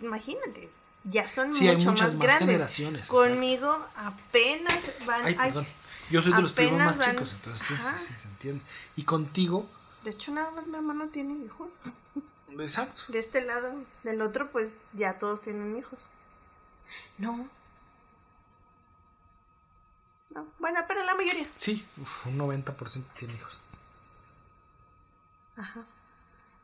imagínate, 0.00 0.70
ya 1.04 1.28
son 1.28 1.52
Sí, 1.52 1.68
hay 1.68 1.76
mucho 1.76 1.90
muchas 1.90 2.06
más 2.14 2.16
más 2.16 2.26
grandes. 2.26 2.38
generaciones, 2.48 3.06
Conmigo 3.08 3.86
apenas 3.96 4.82
van. 5.04 5.26
Ay, 5.26 5.34
perdón. 5.34 5.66
Yo 6.10 6.22
soy 6.22 6.32
de 6.32 6.40
los 6.40 6.52
primos 6.54 6.78
más 6.78 6.96
van- 6.96 7.10
chicos, 7.10 7.34
entonces 7.34 7.66
sí, 7.68 7.74
sí, 7.76 8.04
sí, 8.08 8.14
se 8.16 8.28
entiende. 8.28 8.62
Y 8.96 9.02
contigo, 9.02 9.68
de 10.04 10.10
hecho, 10.12 10.32
nada 10.32 10.50
más 10.52 10.66
mi 10.66 10.76
hermano 10.76 11.08
tiene 11.08 11.34
hijos. 11.44 11.68
Exacto. 12.58 13.02
De 13.08 13.18
este 13.18 13.40
lado, 13.44 13.72
del 14.02 14.20
otro, 14.22 14.50
pues 14.50 14.72
ya 14.92 15.18
todos 15.18 15.42
tienen 15.42 15.76
hijos. 15.76 16.08
No. 17.18 17.48
No, 20.34 20.46
bueno, 20.58 20.80
pero 20.86 21.04
la 21.04 21.14
mayoría. 21.14 21.48
Sí, 21.56 21.84
uf, 22.00 22.26
un 22.26 22.38
90% 22.38 23.02
tiene 23.16 23.34
hijos. 23.34 23.58
Ajá. 25.56 25.84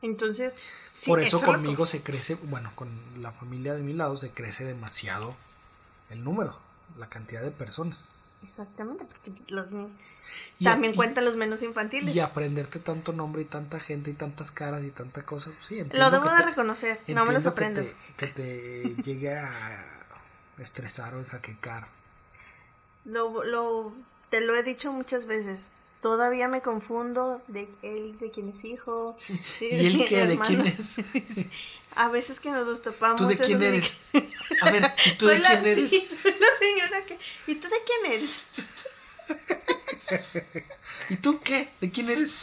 Entonces, 0.01 0.55
sí, 0.87 1.09
Por 1.09 1.19
eso 1.19 1.39
lo- 1.39 1.45
conmigo 1.45 1.85
se 1.85 2.01
crece, 2.01 2.35
bueno, 2.35 2.71
con 2.75 2.89
la 3.21 3.31
familia 3.31 3.73
de 3.73 3.81
mi 3.81 3.93
lado 3.93 4.15
se 4.15 4.29
crece 4.31 4.63
demasiado 4.63 5.35
el 6.09 6.23
número, 6.23 6.57
la 6.97 7.09
cantidad 7.09 7.41
de 7.41 7.51
personas. 7.51 8.09
Exactamente, 8.47 9.05
porque 9.05 9.33
los 9.49 9.67
Y 10.59 10.65
también 10.65 10.93
cuentan 10.95 11.23
los 11.25 11.35
menos 11.35 11.61
infantiles. 11.61 12.15
Y 12.15 12.19
aprenderte 12.19 12.79
tanto 12.79 13.13
nombre 13.13 13.41
y 13.43 13.45
tanta 13.45 13.79
gente 13.79 14.09
y 14.09 14.13
tantas 14.13 14.51
caras 14.51 14.83
y 14.83 14.89
tanta 14.91 15.21
cosa, 15.23 15.51
pues 15.51 15.65
sí, 15.67 15.83
Lo 15.93 16.09
debo 16.11 16.25
de 16.29 16.37
te- 16.37 16.43
reconocer, 16.45 16.99
no 17.07 17.25
me 17.25 17.33
los 17.33 17.43
que 17.43 17.49
aprendo. 17.49 17.81
te- 17.81 17.93
Que 18.17 18.27
te, 18.27 18.95
llegue 19.03 19.35
a 19.37 19.85
estresar 20.57 21.13
o 21.13 21.19
enjaquecar. 21.19 21.85
Lo, 23.05 23.43
lo, 23.43 23.93
te 24.31 24.41
lo 24.41 24.55
he 24.55 24.63
dicho 24.63 24.91
muchas 24.91 25.25
veces. 25.27 25.67
Todavía 26.01 26.47
me 26.47 26.61
confundo 26.61 27.41
de 27.47 27.67
él, 27.81 28.17
de 28.19 28.31
quién 28.31 28.49
es 28.49 28.65
hijo. 28.65 29.17
¿Y 29.61 29.85
él 29.85 30.05
qué? 30.07 30.25
¿De 30.27 30.39
quién 30.39 30.65
es? 30.67 30.95
A 31.95 32.09
veces 32.09 32.39
que 32.39 32.51
nos 32.51 32.67
los 32.67 32.81
topamos. 32.83 33.19
¿Tú 33.21 33.25
de 33.27 33.37
quién 33.37 33.61
eres? 33.61 33.97
A 34.61 34.69
ver, 34.71 34.91
¿y 35.05 35.11
tú 35.17 35.25
soy 35.27 35.35
de 35.37 35.39
la, 35.41 35.49
quién 35.51 35.65
eres? 35.65 35.89
sí, 35.89 36.07
soy 36.21 36.31
la 36.39 36.47
señora 36.59 37.05
que... 37.07 37.17
¿Y 37.51 37.55
tú 37.55 37.67
de 37.67 37.75
quién 37.85 38.13
eres? 38.13 38.43
¿Y 41.09 41.17
tú 41.17 41.39
qué? 41.41 41.69
¿De 41.81 41.91
quién 41.91 42.09
eres? 42.09 42.35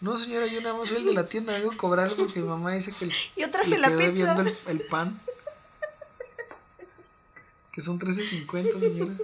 No, 0.00 0.16
señora, 0.16 0.46
yo 0.46 0.60
nada 0.60 0.76
más 0.76 0.88
soy 0.88 0.98
el 0.98 1.04
de 1.06 1.12
la 1.14 1.26
tienda, 1.26 1.54
vengo 1.54 1.72
a 1.72 1.76
cobrar 1.76 2.10
porque 2.14 2.40
mi 2.40 2.46
mamá 2.48 2.72
dice 2.72 2.92
que 2.92 3.06
el, 3.06 3.12
Yo 3.36 3.50
traje 3.50 3.70
le 3.70 3.78
la 3.78 3.88
quedó 3.88 3.98
pizza. 3.98 4.08
debiendo 4.08 4.42
el, 4.42 4.56
el 4.66 4.80
pan. 4.86 5.18
Que 7.72 7.80
son 7.80 7.98
13.50, 7.98 8.78
señora. 8.80 9.14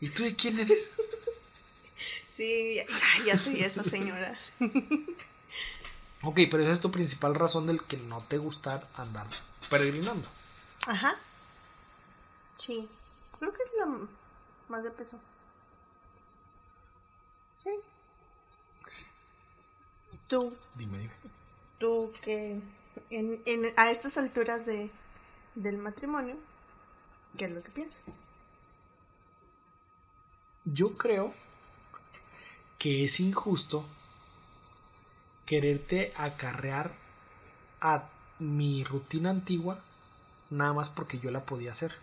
¿Y 0.00 0.08
tú 0.08 0.22
de 0.24 0.34
quién 0.34 0.58
eres? 0.58 0.90
Sí, 2.34 2.74
ya, 2.76 2.86
ya 3.26 3.36
soy 3.38 3.60
esa 3.62 3.84
señora. 3.84 4.36
Ok, 6.22 6.38
pero 6.50 6.62
esa 6.62 6.72
es 6.72 6.80
tu 6.80 6.90
principal 6.90 7.34
razón 7.34 7.66
del 7.66 7.82
que 7.82 7.98
no 7.98 8.20
te 8.22 8.38
gusta 8.38 8.82
andar 8.96 9.26
peregrinando. 9.68 10.26
Ajá. 10.86 11.16
Sí. 12.58 12.88
Creo 13.38 13.52
que 13.52 13.62
es 13.62 13.68
la 13.78 13.86
más 14.68 14.82
de 14.84 14.90
peso. 14.90 15.20
Sí. 17.62 17.70
Tú, 20.28 20.56
Dime, 20.74 20.98
dime. 20.98 21.10
tú 21.78 22.12
que 22.22 22.60
en, 23.10 23.42
en- 23.46 23.72
a 23.76 23.90
estas 23.90 24.16
alturas 24.18 24.66
de, 24.66 24.90
del 25.56 25.78
matrimonio, 25.78 26.36
¿qué 27.36 27.46
es 27.46 27.50
lo 27.50 27.62
que 27.62 27.70
piensas? 27.70 28.02
Yo 30.64 30.94
creo 30.96 31.34
que 32.78 33.04
es 33.04 33.20
injusto 33.20 33.84
quererte 35.46 36.12
acarrear 36.16 36.92
a 37.80 38.04
mi 38.38 38.84
rutina 38.84 39.30
antigua 39.30 39.80
nada 40.50 40.72
más 40.72 40.90
porque 40.90 41.18
yo 41.18 41.30
la 41.30 41.44
podía 41.44 41.72
hacer. 41.72 41.94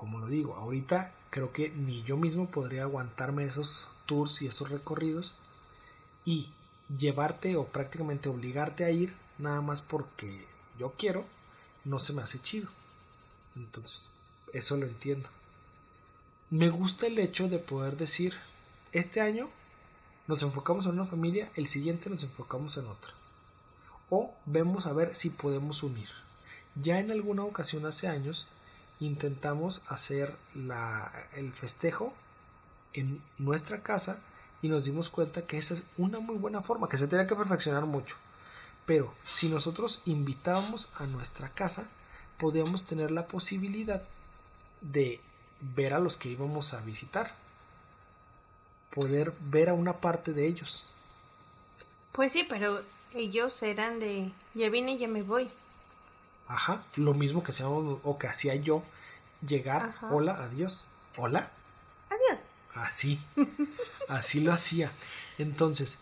Como 0.00 0.18
lo 0.18 0.28
digo, 0.28 0.54
ahorita 0.54 1.12
creo 1.28 1.52
que 1.52 1.68
ni 1.68 2.02
yo 2.04 2.16
mismo 2.16 2.48
podría 2.48 2.84
aguantarme 2.84 3.44
esos 3.44 3.86
tours 4.06 4.40
y 4.40 4.46
esos 4.46 4.70
recorridos 4.70 5.34
y 6.24 6.48
llevarte 6.98 7.54
o 7.56 7.66
prácticamente 7.66 8.30
obligarte 8.30 8.86
a 8.86 8.90
ir 8.90 9.14
nada 9.36 9.60
más 9.60 9.82
porque 9.82 10.46
yo 10.78 10.94
quiero, 10.96 11.26
no 11.84 11.98
se 11.98 12.14
me 12.14 12.22
hace 12.22 12.40
chido. 12.40 12.70
Entonces, 13.56 14.08
eso 14.54 14.78
lo 14.78 14.86
entiendo. 14.86 15.28
Me 16.48 16.70
gusta 16.70 17.06
el 17.06 17.18
hecho 17.18 17.50
de 17.50 17.58
poder 17.58 17.98
decir, 17.98 18.32
este 18.92 19.20
año 19.20 19.50
nos 20.28 20.42
enfocamos 20.42 20.86
en 20.86 20.92
una 20.92 21.04
familia, 21.04 21.50
el 21.56 21.66
siguiente 21.66 22.08
nos 22.08 22.22
enfocamos 22.22 22.74
en 22.78 22.86
otra. 22.86 23.12
O 24.08 24.32
vemos 24.46 24.86
a 24.86 24.94
ver 24.94 25.14
si 25.14 25.28
podemos 25.28 25.82
unir. 25.82 26.08
Ya 26.74 27.00
en 27.00 27.10
alguna 27.10 27.44
ocasión 27.44 27.84
hace 27.84 28.08
años 28.08 28.46
intentamos 29.00 29.82
hacer 29.88 30.34
la, 30.54 31.10
el 31.36 31.52
festejo 31.52 32.12
en 32.92 33.22
nuestra 33.38 33.82
casa 33.82 34.18
y 34.62 34.68
nos 34.68 34.84
dimos 34.84 35.08
cuenta 35.08 35.42
que 35.42 35.58
esa 35.58 35.74
es 35.74 35.82
una 35.96 36.20
muy 36.20 36.36
buena 36.36 36.60
forma, 36.60 36.88
que 36.88 36.98
se 36.98 37.08
tenía 37.08 37.26
que 37.26 37.34
perfeccionar 37.34 37.86
mucho. 37.86 38.16
Pero 38.86 39.12
si 39.24 39.48
nosotros 39.48 40.00
invitábamos 40.04 40.88
a 40.96 41.06
nuestra 41.06 41.48
casa, 41.48 41.86
podíamos 42.38 42.84
tener 42.84 43.10
la 43.10 43.26
posibilidad 43.26 44.02
de 44.80 45.20
ver 45.60 45.94
a 45.94 46.00
los 46.00 46.16
que 46.16 46.30
íbamos 46.30 46.74
a 46.74 46.80
visitar. 46.80 47.32
Poder 48.94 49.32
ver 49.40 49.68
a 49.68 49.74
una 49.74 50.00
parte 50.00 50.32
de 50.32 50.46
ellos. 50.46 50.86
Pues 52.12 52.32
sí, 52.32 52.44
pero 52.48 52.82
ellos 53.14 53.62
eran 53.62 54.00
de, 54.00 54.32
ya 54.54 54.68
vine, 54.68 54.98
ya 54.98 55.08
me 55.08 55.22
voy. 55.22 55.48
Ajá. 56.50 56.82
Lo 56.96 57.14
mismo 57.14 57.42
que 57.44 57.52
hacíamos 57.52 58.00
o 58.04 58.18
que 58.18 58.26
hacía 58.26 58.54
yo. 58.56 58.82
Llegar, 59.46 59.82
Ajá. 59.82 60.08
hola, 60.12 60.32
adiós. 60.42 60.88
Hola. 61.16 61.48
Adiós. 62.08 62.40
Así. 62.74 63.20
Así 64.08 64.40
lo 64.40 64.52
hacía. 64.52 64.90
Entonces, 65.38 65.98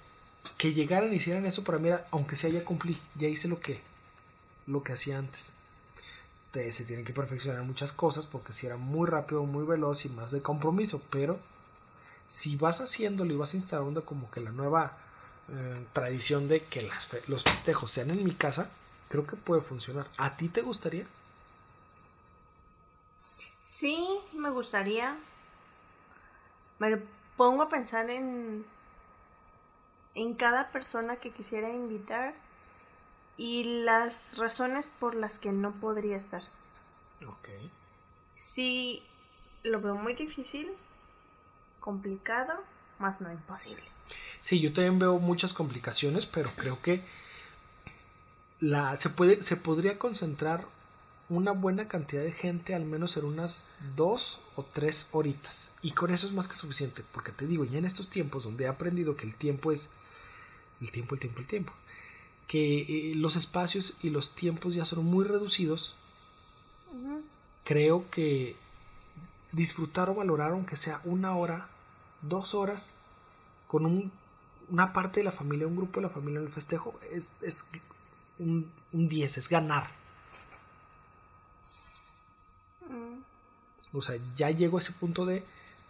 que 0.57 0.73
llegaran 0.73 1.13
y 1.13 1.17
hicieran 1.17 1.45
eso 1.47 1.63
para 1.65 1.79
mí 1.79 1.89
era, 1.89 2.07
aunque 2.11 2.35
sea 2.37 2.51
ya 2.51 2.65
cumplí, 2.65 3.01
ya 3.15 3.29
hice 3.29 3.47
lo 3.49 3.61
que, 3.61 3.81
lo 4.67 4.83
que 4.83 4.95
hacía 4.95 5.19
antes. 5.19 5.53
Te- 6.51 6.73
se 6.73 6.85
tienen 6.85 7.05
que 7.05 7.13
perfeccionar 7.13 7.63
muchas 7.65 7.93
cosas 7.93 8.27
porque 8.27 8.53
si 8.55 8.67
era 8.67 8.77
muy 8.79 9.07
rápido, 9.09 9.45
muy 9.45 9.65
veloz 9.67 10.07
y 10.07 10.09
más 10.09 10.31
de 10.31 10.41
compromiso, 10.41 11.03
pero 11.11 11.39
si 12.27 12.57
vas 12.57 12.81
haciéndolo 12.81 13.33
y 13.33 13.37
vas 13.37 13.55
instalando 13.55 14.05
como 14.05 14.31
que 14.31 14.41
la 14.41 14.51
nueva 14.51 14.97
eh, 15.51 15.85
tradición 15.93 16.49
de 16.49 16.63
que 16.65 16.83
las 16.83 17.07
fe- 17.07 17.23
los 17.27 17.45
festejos 17.45 17.91
sean 17.91 18.11
en 18.11 18.25
mi 18.25 18.33
casa, 18.33 18.71
creo 19.09 19.27
que 19.27 19.37
puede 19.37 19.61
funcionar. 19.61 20.07
¿A 20.17 20.37
ti 20.37 20.49
te 20.49 20.63
gustaría? 20.63 21.07
Sí, 23.63 24.07
me 24.33 24.51
gustaría. 24.51 25.17
Me 26.79 26.99
pongo 27.37 27.63
a 27.63 27.69
pensar 27.69 28.11
en 28.11 28.65
en 30.15 30.35
cada 30.35 30.69
persona 30.69 31.17
que 31.17 31.31
quisiera 31.31 31.71
invitar 31.71 32.35
y 33.37 33.83
las 33.85 34.37
razones 34.39 34.89
por 34.89 35.15
las 35.15 35.39
que 35.39 35.53
no 35.53 35.71
podría 35.71 36.17
estar. 36.17 36.43
Ok. 37.25 37.49
Sí, 38.35 39.03
lo 39.63 39.81
veo 39.81 39.95
muy 39.95 40.15
difícil, 40.15 40.69
complicado, 41.79 42.53
más 42.99 43.21
no 43.21 43.31
imposible. 43.31 43.85
Sí, 44.41 44.61
yo 44.61 44.73
también 44.73 44.99
veo 44.99 45.19
muchas 45.19 45.53
complicaciones, 45.53 46.27
pero 46.27 46.51
creo 46.57 46.83
que 46.83 47.05
la, 48.61 48.97
se, 48.97 49.11
puede, 49.11 49.43
se 49.43 49.57
podría 49.57 49.99
concentrar 49.99 50.65
una 51.29 51.53
buena 51.53 51.89
cantidad 51.89 52.23
de 52.23 52.33
gente, 52.33 52.75
al 52.75 52.85
menos 52.85 53.17
en 53.19 53.25
unas 53.27 53.65
dos 53.97 54.39
o 54.57 54.63
tres 54.65 55.09
horitas. 55.13 55.71
Y 55.83 55.91
con 55.93 56.13
eso 56.13 56.27
es 56.27 56.33
más 56.33 56.49
que 56.49 56.55
suficiente, 56.55 57.05
porque 57.13 57.33
te 57.33 57.47
digo, 57.47 57.65
ya 57.65 57.79
en 57.79 57.85
estos 57.85 58.09
tiempos 58.09 58.45
donde 58.45 58.65
he 58.65 58.69
aprendido 58.69 59.17
que 59.17 59.27
el 59.27 59.35
tiempo 59.35 59.71
es 59.73 59.91
el 60.81 60.91
tiempo, 60.91 61.15
el 61.15 61.21
tiempo, 61.21 61.41
el 61.41 61.47
tiempo, 61.47 61.73
que 62.47 63.11
eh, 63.11 63.15
los 63.15 63.37
espacios 63.37 63.95
y 64.03 64.11
los 64.11 64.35
tiempos 64.35 64.75
ya 64.75 64.85
son 64.85 65.05
muy 65.05 65.25
reducidos, 65.25 65.95
creo 67.65 68.09
que 68.11 68.57
disfrutar 69.53 70.09
o 70.09 70.15
valorar, 70.15 70.53
aunque 70.53 70.77
sea 70.77 71.01
una 71.05 71.35
hora, 71.37 71.69
dos 72.23 72.55
horas, 72.55 72.95
con 73.67 73.85
un- 73.87 74.11
una 74.71 74.93
parte 74.93 75.21
de 75.21 75.25
la 75.25 75.33
familia, 75.33 75.67
un 75.67 75.77
grupo 75.77 76.01
de 76.01 76.07
la 76.07 76.13
familia 76.13 76.41
en 76.41 76.47
el 76.47 76.53
festejo, 76.53 76.95
es, 77.13 77.43
es 77.43 77.65
un, 78.39 78.71
un 78.93 79.09
10, 79.09 79.39
es 79.39 79.49
ganar. 79.49 79.87
O 83.93 84.03
sea, 84.03 84.17
ya 84.37 84.51
llego 84.51 84.77
a 84.77 84.81
ese 84.81 84.93
punto 84.93 85.25
de 85.25 85.43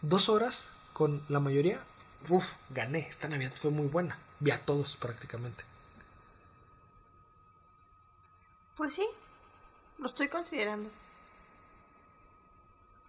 dos 0.03 0.29
horas 0.29 0.73
con 0.93 1.23
la 1.29 1.41
mayoría. 1.41 1.81
Uf, 2.29 2.45
gané. 2.71 3.07
Esta 3.09 3.29
Navidad 3.29 3.53
fue 3.55 3.71
muy 3.71 3.87
buena. 3.87 4.19
Vi 4.41 4.51
a 4.51 4.65
todos 4.65 4.97
prácticamente. 4.97 5.65
Pues 8.77 8.95
sí, 8.95 9.07
lo 9.99 10.07
estoy 10.07 10.29
considerando. 10.29 10.89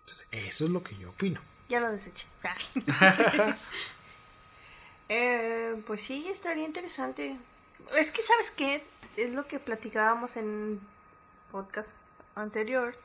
Entonces, 0.01 0.27
eso 0.31 0.65
es 0.65 0.71
lo 0.71 0.83
que 0.83 0.97
yo 0.97 1.11
opino. 1.11 1.39
Ya 1.69 1.79
lo 1.79 1.91
deseché. 1.91 2.27
Eh, 5.11 5.81
pues 5.87 6.03
sí, 6.03 6.27
estaría 6.29 6.65
interesante. 6.65 7.35
Es 7.97 8.11
que, 8.11 8.21
¿sabes 8.21 8.51
qué? 8.51 8.83
Es 9.17 9.33
lo 9.33 9.47
que 9.47 9.59
platicábamos 9.59 10.37
en 10.37 10.79
podcast 11.51 11.95
anterior. 12.35 12.95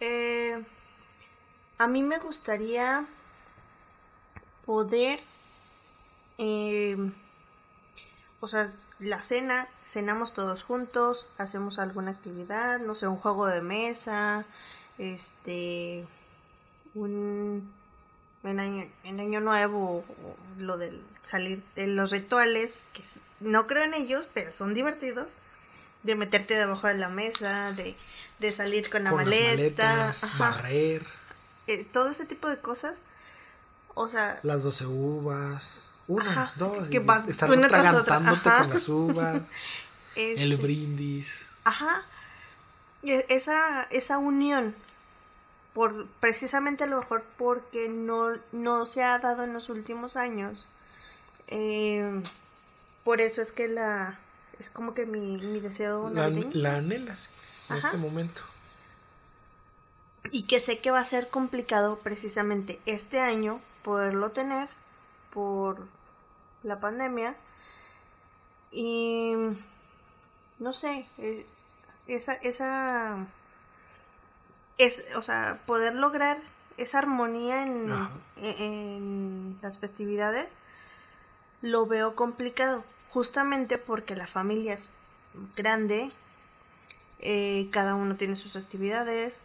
Eh, 0.00 0.62
a 1.78 1.86
mí 1.86 2.02
me 2.02 2.18
gustaría 2.18 3.06
poder, 4.66 5.20
eh, 6.38 6.96
o 8.40 8.48
sea, 8.48 8.72
la 8.98 9.22
cena, 9.22 9.68
cenamos 9.84 10.34
todos 10.34 10.62
juntos, 10.62 11.28
hacemos 11.38 11.78
alguna 11.78 12.10
actividad, 12.10 12.80
no 12.80 12.94
sé, 12.94 13.06
un 13.06 13.16
juego 13.16 13.46
de 13.46 13.62
mesa, 13.62 14.44
este, 14.98 16.06
un 16.94 17.72
en 18.44 18.60
año, 18.60 18.86
en 19.04 19.20
año 19.20 19.40
nuevo, 19.40 20.04
lo 20.58 20.76
del 20.78 21.00
salir 21.22 21.62
de 21.76 21.86
los 21.86 22.10
rituales, 22.10 22.86
que 22.92 23.02
no 23.40 23.66
creo 23.66 23.84
en 23.84 23.94
ellos, 23.94 24.28
pero 24.32 24.52
son 24.52 24.74
divertidos, 24.74 25.32
de 26.02 26.14
meterte 26.14 26.54
debajo 26.54 26.86
de 26.86 26.94
la 26.94 27.08
mesa, 27.08 27.72
de, 27.72 27.94
de 28.38 28.52
salir 28.52 28.88
con 28.88 29.04
la 29.04 29.10
Con 29.10 29.18
las 29.18 29.26
maleta, 29.28 29.96
maletas, 29.96 30.38
barrer, 30.38 31.06
eh, 31.66 31.84
todo 31.92 32.10
ese 32.10 32.24
tipo 32.24 32.48
de 32.48 32.58
cosas. 32.58 33.02
O 33.94 34.08
sea, 34.08 34.38
las 34.42 34.62
12 34.62 34.86
uvas. 34.86 35.86
Una, 36.08 36.30
Ajá, 36.30 36.52
dos. 36.56 36.88
que 36.88 36.98
vas 36.98 37.28
estar 37.28 37.48
una 37.50 37.68
con 37.68 38.70
las 38.70 38.88
uvas. 38.88 39.42
el 40.16 40.52
este, 40.52 40.56
brindis. 40.56 41.46
Ajá. 41.64 42.04
E- 43.02 43.26
Esa, 43.28 43.82
esa 43.90 44.18
unión, 44.18 44.74
por 45.80 46.04
precisamente 46.20 46.84
a 46.84 46.86
lo 46.86 46.98
mejor 46.98 47.24
porque 47.38 47.88
no, 47.88 48.32
no 48.52 48.84
se 48.84 49.02
ha 49.02 49.18
dado 49.18 49.44
en 49.44 49.54
los 49.54 49.70
últimos 49.70 50.14
años. 50.18 50.66
eh, 51.48 52.22
por 53.02 53.22
eso 53.22 53.40
es 53.40 53.50
que 53.52 53.66
la 53.66 54.18
es 54.58 54.68
como 54.68 54.92
que 54.92 55.06
mi, 55.06 55.38
mi 55.38 55.58
deseo 55.58 56.10
La, 56.10 56.28
la 56.28 56.76
anhelas 56.76 57.30
en 57.70 57.78
Ajá. 57.78 57.88
este 57.88 57.96
momento. 57.96 58.42
Y 60.30 60.42
que 60.42 60.60
sé 60.60 60.76
que 60.76 60.90
va 60.90 60.98
a 61.00 61.04
ser 61.06 61.30
complicado 61.30 61.98
precisamente 62.00 62.78
este 62.84 63.18
año 63.18 63.58
poderlo 63.82 64.32
tener 64.32 64.68
por 65.32 65.78
la 66.62 66.78
pandemia. 66.78 67.34
Y 68.70 69.32
no 70.58 70.74
sé, 70.74 71.06
eh, 71.16 71.46
esa, 72.06 72.34
esa 72.34 73.26
es, 74.84 75.04
o 75.16 75.22
sea, 75.22 75.58
poder 75.66 75.94
lograr 75.94 76.36
esa 76.76 76.98
armonía 76.98 77.62
en, 77.66 77.90
Ajá. 77.92 78.10
en- 78.38 78.62
en 78.62 79.58
las 79.62 79.78
festividades 79.78 80.54
lo 81.62 81.86
veo 81.86 82.14
complicado, 82.14 82.82
justamente 83.10 83.76
porque 83.78 84.16
la 84.16 84.26
familia 84.26 84.74
es 84.74 84.90
grande, 85.56 86.10
eh, 87.18 87.68
cada 87.70 87.94
uno 87.94 88.16
tiene 88.16 88.34
sus 88.36 88.56
actividades, 88.56 89.42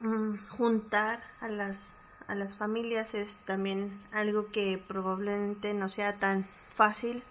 mm, 0.00 0.36
juntar 0.48 1.22
a 1.40 1.48
las, 1.48 2.00
a 2.26 2.34
las 2.34 2.56
familias 2.56 3.12
es 3.14 3.38
también 3.44 3.92
algo 4.12 4.50
que 4.50 4.82
probablemente 4.88 5.74
no 5.74 5.88
sea 5.90 6.14
tan 6.14 6.46
fácil 6.74 7.22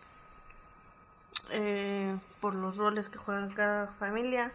eh, 1.50 2.16
por 2.42 2.56
los 2.56 2.78
roles 2.78 3.10
que 3.10 3.18
juega 3.18 3.48
cada 3.54 3.88
familia. 3.88 4.52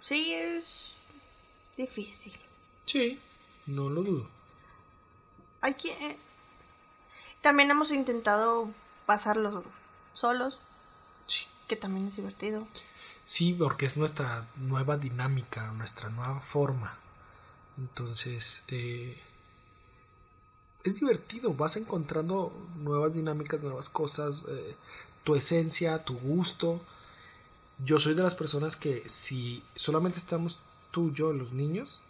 Sí, 0.00 0.32
es 0.32 1.01
difícil. 1.76 2.34
Sí, 2.86 3.18
no 3.66 3.88
lo 3.90 4.02
dudo. 4.02 4.26
Hay 5.60 5.74
que... 5.74 5.90
eh, 5.92 6.18
También 7.40 7.70
hemos 7.70 7.90
intentado 7.92 8.68
pasarlo 9.06 9.64
solos, 10.14 10.58
Sí. 11.26 11.46
que 11.68 11.76
también 11.76 12.06
es 12.08 12.16
divertido. 12.16 12.66
Sí, 13.24 13.54
porque 13.54 13.86
es 13.86 13.96
nuestra 13.96 14.44
nueva 14.56 14.96
dinámica, 14.96 15.66
nuestra 15.72 16.08
nueva 16.10 16.40
forma. 16.40 16.92
Entonces, 17.78 18.62
eh, 18.68 19.18
es 20.84 20.94
divertido, 21.00 21.54
vas 21.54 21.76
encontrando 21.76 22.52
nuevas 22.78 23.14
dinámicas, 23.14 23.60
nuevas 23.62 23.88
cosas, 23.88 24.44
eh, 24.50 24.74
tu 25.24 25.36
esencia, 25.36 26.04
tu 26.04 26.14
gusto. 26.18 26.80
Yo 27.84 27.98
soy 27.98 28.14
de 28.14 28.22
las 28.22 28.34
personas 28.34 28.76
que 28.76 29.08
si 29.08 29.62
solamente 29.76 30.18
estamos 30.18 30.58
tú 30.92 31.10
yo, 31.12 31.32
los 31.32 31.52
niños, 31.52 32.02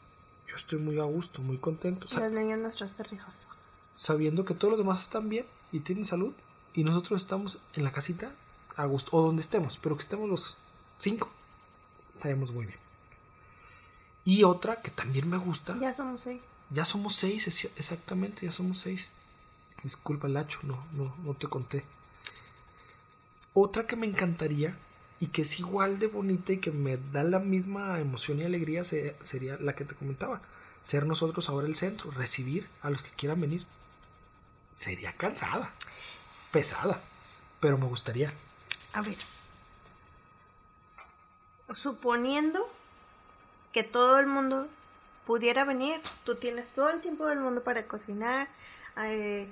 yo 0.47 0.57
estoy 0.57 0.79
muy 0.79 0.99
a 0.99 1.05
gusto, 1.05 1.41
muy 1.41 1.57
contento, 1.57 2.07
Los 2.15 2.33
niños 2.33 2.59
nuestros 2.59 2.91
perrijos. 2.93 3.47
sabiendo 3.95 4.45
que 4.45 4.53
todos 4.55 4.73
los 4.73 4.79
demás 4.81 5.01
están 5.03 5.29
bien 5.31 5.47
y 5.73 5.81
tienen 5.81 6.05
salud 6.05 6.33
y 6.75 6.85
nosotros 6.85 7.21
estamos 7.23 7.59
en 7.75 7.85
la 7.85 7.93
casita 7.93 8.31
a 8.77 8.85
gusto, 8.87 9.11
o 9.17 9.23
donde 9.23 9.41
estemos, 9.43 9.79
pero 9.83 9.97
que 9.97 10.03
estemos 10.03 10.29
los 10.29 10.57
cinco, 10.99 11.31
estaremos 12.11 12.51
muy 12.53 12.67
bien. 12.67 12.79
Y 14.25 14.45
otra 14.45 14.81
que 14.83 14.91
también 14.91 15.29
me 15.29 15.37
gusta, 15.39 15.77
Ya 15.81 15.93
somos 15.95 16.21
seis. 16.23 16.41
ya 16.71 16.85
somos 16.85 17.15
seis, 17.17 17.47
es- 17.49 17.71
exactamente, 17.77 18.47
ya 18.47 18.53
somos 18.53 18.79
seis. 18.79 19.11
Disculpa, 19.83 20.29
Lacho, 20.29 20.61
no, 20.63 20.79
no, 20.93 21.15
no 21.25 21.35
te 21.35 21.49
conté. 21.49 21.85
Otra 23.55 23.87
que 23.87 23.97
me 23.97 24.07
encantaría 24.07 24.77
y 25.23 25.29
que 25.29 25.43
es 25.43 25.61
igual 25.61 26.01
de 26.01 26.09
bonita 26.09 26.53
y 26.53 26.59
que 26.59 26.73
me 26.73 26.99
da 27.13 27.23
la 27.23 27.39
misma 27.39 28.01
emoción 28.01 28.41
y 28.41 28.45
alegría 28.45 28.83
se- 28.83 29.15
sería 29.21 29.57
la 29.61 29.73
que 29.75 29.85
te 29.85 29.95
comentaba. 29.95 30.41
Ser 30.81 31.07
nosotros 31.07 31.49
ahora 31.49 31.69
el 31.69 31.77
centro, 31.77 32.11
recibir 32.11 32.67
a 32.83 32.91
los 32.91 33.03
que 33.03 33.11
quieran 33.11 33.41
venir. 33.41 33.65
Sería 34.75 35.13
cansada, 35.13 35.71
pesada, 36.51 37.01
pero 37.61 37.79
me 37.79 37.87
gustaría. 37.87 38.33
A 38.95 39.01
ver. 39.03 39.17
Suponiendo 41.75 42.69
que 43.73 43.83
todo 43.85 44.19
el 44.19 44.27
mundo 44.27 44.67
pudiera 45.27 45.65
venir, 45.65 46.01
tú 46.25 46.35
tienes 46.35 46.73
todo 46.73 46.91
el 46.91 47.01
tiempo 47.01 47.27
del 47.27 47.39
mundo 47.39 47.63
para 47.63 47.87
cocinar, 47.87 48.49
eh, 48.99 49.49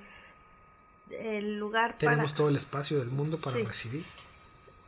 el 1.11 1.57
lugar 1.57 1.97
Tenemos 1.97 2.31
para 2.31 2.37
todo 2.37 2.49
el 2.49 2.55
espacio 2.57 2.99
del 2.99 3.09
mundo 3.09 3.37
para 3.39 3.55
Sí. 3.57 3.63
recibir. 3.63 4.05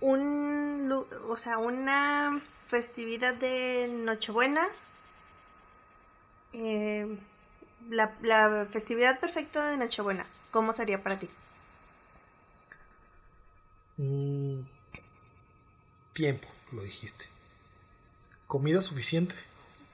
un, 0.05 0.62
o 0.91 1.37
sea, 1.37 1.57
una 1.57 2.41
festividad 2.67 3.33
de 3.33 3.87
Nochebuena. 3.91 4.67
eh, 6.53 7.17
la, 7.89 8.13
la 8.21 8.65
festividad 8.69 9.19
perfecta 9.19 9.69
de 9.69 9.77
Nochebuena, 9.77 10.25
¿cómo 10.51 10.71
sería 10.73 11.01
para 11.03 11.19
ti? 11.19 11.29
Mm, 13.97 14.61
tiempo, 16.13 16.47
lo 16.71 16.83
dijiste. 16.83 17.25
Comida 18.47 18.81
suficiente. 18.81 19.35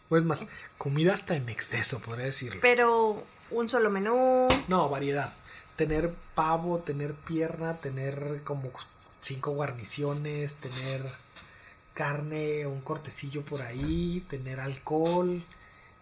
O 0.09 0.17
es 0.17 0.23
más, 0.23 0.47
comida 0.77 1.13
hasta 1.13 1.35
en 1.35 1.49
exceso, 1.49 2.01
podría 2.01 2.25
decirlo. 2.25 2.61
Pero 2.61 3.23
un 3.51 3.69
solo 3.69 3.89
menú, 3.89 4.47
No, 4.67 4.89
variedad. 4.89 5.33
Tener 5.75 6.13
pavo, 6.35 6.79
tener 6.79 7.13
pierna, 7.13 7.77
tener 7.77 8.41
como 8.43 8.71
cinco 9.19 9.51
guarniciones, 9.51 10.57
tener 10.57 11.01
carne, 11.93 12.65
un 12.65 12.81
cortecillo 12.81 13.43
por 13.43 13.61
ahí, 13.61 14.25
tener 14.29 14.59
alcohol, 14.59 15.43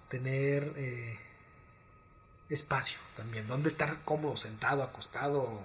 tener 0.09 0.73
eh, 0.75 1.17
espacio 2.49 2.99
también. 3.15 3.47
Donde 3.47 3.69
estar 3.69 3.99
cómodo, 4.03 4.37
sentado, 4.37 4.83
acostado, 4.83 5.59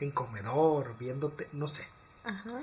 en 0.00 0.10
comedor, 0.10 0.96
viéndote, 0.98 1.48
no 1.52 1.68
sé. 1.68 1.86
Ajá. 2.24 2.60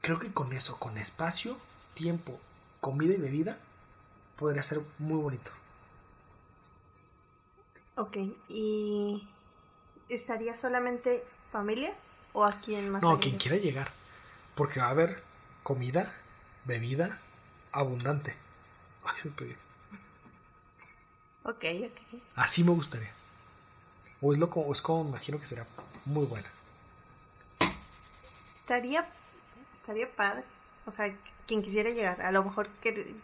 Creo 0.00 0.18
que 0.18 0.32
con 0.32 0.52
eso, 0.52 0.78
con 0.78 0.96
espacio, 0.96 1.56
tiempo, 1.94 2.38
comida 2.80 3.14
y 3.14 3.18
bebida, 3.18 3.58
podría 4.36 4.62
ser 4.62 4.80
muy 4.98 5.20
bonito. 5.20 5.50
Ok, 7.96 8.16
¿y 8.48 9.28
estaría 10.08 10.56
solamente 10.56 11.22
familia 11.52 11.92
o 12.32 12.44
a 12.44 12.52
quién 12.60 12.90
más? 12.90 13.02
No, 13.02 13.10
harías? 13.10 13.22
quien 13.22 13.38
quiera 13.38 13.56
llegar. 13.56 13.92
Porque 14.54 14.80
va 14.80 14.86
a 14.86 14.90
haber 14.90 15.22
comida, 15.62 16.12
bebida 16.64 17.18
abundante. 17.72 18.34
Ay, 19.04 19.14
me. 19.24 19.56
Ok, 21.44 21.64
ok. 21.86 22.20
Así 22.36 22.64
me 22.64 22.70
gustaría. 22.72 23.10
O 24.20 24.32
es, 24.32 24.38
lo, 24.38 24.50
como- 24.50 24.72
es 24.72 24.82
como 24.82 25.04
me 25.04 25.10
imagino 25.10 25.38
que 25.40 25.46
será 25.46 25.66
muy 26.04 26.26
buena. 26.26 26.48
estaría, 28.60 29.06
estaría 29.72 30.10
padre. 30.14 30.44
O 30.86 30.92
sea, 30.92 31.14
quien 31.46 31.62
quisiera 31.62 31.90
llegar. 31.90 32.20
A 32.22 32.30
lo 32.32 32.44
mejor 32.44 32.68
que 32.82 33.14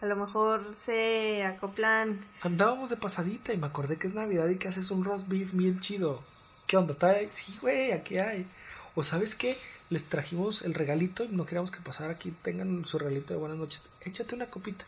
a 0.00 0.06
lo 0.06 0.16
mejor 0.16 0.64
se 0.74 1.44
acoplan. 1.44 2.24
Andábamos 2.42 2.90
de 2.90 2.96
pasadita 2.96 3.52
y 3.52 3.56
me 3.56 3.66
acordé 3.66 3.96
que 3.96 4.06
es 4.06 4.14
Navidad 4.14 4.48
y 4.48 4.56
que 4.58 4.68
haces 4.68 4.90
un 4.90 5.04
roast 5.04 5.28
beef 5.28 5.52
bien 5.52 5.80
chido. 5.80 6.22
¿Qué 6.66 6.76
onda? 6.76 6.92
¿Está 6.92 7.14
Sí, 7.30 7.56
güey, 7.60 7.92
aquí 7.92 8.18
hay. 8.18 8.46
O 8.94 9.02
sabes 9.04 9.34
qué? 9.34 9.56
Les 9.90 10.04
trajimos 10.06 10.62
el 10.62 10.74
regalito 10.74 11.24
y 11.24 11.28
no 11.28 11.44
queríamos 11.46 11.70
que 11.70 11.80
pasara 11.80 12.12
aquí. 12.12 12.30
Tengan 12.42 12.84
su 12.84 12.98
regalito 12.98 13.34
de 13.34 13.40
buenas 13.40 13.58
noches. 13.58 13.90
Échate 14.00 14.34
una 14.34 14.46
copita. 14.46 14.84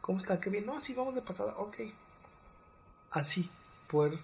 ¿Cómo 0.00 0.18
está? 0.18 0.38
¿Qué 0.40 0.50
bien? 0.50 0.66
No, 0.66 0.80
sí, 0.80 0.94
vamos 0.94 1.14
de 1.14 1.22
pasada. 1.22 1.54
Ok. 1.56 1.76
Así, 3.10 3.48
poder 3.88 4.18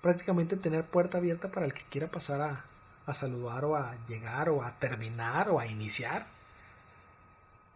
prácticamente 0.00 0.56
tener 0.56 0.84
puerta 0.84 1.18
abierta 1.18 1.50
para 1.50 1.66
el 1.66 1.74
que 1.74 1.82
quiera 1.90 2.10
pasar 2.10 2.40
a, 2.40 2.64
a 3.06 3.12
saludar 3.14 3.64
o 3.66 3.76
a 3.76 3.94
llegar 4.08 4.48
o 4.48 4.62
a 4.62 4.72
terminar 4.78 5.50
o 5.50 5.60
a 5.60 5.66
iniciar. 5.66 6.26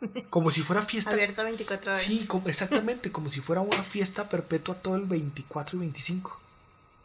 Como 0.30 0.50
si 0.50 0.62
fuera 0.62 0.82
fiesta. 0.82 1.10
Abierta 1.10 1.42
24 1.42 1.92
horas. 1.92 2.02
Sí, 2.02 2.26
como- 2.26 2.48
exactamente, 2.48 3.12
como 3.12 3.28
si 3.28 3.40
fuera 3.40 3.60
una 3.60 3.82
fiesta 3.82 4.28
perpetua 4.28 4.74
todo 4.74 4.96
el 4.96 5.04
24 5.04 5.76
y 5.76 5.80
25. 5.80 6.40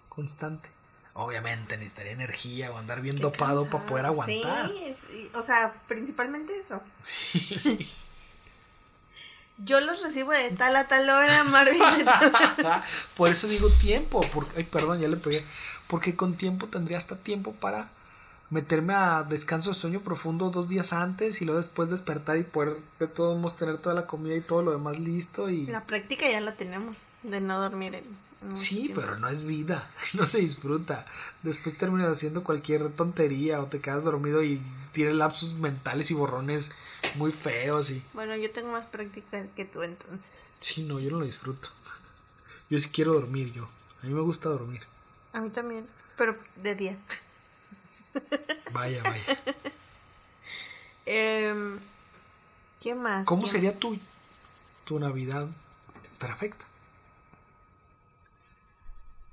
Constante. 0.10 0.70
Obviamente 1.20 1.76
necesitaría 1.76 2.14
energía 2.14 2.72
o 2.72 2.78
andar 2.78 3.02
bien 3.02 3.18
Qué 3.18 3.24
dopado 3.24 3.64
cansado. 3.64 3.78
para 3.78 3.90
poder 3.90 4.06
aguantar. 4.06 4.72
Sí, 4.72 5.30
o 5.36 5.44
sea, 5.44 5.74
principalmente 5.86 6.58
eso. 6.58 6.82
Sí. 7.02 7.92
Yo 9.58 9.82
los 9.82 10.02
recibo 10.02 10.32
de 10.32 10.52
tal 10.52 10.78
a 10.78 10.88
tal 10.88 11.10
hora, 11.10 11.44
Marvin. 11.44 11.82
Por 13.18 13.30
eso 13.30 13.48
digo 13.50 13.70
tiempo. 13.70 14.22
Porque, 14.34 14.60
ay, 14.60 14.64
perdón, 14.64 15.02
ya 15.02 15.10
le 15.10 15.18
pegué. 15.18 15.44
Porque 15.88 16.16
con 16.16 16.38
tiempo 16.38 16.68
tendría 16.68 16.98
hasta 16.98 17.18
tiempo 17.18 17.52
para 17.52 17.90
meterme 18.50 18.94
a 18.94 19.24
descanso 19.24 19.72
de 19.72 19.76
sueño 19.76 20.00
profundo 20.00 20.50
dos 20.52 20.70
días 20.70 20.94
antes 20.94 21.42
y 21.42 21.46
luego 21.46 21.58
después 21.60 21.90
despertar 21.90 22.38
y 22.38 22.44
poder 22.44 22.78
de 22.98 23.08
todos 23.08 23.36
modos 23.38 23.58
tener 23.58 23.78
toda 23.78 23.94
la 23.94 24.08
comida 24.08 24.38
y 24.38 24.42
todo 24.42 24.62
lo 24.62 24.72
demás 24.72 24.98
listo. 25.00 25.50
Y... 25.50 25.66
La 25.66 25.84
práctica 25.84 26.30
ya 26.30 26.40
la 26.40 26.54
tenemos 26.54 27.08
de 27.24 27.42
no 27.42 27.60
dormir 27.60 27.96
en. 27.96 28.29
Sí, 28.50 28.92
pero 28.96 29.18
no 29.20 29.28
es 29.28 29.44
vida, 29.44 29.86
no 30.14 30.26
se 30.26 30.40
disfruta. 30.40 31.06
Después 31.44 31.78
terminas 31.78 32.12
haciendo 32.12 32.44
cualquier 32.44 32.90
tontería 32.92 33.60
o 33.62 33.66
te 33.66 33.82
quedas 33.82 34.06
dormido 34.06 34.42
y 34.44 34.62
tienes 34.94 35.16
lapsos 35.16 35.56
mentales 35.56 36.10
y 36.10 36.14
borrones 36.14 36.72
muy 37.16 37.32
feos 37.34 37.92
y... 37.92 38.02
Bueno, 38.14 38.36
yo 38.38 38.50
tengo 38.52 38.72
más 38.72 38.86
práctica 38.86 39.46
que 39.56 39.66
tú 39.66 39.84
entonces. 39.84 40.52
Sí, 40.60 40.84
no, 40.84 41.00
yo 41.00 41.12
no 41.12 41.20
lo 41.20 41.26
disfruto. 41.26 41.70
Yo 42.70 42.80
sí 42.80 42.90
quiero 42.90 43.14
dormir, 43.14 43.52
yo. 43.52 43.68
A 44.04 44.06
mí 44.08 44.14
me 44.14 44.22
gusta 44.22 44.48
dormir. 44.50 44.82
A 45.34 45.42
mí 45.42 45.50
también, 45.50 45.86
pero 46.18 46.36
de 46.56 46.76
día. 46.76 46.98
Vaya, 48.72 49.04
vaya. 49.04 49.24
Em, 51.06 51.80
¿Qué 52.80 52.96
más? 52.96 53.26
¿Cómo 53.28 53.44
¿Qué- 53.44 53.50
sería 53.50 53.78
tu, 53.78 53.98
tu 54.86 55.00
Navidad 55.00 55.48
perfecta? 56.20 56.66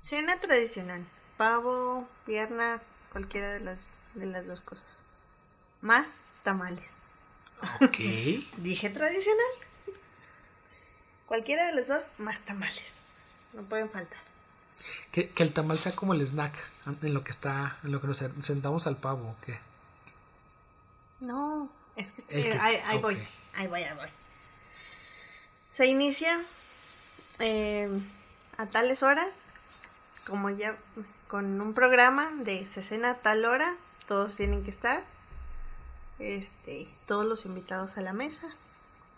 Cena 0.07 0.37
tradicional. 0.39 1.03
Pavo, 1.35 2.07
pierna, 2.25 2.81
cualquiera 3.11 3.49
de 3.49 3.59
las, 3.59 3.91
de 4.15 4.25
las 4.25 4.47
dos 4.47 4.61
cosas. 4.61 5.01
Más 5.81 6.07
tamales. 6.43 6.91
Ok. 7.81 7.97
Dije 8.57 8.89
tradicional. 8.89 9.45
Cualquiera 11.27 11.67
de 11.67 11.73
los 11.73 11.87
dos, 11.89 12.05
más 12.19 12.39
tamales. 12.41 12.95
No 13.53 13.63
pueden 13.63 13.89
faltar. 13.89 14.19
que, 15.11 15.29
que 15.29 15.43
el 15.43 15.51
tamal 15.51 15.77
sea 15.77 15.91
como 15.93 16.13
el 16.13 16.21
snack 16.25 16.53
en 17.01 17.13
lo 17.13 17.23
que 17.25 17.31
está, 17.31 17.75
en 17.83 17.91
lo 17.91 17.99
que 17.99 18.07
nos 18.07 18.17
sentamos 18.39 18.87
al 18.87 18.95
pavo, 18.95 19.27
¿o 19.31 19.35
qué? 19.45 19.59
No, 21.19 21.69
es 21.97 22.11
que, 22.11 22.21
eh, 22.29 22.43
que- 22.51 22.59
ahí, 22.59 22.81
ahí 22.85 22.97
voy, 22.99 23.17
ahí 23.55 23.67
voy, 23.67 23.81
ahí 23.83 23.95
voy. 23.97 24.07
Se 25.71 25.85
inicia 25.87 26.39
eh, 27.39 27.89
a 28.57 28.65
tales 28.67 29.01
horas, 29.03 29.41
como 30.27 30.49
ya 30.49 30.75
con 31.27 31.59
un 31.61 31.73
programa 31.73 32.29
de 32.39 32.67
cena 32.67 33.11
a 33.11 33.15
tal 33.15 33.45
hora, 33.45 33.75
todos 34.07 34.35
tienen 34.35 34.63
que 34.63 34.71
estar, 34.71 35.03
este, 36.19 36.87
todos 37.05 37.25
los 37.25 37.45
invitados 37.45 37.97
a 37.97 38.01
la 38.01 38.13
mesa 38.13 38.47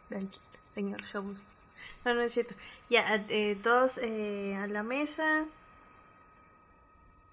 del 0.10 0.30
señor 0.68 1.03
Jebus. 1.03 1.43
No, 2.05 2.14
no 2.14 2.22
es 2.22 2.34
cierto. 2.34 2.53
Ya, 2.89 3.03
eh, 3.30 3.57
todos 3.62 3.97
eh, 3.99 4.55
a 4.55 4.68
la 4.68 4.84
mesa, 4.84 5.45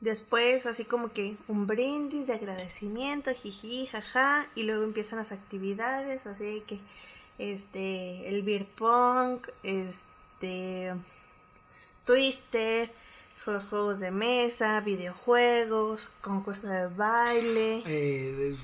Después, 0.01 0.67
así 0.67 0.85
como 0.85 1.11
que 1.11 1.37
un 1.49 1.67
brindis 1.67 2.27
de 2.27 2.35
agradecimiento, 2.35 3.33
jiji, 3.33 3.87
jaja, 3.87 4.47
y 4.55 4.65
luego 4.65 4.85
empiezan 4.85 5.19
las 5.19 5.33
actividades, 5.33 6.27
así 6.27 6.63
que 6.67 6.79
este, 7.39 8.29
el 8.29 8.43
beer 8.43 8.67
pong, 8.67 9.41
este, 9.63 10.93
twister, 12.05 12.93
los 13.55 13.69
juegos 13.69 14.01
de 14.01 14.11
mesa, 14.11 14.81
videojuegos, 14.81 16.11
concurso 16.21 16.67
de 16.69 16.87
baile. 16.89 17.83
Eh, 17.87 18.57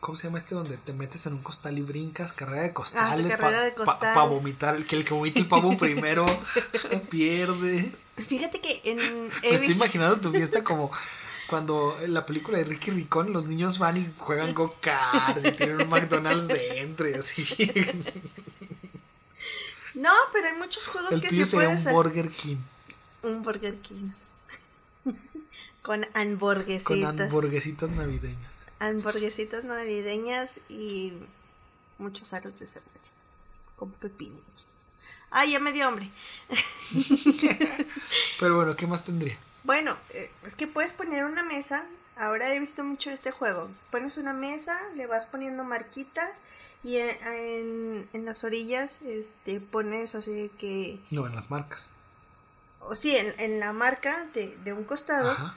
¿Cómo 0.00 0.16
se 0.16 0.26
llama 0.26 0.38
este 0.38 0.54
donde 0.54 0.76
te 0.76 0.92
metes 0.92 1.26
en 1.26 1.34
un 1.34 1.42
costal 1.42 1.78
y 1.78 1.82
brincas? 1.82 2.32
Carrera 2.32 2.62
de 2.62 2.72
costales. 2.72 3.34
Ah, 3.40 3.64
de 3.64 3.72
Para 3.72 4.22
vomitar. 4.24 4.74
El 4.74 4.86
que 4.86 4.96
el 4.96 5.04
que 5.04 5.14
vomite 5.14 5.40
el 5.40 5.46
pavo 5.46 5.76
primero 5.76 6.26
pierde. 7.10 7.90
Fíjate 8.16 8.60
que 8.60 8.80
en... 8.84 9.28
Me 9.28 9.54
estoy 9.54 9.72
imaginando 9.72 10.16
tu 10.18 10.32
fiesta 10.32 10.62
como 10.62 10.90
cuando 11.48 11.96
en 12.00 12.14
la 12.14 12.26
película 12.26 12.58
de 12.58 12.64
Ricky 12.64 12.90
Ricón 12.90 13.32
los 13.32 13.46
niños 13.46 13.78
van 13.78 13.96
y 13.96 14.10
juegan 14.18 14.54
go-karts 14.54 15.44
y 15.44 15.52
tienen 15.52 15.82
un 15.82 15.88
McDonald's 15.88 16.48
dentro 16.48 17.08
y 17.08 17.14
así. 17.14 17.46
No, 19.94 20.12
pero 20.32 20.48
hay 20.48 20.54
muchos 20.54 20.86
juegos 20.86 21.12
El 21.12 21.20
que 21.20 21.28
tuyo 21.28 21.44
se 21.44 21.52
sería 21.52 21.66
pueden 21.68 21.76
un 21.76 21.80
hacer. 21.80 21.92
Burger 21.92 22.28
King 22.28 22.56
Un 23.24 23.42
Burger 23.42 23.74
King. 23.76 24.10
Con 25.82 26.06
hamburguesitas. 26.14 26.84
con 26.84 27.04
hamburguesitas 27.20 27.90
navideñas. 27.90 28.52
hamburguesitas 28.78 29.64
navideñas 29.64 30.58
y 30.70 31.12
muchos 31.98 32.32
aros 32.32 32.58
de 32.58 32.66
cebolla 32.66 32.90
con 33.76 33.90
pepino. 33.90 34.36
Ay, 35.30 35.52
ya 35.52 35.58
me 35.58 35.72
dio 35.72 35.86
hambre. 35.88 36.08
Pero 38.40 38.56
bueno, 38.56 38.76
¿qué 38.76 38.86
más 38.86 39.04
tendría? 39.04 39.36
Bueno, 39.64 39.96
eh, 40.10 40.30
es 40.46 40.54
que 40.54 40.66
puedes 40.66 40.92
poner 40.92 41.24
una 41.24 41.42
mesa. 41.42 41.84
Ahora 42.16 42.54
he 42.54 42.58
visto 42.60 42.84
mucho 42.84 43.10
este 43.10 43.30
juego. 43.30 43.68
Pones 43.90 44.16
una 44.16 44.32
mesa, 44.32 44.78
le 44.96 45.06
vas 45.06 45.26
poniendo 45.26 45.64
marquitas 45.64 46.30
y 46.84 46.96
en, 46.98 47.16
en- 47.26 48.08
en 48.12 48.24
las 48.24 48.44
orillas 48.44 49.02
este, 49.02 49.60
pones 49.60 50.14
así 50.14 50.50
que... 50.58 50.98
No, 51.10 51.26
en 51.26 51.34
las 51.34 51.50
marcas. 51.50 51.90
O 52.86 52.94
sí, 52.94 53.16
en, 53.16 53.34
en 53.38 53.60
la 53.60 53.72
marca 53.72 54.24
de, 54.34 54.56
de 54.64 54.72
un 54.72 54.84
costado, 54.84 55.30
Ajá. 55.30 55.54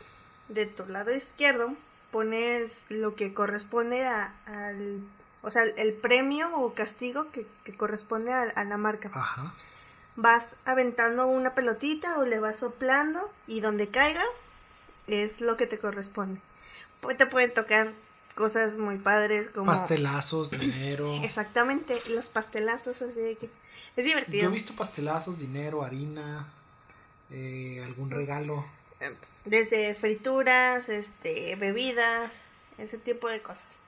de 0.50 0.66
tu 0.66 0.86
lado 0.88 1.14
izquierdo, 1.14 1.74
pones 2.12 2.86
lo 2.90 3.16
que 3.16 3.34
corresponde 3.34 4.06
a- 4.06 4.34
al... 4.46 5.00
O 5.44 5.52
sea, 5.52 5.64
el 5.64 5.94
premio 5.94 6.50
o 6.58 6.74
castigo 6.74 7.30
que, 7.32 7.46
que 7.64 7.74
corresponde 7.74 8.34
a, 8.34 8.42
a 8.44 8.64
la 8.66 8.78
marca. 8.78 9.10
Ajá. 9.14 9.54
Vas 10.16 10.58
aventando 10.66 11.28
una 11.28 11.54
pelotita 11.54 12.18
o 12.18 12.26
le 12.26 12.40
vas 12.40 12.58
soplando 12.58 13.30
y 13.46 13.60
donde 13.62 13.88
caiga 13.88 14.24
es 15.06 15.42
lo 15.42 15.56
que 15.58 15.68
te 15.68 15.78
corresponde. 15.78 16.42
Te 17.18 17.28
pueden 17.28 17.54
tocar 17.54 17.92
cosas 18.36 18.76
muy 18.78 18.98
padres 18.98 19.48
como... 19.50 19.68
Pastelazos, 19.68 20.52
dinero. 20.60 21.14
Exactamente, 21.24 22.02
los 22.10 22.28
pastelazos, 22.30 23.02
así 23.02 23.20
de 23.22 23.36
que... 23.36 23.50
Es 23.96 24.06
divertido. 24.06 24.44
Yo 24.44 24.50
he 24.50 24.52
visto 24.54 24.76
pastelazos, 24.76 25.40
dinero, 25.40 25.84
harina, 25.84 26.46
eh, 27.32 27.82
algún 27.86 28.12
regalo. 28.12 28.66
Desde 29.46 29.96
frituras, 29.96 30.90
este, 30.90 31.56
bebidas, 31.56 32.44
ese 32.78 32.98
tipo 32.98 33.28
de 33.30 33.42
cosas. 33.42 33.82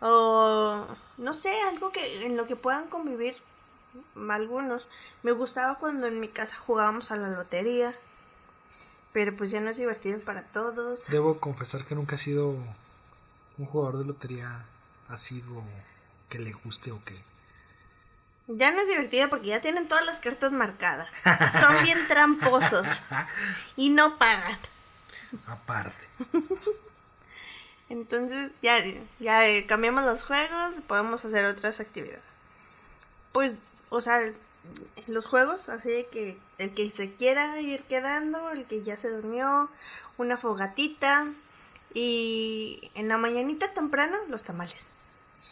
O 0.00 0.86
no 1.16 1.34
sé, 1.34 1.60
algo 1.62 1.90
que 1.90 2.26
en 2.26 2.36
lo 2.36 2.46
que 2.46 2.56
puedan 2.56 2.88
convivir 2.88 3.36
algunos. 4.30 4.88
Me 5.22 5.32
gustaba 5.32 5.76
cuando 5.76 6.06
en 6.06 6.20
mi 6.20 6.28
casa 6.28 6.56
jugábamos 6.56 7.10
a 7.10 7.16
la 7.16 7.28
lotería. 7.28 7.94
Pero 9.12 9.34
pues 9.34 9.50
ya 9.50 9.60
no 9.60 9.70
es 9.70 9.78
divertido 9.78 10.20
para 10.20 10.42
todos. 10.42 11.06
Debo 11.08 11.40
confesar 11.40 11.84
que 11.84 11.94
nunca 11.94 12.16
he 12.16 12.18
sido 12.18 12.54
un 13.58 13.66
jugador 13.66 13.98
de 13.98 14.04
lotería 14.04 14.64
asiduo 15.08 15.64
que 16.28 16.38
le 16.38 16.52
guste 16.52 16.92
o 16.92 17.02
que... 17.04 17.14
Ya 18.48 18.72
no 18.72 18.80
es 18.80 18.88
divertido 18.88 19.28
porque 19.28 19.48
ya 19.48 19.60
tienen 19.60 19.86
todas 19.88 20.06
las 20.06 20.18
cartas 20.18 20.52
marcadas. 20.52 21.14
Son 21.60 21.84
bien 21.84 21.98
tramposos. 22.08 22.86
Y 23.76 23.90
no 23.90 24.16
pagan. 24.16 24.58
Aparte. 25.46 26.06
Entonces 27.90 28.52
ya, 28.62 28.82
ya 29.20 29.46
eh, 29.46 29.66
cambiamos 29.66 30.04
los 30.04 30.24
juegos, 30.24 30.76
podemos 30.86 31.24
hacer 31.24 31.44
otras 31.44 31.80
actividades. 31.80 32.22
Pues, 33.32 33.56
o 33.90 34.00
sea, 34.00 34.20
los 35.06 35.26
juegos, 35.26 35.68
así 35.68 36.06
que 36.10 36.38
el 36.56 36.72
que 36.74 36.90
se 36.90 37.12
quiera 37.12 37.60
ir 37.60 37.82
quedando, 37.82 38.50
el 38.50 38.64
que 38.64 38.82
ya 38.82 38.96
se 38.96 39.10
durmió, 39.10 39.70
una 40.16 40.38
fogatita, 40.38 41.26
Y 41.94 42.90
en 42.94 43.08
la 43.08 43.18
mañanita 43.18 43.72
temprano, 43.72 44.16
los 44.28 44.42
tamales. 44.42 44.88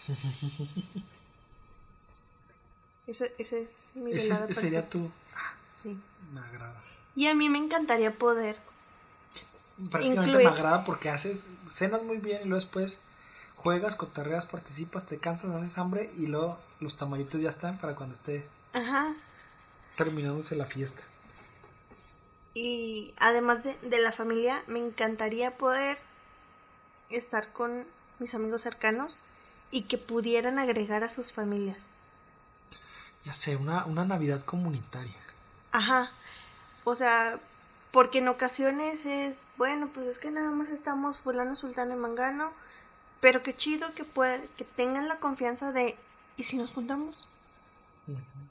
ese, 3.06 3.34
ese 3.38 3.62
es 3.62 3.90
mi 3.94 4.12
Ese, 4.12 4.32
ese 4.32 4.54
sería 4.54 4.88
tu... 4.88 5.10
Sí. 5.70 5.96
Me 6.32 6.40
agrada. 6.40 6.74
Y 7.14 7.28
a 7.28 7.34
mí 7.34 7.48
me 7.48 7.58
encantaría 7.58 8.12
poder. 8.12 8.56
Prácticamente 9.90 10.30
Incluir. 10.30 10.46
me 10.48 10.52
agrada 10.52 10.84
porque 10.84 11.10
haces, 11.10 11.44
cenas 11.70 12.02
muy 12.02 12.16
bien 12.18 12.40
y 12.42 12.44
luego 12.46 12.62
después 12.62 13.00
juegas, 13.56 13.94
cotorreas, 13.96 14.46
participas, 14.46 15.06
te 15.06 15.18
cansas, 15.18 15.50
haces 15.50 15.76
hambre 15.78 16.10
y 16.16 16.26
luego 16.26 16.58
los 16.80 16.96
tamalitos 16.96 17.40
ya 17.40 17.48
están 17.50 17.76
para 17.78 17.94
cuando 17.94 18.14
esté 18.14 18.44
Ajá. 18.72 19.14
terminándose 19.96 20.56
la 20.56 20.66
fiesta. 20.66 21.02
Y 22.54 23.12
además 23.18 23.64
de, 23.64 23.76
de 23.82 23.98
la 24.00 24.12
familia, 24.12 24.62
me 24.66 24.78
encantaría 24.78 25.50
poder 25.50 25.98
estar 27.10 27.52
con 27.52 27.84
mis 28.18 28.34
amigos 28.34 28.62
cercanos 28.62 29.18
y 29.70 29.82
que 29.82 29.98
pudieran 29.98 30.58
agregar 30.58 31.04
a 31.04 31.08
sus 31.10 31.32
familias. 31.32 31.90
Ya 33.26 33.32
sé, 33.34 33.56
una, 33.56 33.84
una 33.84 34.04
Navidad 34.06 34.40
comunitaria. 34.42 35.12
Ajá. 35.72 36.10
O 36.84 36.94
sea, 36.94 37.38
porque 37.90 38.18
en 38.18 38.28
ocasiones 38.28 39.04
es, 39.04 39.44
bueno, 39.58 39.90
pues 39.92 40.06
es 40.06 40.18
que 40.18 40.30
nada 40.30 40.52
más 40.52 40.70
estamos 40.70 41.20
fulano, 41.20 41.56
sultano 41.56 41.94
y 41.94 41.98
mangano, 41.98 42.52
pero 43.20 43.42
qué 43.42 43.54
chido 43.54 43.92
que 43.94 44.04
puede, 44.04 44.48
que 44.56 44.64
tengan 44.64 45.08
la 45.08 45.16
confianza 45.18 45.72
de, 45.72 45.96
¿y 46.36 46.44
si 46.44 46.56
nos 46.56 46.70
juntamos? 46.70 47.28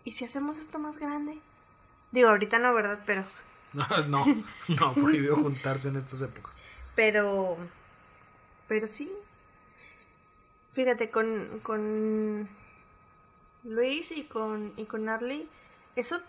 ¿Y 0.04 0.12
si 0.12 0.26
hacemos 0.26 0.60
esto 0.60 0.78
más 0.78 0.98
grande? 0.98 1.40
Digo, 2.12 2.30
ahorita 2.30 2.60
no, 2.60 2.74
¿verdad? 2.74 3.00
Pero, 3.06 3.24
No, 3.74 3.88
no, 4.08 4.26
no, 4.68 4.94
prohibido 4.94 5.36
juntarse 5.38 5.88
en 5.88 5.96
estas 5.96 6.22
épocas. 6.22 6.56
pero, 6.96 7.58
pero 8.68 8.88
sí. 8.88 9.12
Fíjate, 10.74 11.10
con, 11.10 11.60
con 11.64 12.50
Luis 13.66 14.12
y 14.12 14.24
con, 14.24 14.72
y 14.78 14.86
con 14.86 15.10
Arlie, 15.10 15.48
eso 15.96 16.20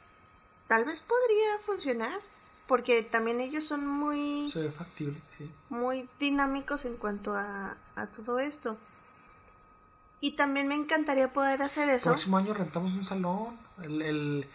tal 0.68 0.84
vez 0.84 1.01
podría 1.01 1.59
funcionar, 1.64 2.18
porque 2.66 3.03
también 3.03 3.41
ellos 3.41 3.64
son 3.64 3.87
muy... 3.87 4.51
Se 4.51 4.62
ve 4.62 4.70
factible, 4.70 5.20
sí. 5.39 5.51
muy 5.68 6.09
dinámicos 6.18 6.84
en 6.84 6.97
cuanto 6.97 7.34
a, 7.34 7.76
a 7.95 8.07
todo 8.09 8.39
esto. 8.39 8.76
Y 10.20 10.32
también 10.32 10.66
me 10.66 10.74
encantaría 10.74 11.32
poder 11.32 11.62
hacer 11.62 11.89
eso. 11.91 12.11
Próximo 12.11 12.39
año 12.39 12.55
rentamos 12.55 12.95
un 12.95 13.05
salón, 13.05 13.57
el, 13.84 14.03
el 14.03 14.49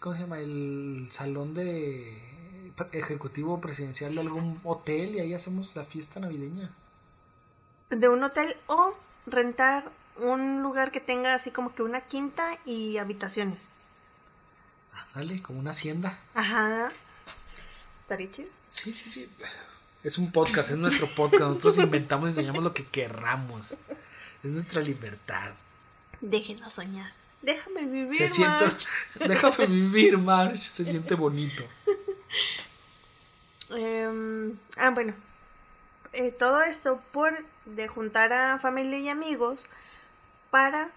¿cómo 0.00 0.14
se 0.14 0.22
llama? 0.22 0.38
El 0.40 1.08
salón 1.10 1.54
de 1.54 2.20
ejecutivo 2.92 3.60
presidencial 3.60 4.14
de 4.14 4.20
algún 4.20 4.60
hotel 4.64 5.14
y 5.14 5.20
ahí 5.20 5.32
hacemos 5.32 5.74
la 5.76 5.84
fiesta 5.84 6.20
navideña. 6.20 6.68
De 7.90 8.08
un 8.08 8.22
hotel 8.22 8.56
o 8.66 8.94
rentar 9.26 9.90
un 10.16 10.62
lugar 10.62 10.90
que 10.90 11.00
tenga 11.00 11.34
así 11.34 11.50
como 11.50 11.74
que 11.74 11.82
una 11.82 12.00
quinta 12.00 12.58
y 12.64 12.98
habitaciones. 12.98 13.68
Dale, 15.14 15.40
como 15.42 15.60
una 15.60 15.70
hacienda. 15.70 16.18
Ajá. 16.34 16.90
Estaría 18.00 18.30
chido. 18.30 18.48
Sí, 18.66 18.92
sí, 18.92 19.08
sí. 19.08 19.30
Es 20.02 20.18
un 20.18 20.32
podcast, 20.32 20.70
es 20.72 20.78
nuestro 20.78 21.06
podcast. 21.14 21.42
Nosotros 21.42 21.78
inventamos 21.84 22.26
y 22.26 22.30
enseñamos 22.30 22.64
lo 22.64 22.74
que 22.74 22.84
querramos. 22.84 23.76
Es 24.42 24.52
nuestra 24.52 24.82
libertad. 24.82 25.52
Déjenos 26.20 26.74
soñar. 26.74 27.12
Déjame 27.42 27.86
vivir. 27.86 28.16
Se 28.16 28.26
siente, 28.26 28.64
March. 28.64 28.86
déjame 29.28 29.66
vivir, 29.66 30.18
March. 30.18 30.58
Se 30.58 30.84
siente 30.84 31.14
bonito. 31.14 31.64
Em, 33.70 34.56
ah, 34.76 34.90
bueno. 34.90 35.14
Eh, 36.12 36.30
todo 36.30 36.62
esto 36.62 37.02
por 37.12 37.32
de 37.64 37.88
juntar 37.88 38.32
a 38.32 38.58
familia 38.58 38.98
y 38.98 39.08
amigos 39.08 39.68
para 40.54 40.88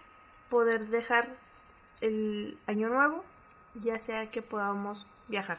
poder 0.50 0.86
dejar 0.86 1.26
el 2.00 2.56
año 2.68 2.88
nuevo, 2.90 3.24
ya 3.74 3.98
sea 3.98 4.30
que 4.30 4.40
podamos 4.40 5.04
viajar. 5.26 5.58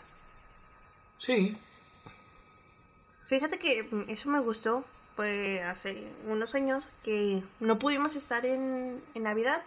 Sí, 1.17 1.57
Fíjate 3.25 3.59
que 3.59 3.83
mm, 3.83 4.03
eso 4.09 4.29
me 4.29 4.39
gustó, 4.39 4.85
fue 5.17 5.61
hace 5.63 6.07
unos 6.27 6.55
años 6.55 6.93
que 7.03 7.43
no 7.59 7.77
pudimos 7.77 8.15
estar 8.15 8.45
en, 8.45 9.03
en 9.15 9.23
Navidad 9.23 9.61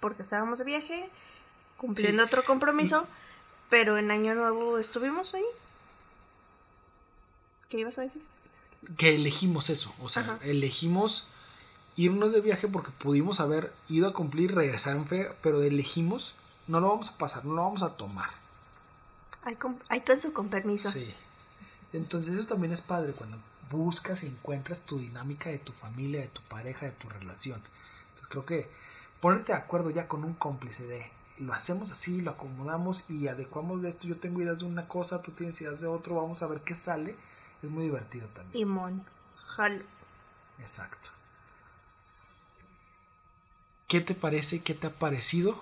porque 0.00 0.22
estábamos 0.22 0.58
de 0.58 0.64
viaje, 0.64 1.08
cumpliendo 1.76 2.24
Sí. 2.24 2.26
otro 2.26 2.44
compromiso, 2.44 3.06
pero 3.68 3.98
en 3.98 4.10
Año 4.10 4.34
Nuevo 4.34 4.78
estuvimos 4.78 5.32
ahí. 5.34 5.44
¿Qué 7.68 7.78
ibas 7.78 8.00
a 8.00 8.02
decir? 8.02 8.22
que 8.96 9.14
elegimos 9.14 9.70
eso. 9.70 9.94
O 10.02 10.08
sea, 10.08 10.22
Ajá. 10.24 10.38
elegimos 10.42 11.28
irnos 12.00 12.32
de 12.32 12.40
viaje 12.40 12.66
porque 12.66 12.90
pudimos 12.92 13.40
haber 13.40 13.72
ido 13.88 14.08
a 14.08 14.14
cumplir, 14.14 14.54
regresar 14.54 14.96
en 14.96 15.06
fe, 15.06 15.30
pero 15.42 15.62
elegimos, 15.62 16.34
no 16.66 16.80
lo 16.80 16.88
vamos 16.88 17.10
a 17.10 17.18
pasar, 17.18 17.44
no 17.44 17.54
lo 17.54 17.62
vamos 17.62 17.82
a 17.82 17.90
tomar. 17.90 18.30
Hay 19.44 19.56
con, 19.56 19.78
hay 19.88 20.00
con 20.00 20.18
su 20.18 20.32
con 20.32 20.48
permiso. 20.48 20.90
Sí. 20.90 21.12
Entonces 21.92 22.38
eso 22.38 22.46
también 22.46 22.72
es 22.72 22.80
padre 22.80 23.12
cuando 23.12 23.36
buscas 23.70 24.22
y 24.24 24.28
encuentras 24.28 24.80
tu 24.80 24.98
dinámica 24.98 25.50
de 25.50 25.58
tu 25.58 25.72
familia, 25.72 26.20
de 26.20 26.28
tu 26.28 26.40
pareja, 26.42 26.86
de 26.86 26.92
tu 26.92 27.08
relación. 27.10 27.60
Entonces 28.08 28.28
creo 28.30 28.46
que 28.46 28.68
ponerte 29.20 29.52
de 29.52 29.58
acuerdo 29.58 29.90
ya 29.90 30.08
con 30.08 30.24
un 30.24 30.32
cómplice 30.32 30.86
de 30.86 31.04
lo 31.38 31.52
hacemos 31.52 31.90
así, 31.90 32.22
lo 32.22 32.30
acomodamos 32.30 33.10
y 33.10 33.28
adecuamos 33.28 33.82
de 33.82 33.90
esto. 33.90 34.06
Yo 34.06 34.16
tengo 34.16 34.40
ideas 34.40 34.60
de 34.60 34.66
una 34.66 34.88
cosa, 34.88 35.20
tú 35.20 35.32
tienes 35.32 35.60
ideas 35.60 35.80
de 35.80 35.86
otro, 35.86 36.16
vamos 36.16 36.42
a 36.42 36.46
ver 36.46 36.60
qué 36.60 36.74
sale. 36.74 37.14
Es 37.62 37.70
muy 37.70 37.84
divertido 37.84 38.26
también. 38.28 38.62
Y 38.62 38.64
mon. 38.64 39.04
Jalo. 39.36 39.84
Exacto. 40.60 41.10
¿Qué 43.90 44.00
te 44.00 44.14
parece, 44.14 44.60
qué 44.60 44.72
te 44.72 44.86
ha 44.86 44.90
parecido 44.90 45.58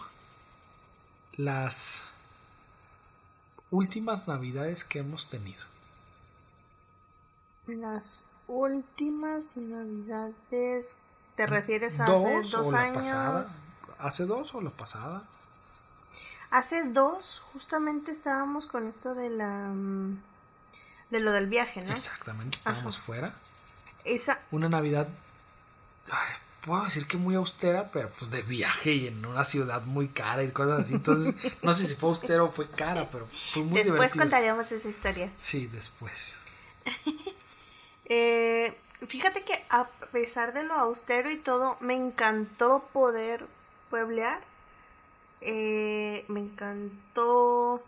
las 1.33 2.05
últimas 3.70 4.29
navidades 4.29 4.85
que 4.85 4.99
hemos 4.99 5.29
tenido? 5.31 5.64
Las 7.66 8.26
últimas 8.47 9.57
navidades. 9.57 10.97
¿Te 11.37 11.47
refieres 11.47 12.01
a 12.01 12.05
¿Dos, 12.05 12.22
hace 12.22 12.57
dos 12.57 12.66
o 12.68 12.72
la 12.72 12.81
años? 12.83 12.97
pasada? 12.97 13.47
¿Hace 13.99 14.26
dos 14.26 14.55
o 14.55 14.61
la 14.61 14.70
pasada? 14.70 15.22
Hace 16.51 16.85
dos, 16.85 17.41
justamente 17.55 18.11
estábamos 18.12 18.66
con 18.66 18.89
esto 18.89 19.14
de 19.14 19.31
la. 19.31 19.70
mm, 19.72 20.20
de 21.09 21.20
lo 21.20 21.33
del 21.33 21.47
viaje, 21.47 21.83
¿no? 21.83 21.93
Exactamente, 21.93 22.59
estábamos 22.59 22.99
fuera. 22.99 23.33
Esa. 24.05 24.39
Una 24.51 24.68
Navidad, 24.68 25.09
ay, 26.11 26.35
puedo 26.69 26.85
decir 26.85 27.07
que 27.09 27.16
muy 27.16 27.35
austera, 27.35 27.89
pero 27.93 28.09
pues 28.11 28.31
de 28.31 28.43
viaje 28.43 28.93
y 28.93 29.07
en 29.09 29.25
una 29.27 29.45
ciudad 29.45 29.83
muy 29.83 30.07
cara 30.09 30.45
y 30.45 30.51
cosas 30.53 30.81
así. 30.81 30.95
Entonces, 30.95 31.35
no 31.62 31.73
sé 31.75 31.87
si 31.87 31.95
fue 31.97 32.11
austera 32.11 32.45
o 32.45 32.51
fue 32.53 32.66
cara, 32.69 33.09
pero 33.11 33.27
fue 33.53 33.62
muy 33.62 33.73
Después 33.75 33.95
divertido. 33.95 34.23
contaríamos 34.23 34.71
esa 34.71 34.89
historia. 34.89 35.33
Sí, 35.37 35.66
después. 35.66 36.39
Eh, 38.11 38.75
fíjate 39.07 39.43
que 39.43 39.62
a 39.69 39.85
pesar 40.12 40.55
de 40.55 40.64
lo 40.64 40.73
austero 40.73 41.31
y 41.31 41.37
todo, 41.37 41.77
me 41.81 41.93
encantó 41.95 42.89
poder 42.95 43.45
pueblear. 43.91 44.41
Eh, 45.43 46.25
me 46.29 46.41
encantó 46.41 47.85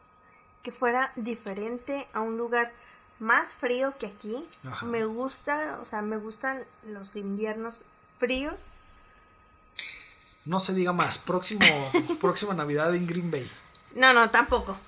que 0.62 0.72
fuera 0.72 1.10
diferente 1.16 2.06
a 2.12 2.20
un 2.20 2.36
lugar 2.36 2.70
más 3.18 3.54
frío 3.54 3.94
que 3.98 4.08
aquí. 4.08 4.46
Ajá. 4.62 4.84
Me 4.84 5.06
gusta, 5.06 5.78
o 5.80 5.86
sea, 5.86 6.02
me 6.02 6.18
gustan 6.18 6.62
los 6.86 7.16
inviernos 7.16 7.82
fríos. 8.20 8.70
No 10.44 10.60
se 10.60 10.74
diga 10.74 10.92
más. 10.92 11.18
Próximo, 11.18 11.66
próxima 12.20 12.54
Navidad 12.54 12.94
en 12.94 13.06
Green 13.06 13.30
Bay. 13.30 13.50
No, 13.94 14.12
no, 14.12 14.30
tampoco. 14.30 14.78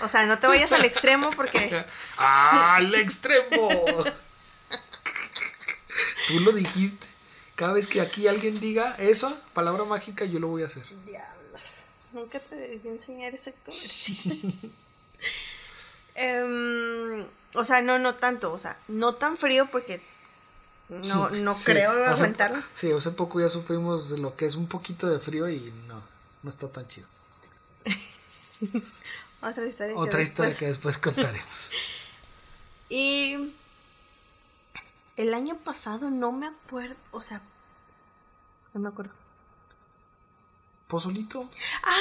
O 0.00 0.08
sea, 0.08 0.24
no 0.26 0.38
te 0.38 0.46
vayas 0.46 0.72
al 0.72 0.84
extremo 0.84 1.30
porque 1.36 1.84
¡Al 2.16 2.94
extremo! 2.94 3.68
Tú 6.28 6.40
lo 6.40 6.52
dijiste. 6.52 7.06
Cada 7.54 7.72
vez 7.72 7.86
que 7.86 8.00
aquí 8.00 8.26
alguien 8.26 8.58
diga 8.60 8.94
eso, 8.98 9.36
palabra 9.54 9.84
mágica, 9.84 10.24
yo 10.24 10.38
lo 10.38 10.48
voy 10.48 10.62
a 10.62 10.66
hacer. 10.66 10.82
Diablos. 11.06 11.86
Nunca 12.12 12.38
te 12.38 12.54
debí 12.54 12.88
enseñar 12.88 13.34
ese 13.34 13.54
comercio. 13.64 13.88
Sí. 13.88 14.42
Em, 16.18 17.26
o 17.52 17.64
sea, 17.64 17.82
no, 17.82 17.98
no 17.98 18.14
tanto. 18.14 18.50
O 18.52 18.58
sea, 18.58 18.76
no 18.88 19.14
tan 19.14 19.36
frío 19.36 19.66
porque 19.70 20.00
no, 20.88 21.30
no 21.30 21.54
Sí, 21.54 21.64
creo 21.64 21.90
aguantarlo. 22.06 22.62
Sí, 22.74 22.90
hace 22.92 23.10
poco 23.10 23.40
ya 23.40 23.48
sufrimos 23.48 24.10
de 24.10 24.18
lo 24.18 24.34
que 24.34 24.46
es 24.46 24.54
un 24.56 24.66
poquito 24.68 25.08
de 25.08 25.18
frío 25.20 25.48
y 25.48 25.72
no, 25.88 26.00
no 26.42 26.50
está 26.50 26.68
tan 26.68 26.86
chido. 26.88 27.06
Otra 29.42 29.66
historia. 29.66 29.94
que 29.94 30.00
Otra 30.00 30.22
historia 30.22 30.48
después- 30.50 30.58
que 30.58 30.66
después 30.66 30.98
contaremos. 30.98 31.70
Y 32.88 33.52
el 35.16 35.34
año 35.34 35.56
pasado 35.56 36.08
no 36.08 36.30
me 36.30 36.46
acuerdo. 36.46 36.94
O 37.10 37.20
sea, 37.20 37.40
no 38.74 38.80
me 38.80 38.88
acuerdo. 38.88 39.10
¿Pozolito? 40.86 41.50
¡Ah! 41.82 41.96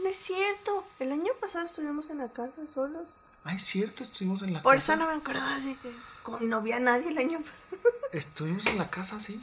No 0.00 0.08
es 0.08 0.16
cierto. 0.16 0.86
El 1.00 1.10
año 1.10 1.32
pasado 1.40 1.66
estuvimos 1.66 2.08
en 2.10 2.18
la 2.18 2.28
casa 2.28 2.68
solos. 2.68 3.14
Ay, 3.42 3.58
cierto, 3.58 4.04
estuvimos 4.04 4.42
en 4.42 4.52
la 4.52 4.62
Por 4.62 4.76
casa. 4.76 4.92
eso 4.94 5.02
no 5.04 5.10
me 5.10 5.16
acordaba 5.18 5.56
así 5.56 5.74
que 5.82 5.90
como 6.22 6.38
no 6.38 6.62
vi 6.62 6.70
a 6.70 6.78
nadie 6.78 7.08
el 7.08 7.18
año 7.18 7.40
pasado. 7.40 7.76
Estuvimos 8.12 8.66
en 8.66 8.78
la 8.78 8.88
casa, 8.90 9.20
sí. 9.20 9.42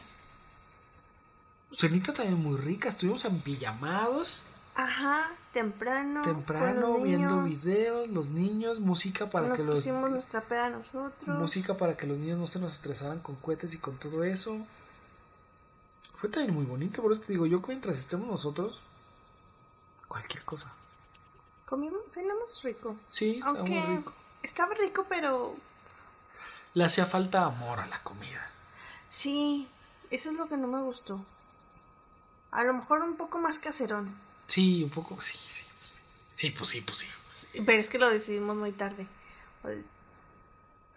Cenita 1.72 2.14
también 2.14 2.41
muy 2.41 2.57
rica. 2.57 2.89
Estuvimos 2.89 3.26
en 3.26 3.39
pijamados. 3.41 4.43
Ajá, 4.76 5.32
temprano. 5.51 6.22
temprano 6.24 6.99
viendo 6.99 7.43
niños. 7.43 7.64
videos, 7.64 8.09
los 8.09 8.30
niños, 8.30 8.80
música 8.80 9.30
para 9.30 9.49
Nos 9.49 9.57
que 9.57 9.64
los 9.64 9.76
pusimos 9.76 10.09
nuestra 10.09 10.41
peda 10.41 10.70
nosotros. 10.72 11.38
música 11.38 11.76
para 11.78 11.95
que 11.95 12.07
los 12.07 12.18
niños 12.18 12.39
no 12.39 12.47
se 12.47 12.57
nos 12.59 12.74
estresaran 12.74 13.20
con 13.20 13.36
cohetes 13.36 13.74
y 13.76 13.78
con 13.78 13.95
todo 13.97 14.24
eso. 14.24 14.57
Fue 16.16 16.28
también 16.30 16.55
muy 16.55 16.66
bonito, 16.66 17.03
por 17.03 17.11
eso 17.11 17.22
te 17.22 17.34
digo, 17.34 17.45
yo 17.45 17.61
mientras 17.68 17.97
estemos 17.99 18.28
nosotros, 18.28 18.82
cualquier 20.07 20.43
cosa. 20.43 20.72
Comimos, 21.68 22.01
cenamos 22.11 22.61
rico. 22.64 22.95
Sí, 23.09 23.36
estaba 23.38 23.59
Aunque 23.59 23.80
muy 23.80 23.97
rico. 23.97 24.14
estaba 24.41 24.74
rico, 24.74 25.05
pero 25.07 25.55
Le 26.74 26.84
hacía 26.84 27.05
falta 27.05 27.45
amor 27.45 27.80
a 27.80 27.86
la 27.88 28.01
comida. 28.01 28.49
Sí, 29.14 29.68
eso 30.09 30.32
es 30.32 30.38
lo 30.38 30.47
que 30.47 30.57
no 30.57 30.68
me 30.68 30.82
gustó. 30.82 31.24
A 32.51 32.64
lo 32.64 32.74
mejor 32.74 33.01
un 33.03 33.16
poco 33.16 33.38
más 33.38 33.59
caserón. 33.59 34.14
Sí, 34.47 34.84
un 34.84 34.89
poco, 34.89 35.22
sí, 35.22 35.38
sí, 35.38 35.66
pues 35.80 35.91
sí. 35.91 36.01
Sí, 36.34 36.49
pues 36.51 36.70
sí, 36.70 36.82
pues 36.82 36.97
sí. 36.97 37.07
pues 37.28 37.47
sí. 37.51 37.61
Pero 37.66 37.80
es 37.80 37.89
que 37.89 37.97
lo 37.99 38.09
decidimos 38.09 38.55
muy 38.57 38.72
tarde. 38.72 39.07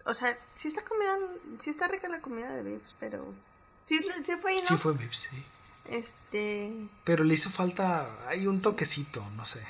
O- 0.05 0.13
sea, 0.13 0.37
sí 0.55 0.67
está 0.67 0.83
comida, 0.83 1.17
sí 1.59 1.69
está 1.69 1.87
rica 1.87 2.07
la 2.09 2.21
comida 2.21 2.51
de 2.53 2.63
Vips, 2.63 2.95
pero 2.99 3.33
sí, 3.83 3.99
sí 4.23 4.31
fue 4.41 4.51
ahí, 4.51 4.57
¿no? 4.57 4.63
Sí 4.67 4.77
fue 4.77 4.93
mi, 4.93 5.07
sí. 5.13 5.27
Este, 5.85 6.71
Pero 7.05 7.23
le 7.23 7.33
hizo 7.33 7.49
falta, 7.49 8.09
hay 8.27 8.45
un 8.47 8.61
toquecito, 8.61 9.23
no 9.37 9.45
sé. 9.45 9.61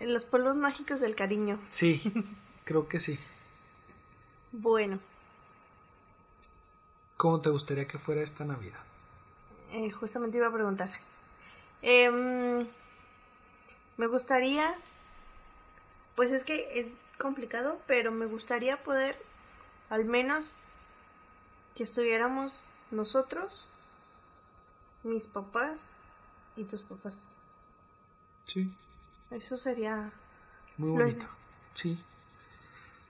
en 0.00 0.12
los 0.12 0.24
polvos 0.24 0.56
mágicos 0.56 1.00
del 1.00 1.14
cariño. 1.16 1.60
Sí, 1.66 2.00
creo 2.64 2.88
que 2.88 2.98
sí. 3.00 3.18
Bueno, 4.52 4.98
¿Cómo 7.16 7.40
te 7.40 7.50
gustaría 7.50 7.86
que 7.86 7.98
fuera 7.98 8.22
esta 8.22 8.44
Navidad? 8.44 8.78
eh, 9.72 9.90
justamente 9.90 10.36
iba 10.38 10.46
a 10.46 10.52
preguntar. 10.52 10.88
Em, 11.82 12.64
me 13.96 14.06
gustaría, 14.06 14.72
pues 16.14 16.30
es 16.30 16.44
que 16.44 16.78
es 16.78 16.86
complicado, 17.18 17.80
pero 17.88 18.12
me 18.12 18.26
gustaría 18.26 18.76
poder, 18.84 19.16
al 19.90 20.04
menos, 20.04 20.54
que 21.74 21.82
estuviéramos 21.84 22.60
nosotros, 22.92 23.64
mis 25.02 25.26
papás 25.26 25.90
y 26.56 26.62
tus 26.64 26.82
papás. 26.82 27.26
Sí. 28.46 28.72
Eso 29.32 29.56
sería 29.56 30.12
Muy 30.76 30.88
Lo- 30.96 31.04
bonito. 31.04 31.26
Sí. 31.74 31.98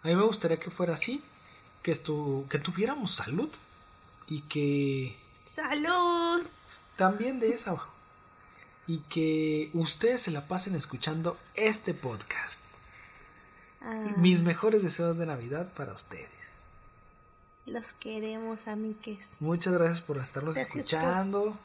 A 0.02 0.08
mí 0.08 0.16
me 0.16 0.22
gustaría 0.24 0.58
que 0.58 0.70
fuera 0.70 0.94
así, 0.94 1.22
que, 1.82 1.92
estu 1.92 2.46
que 2.48 2.58
tuviéramos 2.58 3.10
salud 3.14 3.50
y 4.28 4.40
que 4.42 5.18
salud. 5.46 6.44
también 6.96 7.40
de 7.40 7.50
esa 7.50 7.76
y 8.86 8.98
que 8.98 9.70
ustedes 9.74 10.20
se 10.22 10.30
la 10.30 10.46
pasen 10.46 10.74
escuchando 10.74 11.36
este 11.54 11.94
podcast. 11.94 12.62
Ah, 13.80 14.12
Mis 14.18 14.42
mejores 14.42 14.82
deseos 14.82 15.16
de 15.18 15.26
Navidad 15.26 15.68
para 15.76 15.92
ustedes. 15.92 16.28
los 17.66 17.92
queremos, 17.94 18.66
amigues. 18.68 19.26
Muchas 19.40 19.72
gracias 19.72 20.02
por 20.02 20.18
estarnos 20.18 20.54
Gracias 20.54 20.72
por- 20.72 20.80
escuchando. 20.80 21.58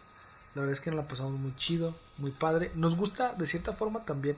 La 0.56 0.62
verdad 0.62 0.74
es 0.74 0.82
que 0.82 0.90
nos 0.92 0.98
la 1.04 1.08
pasamos 1.08 1.34
muy 1.34 1.54
chido, 1.56 1.94
muy 2.18 2.32
padre. 2.32 2.72
Nos 2.76 2.96
gusta 2.96 3.34
de 3.34 3.46
cierta 3.48 3.74
forma 3.74 4.04
también 4.06 4.38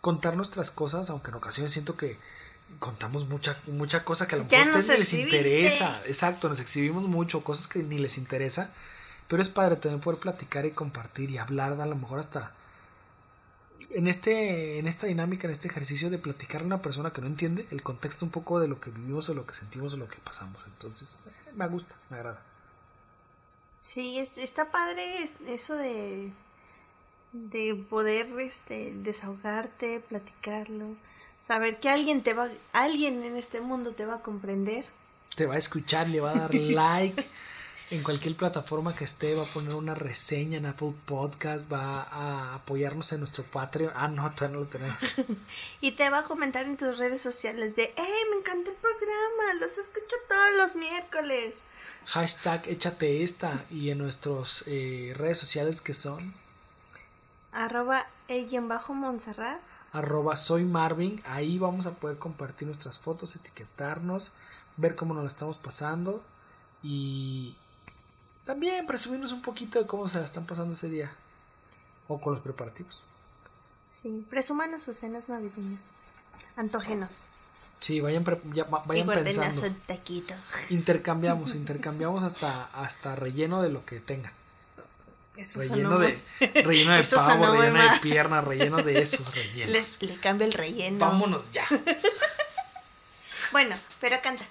contar 0.00 0.36
nuestras 0.36 0.70
cosas, 0.70 1.10
aunque 1.10 1.30
en 1.30 1.36
ocasiones 1.36 1.72
siento 1.72 1.96
que 1.96 2.16
contamos 2.78 3.26
mucha 3.28 3.58
mucha 3.66 4.04
cosa 4.04 4.26
que 4.26 4.34
a 4.36 4.38
lo 4.38 4.44
mejor 4.44 4.58
a 4.58 4.78
ustedes 4.78 4.88
ni 4.88 4.98
les 4.98 5.12
interesa. 5.34 6.02
Exacto, 6.06 6.48
nos 6.48 6.60
exhibimos 6.60 7.04
mucho, 7.04 7.42
cosas 7.44 7.66
que 7.68 7.82
ni 7.82 7.98
les 7.98 8.16
interesa. 8.18 8.70
Pero 9.28 9.42
es 9.42 9.48
padre 9.48 9.76
también 9.76 10.00
poder 10.00 10.18
platicar 10.18 10.66
y 10.66 10.72
compartir 10.72 11.30
y 11.30 11.38
hablar, 11.38 11.80
a 11.80 11.86
lo 11.86 11.94
mejor 11.96 12.18
hasta 12.18 12.52
en 13.90 14.06
este 14.08 14.78
en 14.78 14.86
esta 14.88 15.06
dinámica, 15.06 15.46
en 15.46 15.52
este 15.52 15.68
ejercicio 15.68 16.10
de 16.10 16.18
platicar 16.18 16.62
a 16.62 16.64
una 16.64 16.82
persona 16.82 17.12
que 17.12 17.20
no 17.20 17.26
entiende 17.26 17.66
el 17.70 17.82
contexto 17.82 18.24
un 18.24 18.30
poco 18.30 18.60
de 18.60 18.68
lo 18.68 18.80
que 18.80 18.90
vivimos 18.90 19.28
o 19.28 19.34
lo 19.34 19.46
que 19.46 19.54
sentimos 19.54 19.94
o 19.94 19.96
lo 19.96 20.08
que 20.08 20.18
pasamos. 20.18 20.64
Entonces, 20.66 21.20
eh, 21.26 21.30
me 21.56 21.66
gusta, 21.68 21.94
me 22.10 22.16
agrada. 22.18 22.40
Sí, 23.78 24.18
es- 24.18 24.36
está 24.38 24.70
padre 24.70 25.22
es- 25.22 25.34
eso 25.46 25.74
de, 25.76 26.30
de 27.32 27.74
poder 27.88 28.28
este, 28.40 28.92
desahogarte, 28.96 30.00
platicarlo, 30.00 30.94
saber 31.50 31.80
que 31.80 31.88
alguien 31.88 32.22
te 32.22 32.32
va, 32.32 32.48
alguien 32.72 33.24
en 33.24 33.36
este 33.36 33.60
mundo 33.60 33.90
te 33.90 34.06
va 34.06 34.14
a 34.14 34.22
comprender. 34.22 34.84
te 35.34 35.46
va 35.46 35.54
a 35.54 35.58
escuchar, 35.58 36.08
le 36.08 36.20
va 36.20 36.30
a 36.30 36.34
dar 36.34 36.54
like 36.54 37.26
en 37.90 38.04
cualquier 38.04 38.36
plataforma 38.36 38.94
que 38.94 39.02
esté, 39.02 39.34
va 39.34 39.42
a 39.42 39.46
poner 39.46 39.74
una 39.74 39.96
reseña 39.96 40.58
en 40.58 40.66
Apple 40.66 40.92
Podcast, 41.06 41.72
va 41.72 42.02
a 42.02 42.54
apoyarnos 42.54 43.12
en 43.12 43.18
nuestro 43.18 43.42
Patreon. 43.42 43.92
Ah, 43.96 44.06
no, 44.06 44.30
todavía 44.30 44.58
no 44.58 44.60
lo 44.60 44.68
tenemos. 44.68 44.96
Y 45.80 45.90
te 45.92 46.08
va 46.08 46.20
a 46.20 46.22
comentar 46.22 46.66
en 46.66 46.76
tus 46.76 46.98
redes 46.98 47.20
sociales 47.20 47.74
de, 47.74 47.82
¡eh, 47.82 48.24
me 48.30 48.36
encanta 48.36 48.70
el 48.70 48.76
programa! 48.76 49.54
Los 49.58 49.76
escucho 49.76 50.14
todos 50.28 50.56
los 50.56 50.76
miércoles. 50.76 51.62
Hashtag 52.06 52.68
échate 52.68 53.24
esta 53.24 53.64
y 53.72 53.90
en 53.90 53.98
nuestras 53.98 54.64
redes 54.66 55.38
sociales 55.38 55.80
que 55.80 55.94
son 55.94 56.32
Arroba 57.50 58.06
bajo 58.68 58.94
Montserrat. 58.94 59.69
Arroba 59.92 60.36
soy 60.36 60.64
Marvin, 60.64 61.20
ahí 61.26 61.58
vamos 61.58 61.86
a 61.86 61.90
poder 61.92 62.18
compartir 62.18 62.66
nuestras 62.66 62.98
fotos, 62.98 63.34
etiquetarnos, 63.36 64.32
ver 64.76 64.94
cómo 64.94 65.14
nos 65.14 65.24
la 65.24 65.28
estamos 65.28 65.58
pasando 65.58 66.22
y 66.82 67.54
también 68.44 68.86
presumirnos 68.86 69.32
un 69.32 69.42
poquito 69.42 69.78
de 69.80 69.86
cómo 69.86 70.08
se 70.08 70.18
la 70.18 70.24
están 70.24 70.46
pasando 70.46 70.74
ese 70.74 70.88
día 70.88 71.10
o 72.08 72.20
con 72.20 72.32
los 72.32 72.42
preparativos. 72.42 73.02
Sí, 73.90 74.24
presumanos 74.30 74.82
sus 74.84 74.96
cenas 74.96 75.28
navideñas. 75.28 75.94
Antógenos. 76.56 77.28
Sí, 77.80 78.00
vayan, 78.00 78.24
pre- 78.24 78.40
ya 78.52 78.66
y 78.66 78.86
vayan 78.86 79.08
pensando. 79.08 79.66
un 79.66 79.74
taquito. 79.80 80.34
Intercambiamos, 80.68 81.54
intercambiamos 81.54 82.22
hasta, 82.22 82.64
hasta 82.66 83.16
relleno 83.16 83.62
de 83.62 83.70
lo 83.70 83.84
que 83.84 84.00
tengan. 84.00 84.32
Eso 85.40 85.60
Relleno 85.60 85.98
de, 85.98 86.18
relleno 86.64 86.92
de 86.92 87.00
Eso 87.00 87.16
pavo, 87.16 87.52
relleno 87.52 87.82
de 87.92 87.98
pierna, 88.00 88.40
relleno 88.40 88.76
de 88.78 89.00
esos 89.02 89.34
rellenos. 89.34 89.72
Les- 89.72 90.02
le 90.02 90.16
cambia 90.16 90.46
el 90.46 90.52
relleno. 90.52 90.98
Vámonos 90.98 91.50
ya. 91.52 91.66
Bueno, 93.52 93.74
pero 94.00 94.16
canta. 94.22 94.44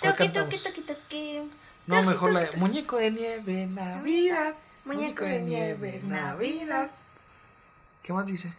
¿Cuál 0.00 0.16
Toque, 0.16 0.28
toque, 0.30 0.58
toque, 0.58 0.80
toque. 0.80 1.42
No, 1.86 1.96
Toque, 1.96 2.06
mejor 2.08 2.32
la 2.32 2.40
de. 2.40 2.56
Muñeco 2.56 2.96
de 2.96 3.10
nieve, 3.10 3.66
Navidad. 3.66 4.54
Muñeco 4.86 5.24
de 5.24 5.40
nieve, 5.42 6.00
Navidad. 6.04 6.90
¿Qué 8.02 8.12
más 8.12 8.26
dice? 8.26 8.52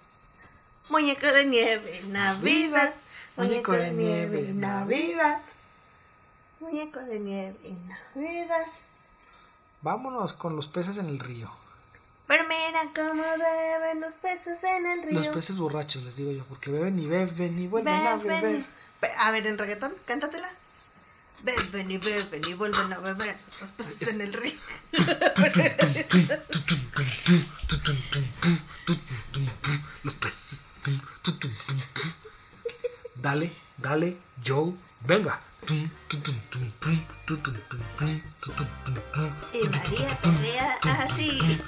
Muñeco 0.90 1.26
de 1.26 1.46
nieve, 1.46 2.02
Navidad. 2.10 2.94
Muñeco 3.38 3.72
de 3.72 3.92
nieve, 3.92 4.52
Navidad. 4.54 5.42
Muñeco 6.60 7.00
de 7.00 7.20
nieve, 7.20 7.76
Navidad. 8.16 8.66
Vámonos 9.90 10.34
con 10.34 10.56
los 10.56 10.68
peces 10.68 10.98
en 10.98 11.06
el 11.10 11.20
río. 11.20 11.48
Pero 12.26 12.44
mira 12.46 12.82
cómo 12.96 13.22
beben 13.22 14.02
los 14.02 14.16
peces 14.16 14.64
en 14.64 14.84
el 14.88 15.04
río. 15.04 15.12
Los 15.20 15.28
peces 15.28 15.60
borrachos, 15.60 16.02
les 16.02 16.16
digo 16.16 16.32
yo, 16.32 16.44
porque 16.46 16.72
beben 16.72 16.98
y 16.98 17.06
beben 17.06 17.60
y 17.60 17.68
vuelven 17.68 17.94
a 17.94 18.16
beber. 18.16 18.66
A 19.20 19.30
ver, 19.30 19.46
en 19.46 19.60
reggaetón, 19.60 19.94
cántatela. 20.06 20.50
Beben 21.44 21.92
y 21.92 21.98
beben 22.00 22.42
y 22.48 22.54
vuelven 22.56 22.92
a 22.94 22.98
beber 22.98 23.38
los 23.62 23.70
peces 23.74 24.02
Es- 24.02 24.16
en 24.16 24.22
el 24.22 24.34
río. 24.34 24.54
Los 30.04 30.16
peces. 30.16 30.66
Dale, 33.16 33.54
dale, 33.78 34.18
Joe, 34.44 34.74
venga. 35.02 35.40
Y 39.54 39.68
María 39.68 40.78
así. 40.84 41.60